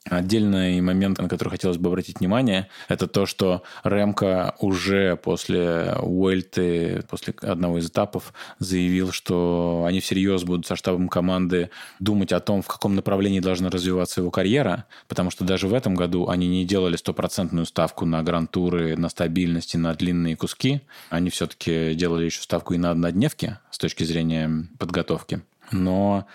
Отдельный 0.10 0.82
момент, 0.82 1.20
на 1.20 1.30
который 1.30 1.50
хотелось 1.50 1.78
бы 1.78 1.88
обратить 1.88 2.20
внимание, 2.20 2.68
это 2.90 3.08
то, 3.08 3.26
что 3.26 3.64
Ремко 3.86 4.54
уже 4.60 5.16
после 5.16 5.96
Уэльты, 6.02 7.06
после 7.10 7.34
одного 7.42 7.78
из 7.78 7.88
этапов, 7.88 8.34
заявил, 8.60 9.14
что 9.14 9.86
они 9.88 10.02
всерьез 10.02 10.44
будут 10.44 10.68
со 10.68 10.76
штабом 10.76 11.08
команды 11.08 11.70
думать 12.00 12.34
о 12.34 12.42
том, 12.42 12.62
в 12.62 12.68
каком 12.68 12.96
направлении 12.96 13.40
должна 13.40 13.70
развиваться 13.70 14.20
его 14.20 14.30
карьера, 14.30 14.86
потому 15.08 15.32
что 15.32 15.46
даже 15.46 15.70
в 15.70 15.74
этом 15.74 15.96
году 15.96 16.28
они 16.28 16.48
не 16.48 16.66
делали 16.66 16.98
стопроцентную 16.98 17.66
ставку 17.66 18.06
на 18.06 18.22
грантуры, 18.24 18.98
на 18.98 19.08
стабильность 19.08 19.74
и 19.74 19.78
на 19.78 19.94
длинные 19.94 20.36
куски. 20.36 20.82
Они 21.10 21.30
все-таки 21.30 21.94
делали 21.94 22.26
еще 22.26 22.42
ставку 22.42 22.74
и 22.74 22.78
на 22.78 22.92
однодневки 22.92 23.58
с 23.72 23.78
точки 23.78 24.04
зрения 24.04 24.68
подготовки. 24.80 25.44
Но 25.72 26.28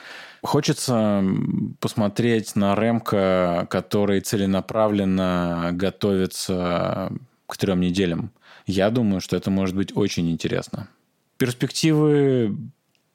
Хочется 0.42 1.24
посмотреть 1.80 2.54
на 2.56 2.74
Ремка, 2.74 3.66
который 3.70 4.20
целенаправленно 4.20 5.70
готовится 5.72 7.12
к 7.46 7.56
трем 7.56 7.80
неделям. 7.80 8.30
Я 8.66 8.90
думаю, 8.90 9.20
что 9.20 9.36
это 9.36 9.50
может 9.50 9.74
быть 9.74 9.96
очень 9.96 10.30
интересно. 10.30 10.88
Перспективы, 11.38 12.56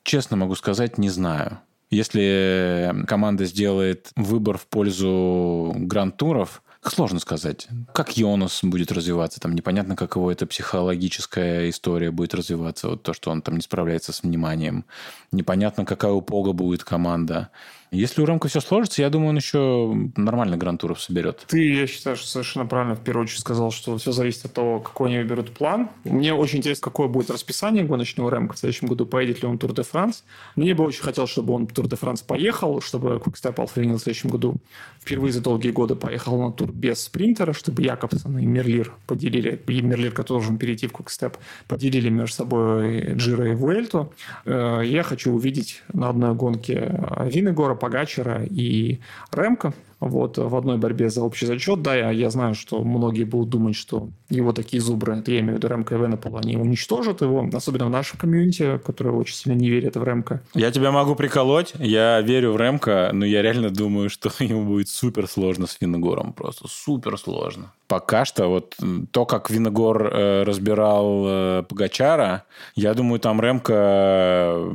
честно 0.04 0.38
могу 0.38 0.56
сказать, 0.56 0.98
не 0.98 1.10
знаю. 1.10 1.60
Если 1.90 2.94
команда 3.08 3.46
сделает 3.46 4.12
выбор 4.16 4.58
в 4.58 4.66
пользу 4.66 5.74
гранд-туров, 5.76 6.64
Сложно 6.86 7.20
сказать. 7.20 7.68
Как 7.94 8.18
Йонас 8.18 8.60
будет 8.62 8.92
развиваться, 8.92 9.40
там 9.40 9.56
непонятно, 9.56 9.96
как 9.96 10.16
его 10.16 10.32
эта 10.32 10.46
психологическая 10.46 11.70
история 11.70 12.12
будет 12.12 12.34
развиваться, 12.34 12.90
вот 12.90 13.04
то, 13.04 13.14
что 13.14 13.32
он 13.32 13.42
там 13.42 13.56
не 13.56 13.62
справляется 13.62 14.12
с 14.12 14.24
вниманием. 14.24 14.86
Непонятно, 15.32 15.86
какая 15.86 16.12
у 16.12 16.22
Пога 16.22 16.52
будет 16.52 16.84
команда. 16.84 17.50
Если 17.94 18.22
у 18.22 18.26
Ремка 18.26 18.48
все 18.48 18.60
сложится, 18.60 19.04
я 19.04 19.10
думаю, 19.12 19.30
он 19.30 19.38
еще 19.38 19.94
нормально 20.18 20.58
грантуров 20.58 21.00
соберет. 21.00 21.46
Ты, 21.48 21.74
я 21.74 21.86
считаю, 21.86 22.16
что 22.16 22.28
совершенно 22.28 22.66
правильно 22.66 22.96
в 22.96 23.04
первую 23.04 23.26
очередь 23.26 23.42
сказал, 23.42 23.72
что 23.72 23.98
все 23.98 24.12
зависит 24.12 24.46
от 24.46 24.54
того, 24.54 24.80
какой 24.80 25.10
они 25.10 25.20
выберут 25.20 25.52
план. 25.52 25.90
Мне 26.04 26.34
очень 26.34 26.60
интересно, 26.60 26.84
какое 26.86 27.08
будет 27.08 27.30
расписание 27.30 27.84
гоночного 27.84 28.34
Ремка 28.34 28.56
в 28.56 28.58
следующем 28.58 28.88
году, 28.88 29.06
поедет 29.06 29.44
ли 29.44 29.48
он 29.48 29.60
Тур 29.60 29.74
де 29.74 29.84
Франс. 29.84 30.24
Мне 30.56 30.74
бы 30.74 30.84
очень 30.84 31.04
хотелось, 31.04 31.30
чтобы 31.30 31.54
он 31.54 31.68
Тур 31.68 31.88
де 31.88 31.96
Франс 31.96 32.24
поехал, 32.24 32.82
чтобы 32.82 33.20
Квикстеп 33.20 33.60
Алфавин 33.60 33.94
в 33.94 34.00
следующем 34.00 34.30
году 34.30 34.56
впервые 35.00 35.32
за 35.32 35.42
долгие 35.42 35.72
годы 35.72 35.96
поехал 35.96 36.42
на 36.42 36.52
тур 36.52 36.72
без 36.72 37.04
спринтера, 37.04 37.54
чтобы 37.54 37.84
Якобсон 37.84 38.38
и 38.40 38.46
Мерлир 38.46 38.94
поделили, 39.06 39.62
и 39.68 39.82
Мерлир, 39.82 40.12
который 40.12 40.40
должен 40.40 40.58
перейти 40.58 40.88
в 40.88 40.94
Квикстеп, 40.94 41.38
поделили 41.68 42.10
между 42.10 42.36
собой 42.36 43.14
Джира 43.16 43.52
и 43.52 43.54
Вуэльту. 43.54 44.14
Э, 44.46 44.82
я 44.84 45.04
хочу 45.04 45.34
увидеть 45.34 45.84
на 45.92 46.10
одной 46.10 46.34
гонке 46.34 47.08
Винегора, 47.20 47.76
Погачера 47.84 48.44
и 48.50 49.02
Ремка 49.34 49.74
вот, 50.08 50.38
в 50.38 50.56
одной 50.56 50.78
борьбе 50.78 51.10
за 51.10 51.22
общий 51.24 51.46
зачет. 51.46 51.82
Да, 51.82 51.96
я, 51.96 52.12
я 52.12 52.30
знаю, 52.30 52.56
что 52.56 52.84
многие 52.84 53.24
будут 53.24 53.50
думать, 53.50 53.76
что 53.76 54.10
его 54.30 54.54
такие 54.54 54.82
зубры, 54.82 55.18
это 55.18 55.32
я 55.32 55.40
имею 55.40 55.56
в 55.56 55.58
виду 55.58 55.68
Ремка 55.68 55.96
и 55.96 55.98
Венепол, 55.98 56.38
они 56.38 56.58
уничтожат 56.58 57.22
его, 57.22 57.48
особенно 57.54 57.86
в 57.86 57.90
нашем 57.90 58.20
комьюнити, 58.20 58.80
которые 58.86 59.14
очень 59.16 59.36
сильно 59.36 59.58
не 59.58 59.70
верят 59.70 59.96
в 59.96 60.04
Ремка. 60.04 60.42
Я 60.54 60.72
тебя 60.72 60.92
могу 60.92 61.16
приколоть, 61.16 61.74
я 61.80 62.22
верю 62.22 62.54
в 62.54 62.58
Ремка, 62.58 63.12
но 63.14 63.26
я 63.26 63.42
реально 63.42 63.70
думаю, 63.70 64.10
что 64.10 64.32
ему 64.40 64.66
будет 64.66 64.90
супер 64.90 65.28
сложно 65.28 65.68
с 65.68 65.78
Виногором, 65.80 66.34
просто 66.34 66.68
супер 66.68 67.18
сложно 67.18 67.72
пока 67.94 68.26
что 68.26 68.48
вот 68.48 68.76
то, 69.12 69.26
как 69.26 69.52
Виногор 69.52 70.08
э, 70.08 70.44
разбирал 70.44 71.26
э, 71.28 71.64
Погачара, 71.70 72.44
я 72.76 72.96
думаю, 72.96 73.20
там 73.20 73.40
Ремка 73.40 73.74
э, 73.76 74.72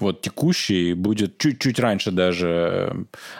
вот 0.00 0.22
текущий 0.22 0.94
будет 0.94 1.36
чуть-чуть 1.36 1.78
раньше 1.78 2.10
даже 2.10 2.48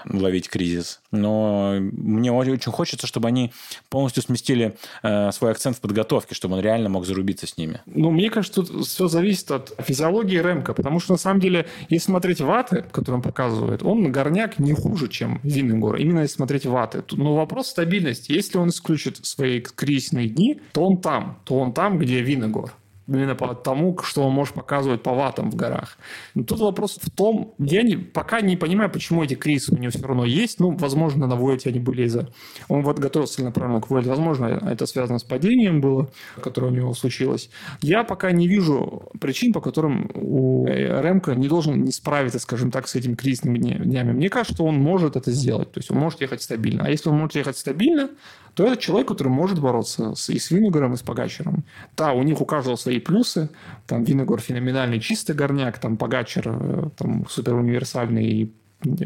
э, 0.04 0.18
ловить 0.18 0.50
кризис. 0.50 1.00
Но 1.10 1.76
мне 1.80 2.30
очень 2.30 2.72
хочется, 2.72 3.06
чтобы 3.06 3.28
они 3.28 3.52
полностью 3.88 4.22
сместили 4.22 4.76
э, 5.02 5.32
свой 5.32 5.52
акцент 5.52 5.76
в 5.76 5.80
подготовке, 5.80 6.34
чтобы 6.34 6.56
он 6.56 6.60
реально 6.60 6.88
мог 6.88 7.06
зарубиться 7.06 7.46
с 7.46 7.56
ними. 7.56 7.80
Ну, 7.86 8.10
мне 8.10 8.30
кажется, 8.30 8.62
тут 8.62 8.86
все 8.86 9.08
зависит 9.08 9.50
от 9.50 9.72
физиологии 9.78 10.38
Ремка, 10.38 10.74
потому 10.74 11.00
что, 11.00 11.12
на 11.12 11.18
самом 11.18 11.40
деле, 11.40 11.66
если 11.88 12.06
смотреть 12.06 12.40
ваты, 12.40 12.84
которые 12.92 13.16
он 13.16 13.22
показывает, 13.22 13.82
он 13.82 14.12
горняк 14.12 14.58
не 14.58 14.74
хуже, 14.74 15.08
чем 15.08 15.40
Виногор, 15.42 15.96
именно 15.96 16.20
если 16.20 16.36
смотреть 16.36 16.66
ваты. 16.66 17.02
Но 17.12 17.24
ну, 17.24 17.34
вопрос 17.34 17.68
стабильности. 17.68 18.32
Если 18.32 18.58
он 18.58 18.68
исключит 18.68 19.24
свои 19.24 19.60
кризисные 19.60 20.28
дни, 20.28 20.60
то 20.72 20.84
он 20.84 21.00
там, 21.00 21.40
то 21.44 21.58
он 21.58 21.72
там, 21.72 21.98
где 21.98 22.20
Виногор. 22.20 22.72
Именно 23.08 23.34
по 23.34 23.54
тому, 23.54 23.98
что 24.02 24.22
он 24.22 24.32
может 24.32 24.54
показывать 24.54 25.02
по 25.02 25.14
ватам 25.14 25.50
в 25.50 25.56
горах. 25.56 25.98
Но 26.34 26.44
тут 26.44 26.60
вопрос 26.60 26.98
в 27.00 27.10
том, 27.10 27.54
я 27.58 27.82
не, 27.82 27.96
пока 27.96 28.40
не 28.40 28.56
понимаю, 28.56 28.90
почему 28.90 29.24
эти 29.24 29.34
кризисы 29.34 29.74
у 29.74 29.78
него 29.78 29.90
все 29.90 30.06
равно 30.06 30.24
есть. 30.24 30.60
Ну, 30.60 30.76
возможно, 30.76 31.26
на 31.26 31.36
Вуэльте 31.36 31.70
они 31.70 31.80
были 31.80 32.04
из-за... 32.04 32.28
Он 32.68 32.82
вот 32.82 32.98
готовился 32.98 33.42
направленно 33.42 33.80
к 33.80 33.90
Вуэльте. 33.90 34.10
Возможно, 34.10 34.46
это 34.46 34.86
связано 34.86 35.18
с 35.18 35.24
падением 35.24 35.80
было, 35.80 36.10
которое 36.40 36.68
у 36.68 36.74
него 36.74 36.94
случилось. 36.94 37.50
Я 37.80 38.04
пока 38.04 38.30
не 38.32 38.46
вижу 38.46 39.10
причин, 39.20 39.52
по 39.52 39.60
которым 39.60 40.10
у 40.14 40.66
Ремка 40.66 41.34
не 41.34 41.48
должен 41.48 41.82
не 41.82 41.92
справиться, 41.92 42.38
скажем 42.38 42.70
так, 42.70 42.88
с 42.88 42.94
этими 42.94 43.14
кризисными 43.14 43.58
днями. 43.58 44.12
Мне 44.12 44.28
кажется, 44.28 44.54
что 44.54 44.64
он 44.64 44.76
может 44.76 45.16
это 45.16 45.30
сделать. 45.30 45.72
То 45.72 45.80
есть 45.80 45.90
он 45.90 45.98
может 45.98 46.20
ехать 46.20 46.42
стабильно. 46.42 46.84
А 46.84 46.90
если 46.90 47.08
он 47.08 47.16
может 47.16 47.34
ехать 47.36 47.56
стабильно, 47.56 48.10
то 48.58 48.66
это 48.66 48.76
человек, 48.76 49.06
который 49.06 49.28
может 49.28 49.60
бороться 49.60 50.16
с, 50.16 50.30
и 50.30 50.38
с 50.40 50.50
Виногором, 50.50 50.92
и 50.92 50.96
с 50.96 51.02
Погачером. 51.02 51.62
Да, 51.96 52.12
у 52.12 52.24
них 52.24 52.40
у 52.40 52.44
каждого 52.44 52.74
свои 52.74 52.98
плюсы. 52.98 53.50
Там 53.86 54.02
Виногор 54.02 54.40
феноменальный 54.40 54.98
чистый 54.98 55.36
горняк, 55.36 55.78
там 55.78 55.96
Погачер 55.96 56.48
э, 56.48 56.88
там, 56.96 57.24
супер 57.28 57.54
универсальный 57.54 58.26
и 58.26 58.52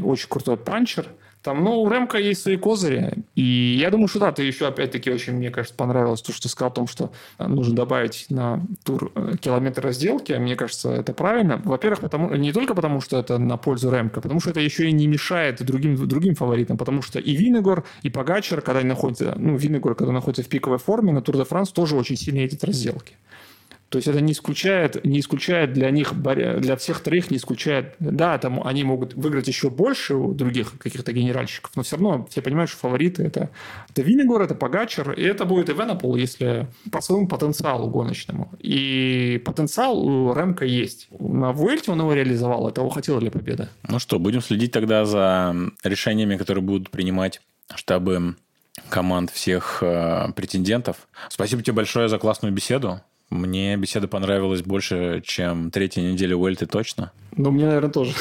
очень 0.01 0.31
крутой 0.31 0.57
панчер– 0.57 1.07
там, 1.43 1.65
ну, 1.65 1.83
у 1.83 1.91
Ремка 1.91 2.19
есть 2.19 2.43
свои 2.43 2.57
козыри. 2.57 3.25
И 3.35 3.77
я 3.79 3.91
думаю, 3.91 4.09
что 4.09 4.21
да, 4.21 4.33
ты 4.33 4.45
еще 4.45 4.67
опять-таки 4.67 5.11
очень, 5.11 5.33
мне 5.35 5.51
кажется, 5.51 5.77
понравилось 5.77 6.23
то, 6.23 6.33
что 6.33 6.43
ты 6.43 6.49
сказал 6.49 6.71
о 6.71 6.75
том, 6.75 6.87
что 6.87 7.13
э, 7.39 7.47
нужно 7.49 7.75
добавить 7.75 8.27
на 8.31 8.65
тур 8.85 9.11
э, 9.15 9.35
километр 9.41 9.83
разделки. 9.83 10.33
Мне 10.33 10.55
кажется, 10.55 10.91
это 10.91 11.13
правильно. 11.13 11.61
Во-первых, 11.65 12.01
потому, 12.01 12.35
не 12.37 12.53
только 12.53 12.75
потому, 12.75 13.01
что 13.01 13.19
это 13.19 13.39
на 13.39 13.57
пользу 13.57 13.91
Ремка, 13.91 14.21
потому 14.21 14.41
что 14.41 14.51
это 14.51 14.61
еще 14.61 14.89
и 14.89 14.93
не 14.93 15.07
мешает 15.09 15.65
другим, 15.65 15.97
другим 16.09 16.37
фаворитам, 16.37 16.79
потому 16.79 17.03
что 17.03 17.19
и 17.19 17.35
Винегор, 17.37 17.85
и 18.03 18.11
Погачер, 18.11 18.61
когда 18.61 18.81
они 18.81 18.89
находятся, 18.89 19.35
ну, 19.37 19.57
Винегор, 19.57 19.95
когда 19.97 20.13
находится 20.13 20.43
в 20.43 20.49
пиковой 20.49 20.79
форме, 20.79 21.13
на 21.13 21.23
Тур 21.23 21.37
де 21.37 21.45
Франс 21.45 21.73
тоже 21.73 21.97
очень 21.97 22.17
сильно 22.17 22.39
едет 22.39 22.63
разделки. 22.63 23.15
То 23.93 23.99
есть 23.99 24.09
это 24.09 24.23
не 24.23 24.33
исключает, 24.33 25.05
не 25.05 25.21
исключает 25.21 25.75
для 25.75 25.91
них, 25.91 26.15
для 26.15 26.77
всех 26.77 27.01
троих 27.01 27.31
не 27.31 27.37
исключает, 27.37 27.95
да, 27.99 28.39
там 28.39 28.67
они 28.67 28.85
могут 28.85 29.13
выиграть 29.13 29.49
еще 29.49 29.69
больше 29.69 30.15
у 30.15 30.33
других 30.33 30.79
каких-то 30.79 31.13
генеральщиков, 31.13 31.73
но 31.77 31.83
все 31.83 31.97
равно 31.97 32.27
все 32.31 32.41
понимают, 32.41 32.71
что 32.71 32.79
фавориты 32.79 33.23
это, 33.23 33.51
это 33.91 34.01
Виннигор, 34.01 34.41
это 34.41 34.55
Погачер, 34.55 35.13
и 35.13 35.23
это 35.23 35.45
будет 35.45 35.69
и 35.69 35.75
Венопол, 35.75 36.17
если 36.17 36.69
по 36.91 37.03
своему 37.03 37.29
потенциалу 37.29 37.91
гоночному. 37.91 38.51
И 38.61 39.43
потенциал 39.45 40.03
у 40.03 40.33
Ремка 40.33 40.65
есть. 40.65 41.09
На 41.19 41.53
Вуэльте 41.53 41.93
он 41.93 42.01
его 42.01 42.15
реализовал, 42.15 42.71
этого 42.71 42.91
хватило 42.91 43.21
для 43.21 43.31
победы. 43.31 43.69
Ну 43.87 43.99
что, 43.99 44.19
будем 44.19 44.41
следить 44.41 44.73
тогда 44.73 45.05
за 45.05 45.55
решениями, 45.85 46.39
которые 46.39 46.65
будут 46.65 46.89
принимать 46.89 47.43
штабы 47.75 48.37
команд 48.89 49.31
всех 49.31 49.83
э, 49.83 50.33
претендентов. 50.35 51.09
Спасибо 51.29 51.63
тебе 51.63 51.75
большое 51.75 52.09
за 52.09 52.19
классную 52.19 52.55
беседу. 52.55 53.03
Мне 53.33 53.77
беседа 53.79 54.09
понравилась 54.09 54.61
больше, 54.63 55.23
чем 55.25 55.71
третья 55.71 56.03
неделя 56.03 56.37
Уэльты 56.37 56.67
точно. 56.67 57.13
Ну, 57.35 57.51
мне, 57.51 57.65
наверное, 57.65 57.91
тоже. 57.91 58.13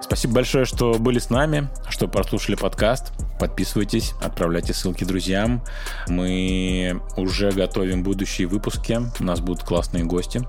Спасибо 0.00 0.34
большое, 0.34 0.66
что 0.66 0.98
были 0.98 1.18
с 1.18 1.30
нами, 1.30 1.68
что 1.88 2.06
прослушали 2.06 2.54
подкаст. 2.54 3.12
Подписывайтесь, 3.40 4.12
отправляйте 4.22 4.72
ссылки 4.72 5.04
друзьям. 5.04 5.62
Мы 6.06 7.00
уже 7.16 7.50
готовим 7.50 8.02
будущие 8.02 8.46
выпуски. 8.46 9.00
У 9.18 9.24
нас 9.24 9.40
будут 9.40 9.64
классные 9.64 10.04
гости. 10.04 10.46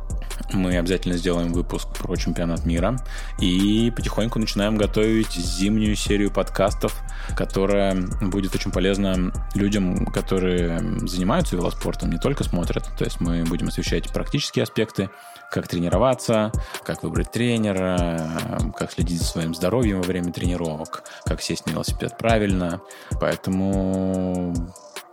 Мы 0.53 0.77
обязательно 0.77 1.17
сделаем 1.17 1.51
выпуск 1.51 1.87
про 1.97 2.15
чемпионат 2.15 2.65
мира. 2.65 2.97
И 3.39 3.91
потихоньку 3.95 4.39
начинаем 4.39 4.77
готовить 4.77 5.31
зимнюю 5.33 5.95
серию 5.95 6.31
подкастов, 6.31 7.01
которая 7.35 7.95
будет 8.21 8.53
очень 8.53 8.71
полезна 8.71 9.33
людям, 9.55 10.05
которые 10.05 10.79
занимаются 11.07 11.55
велоспортом, 11.55 12.11
не 12.11 12.19
только 12.19 12.43
смотрят. 12.43 12.89
То 12.97 13.05
есть 13.05 13.19
мы 13.19 13.43
будем 13.43 13.67
освещать 13.67 14.09
практические 14.13 14.63
аспекты, 14.63 15.09
как 15.51 15.67
тренироваться, 15.67 16.51
как 16.83 17.03
выбрать 17.03 17.31
тренера, 17.31 18.29
как 18.75 18.91
следить 18.91 19.19
за 19.19 19.25
своим 19.25 19.55
здоровьем 19.55 20.01
во 20.01 20.07
время 20.07 20.31
тренировок, 20.31 21.03
как 21.25 21.41
сесть 21.41 21.65
на 21.65 21.71
велосипед 21.71 22.17
правильно. 22.17 22.81
Поэтому 23.19 24.53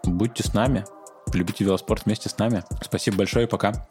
будьте 0.04 0.42
с 0.42 0.54
нами, 0.54 0.84
любите 1.32 1.64
велоспорт 1.64 2.04
вместе 2.04 2.28
с 2.28 2.38
нами. 2.38 2.64
Спасибо 2.82 3.18
большое, 3.18 3.46
пока. 3.46 3.86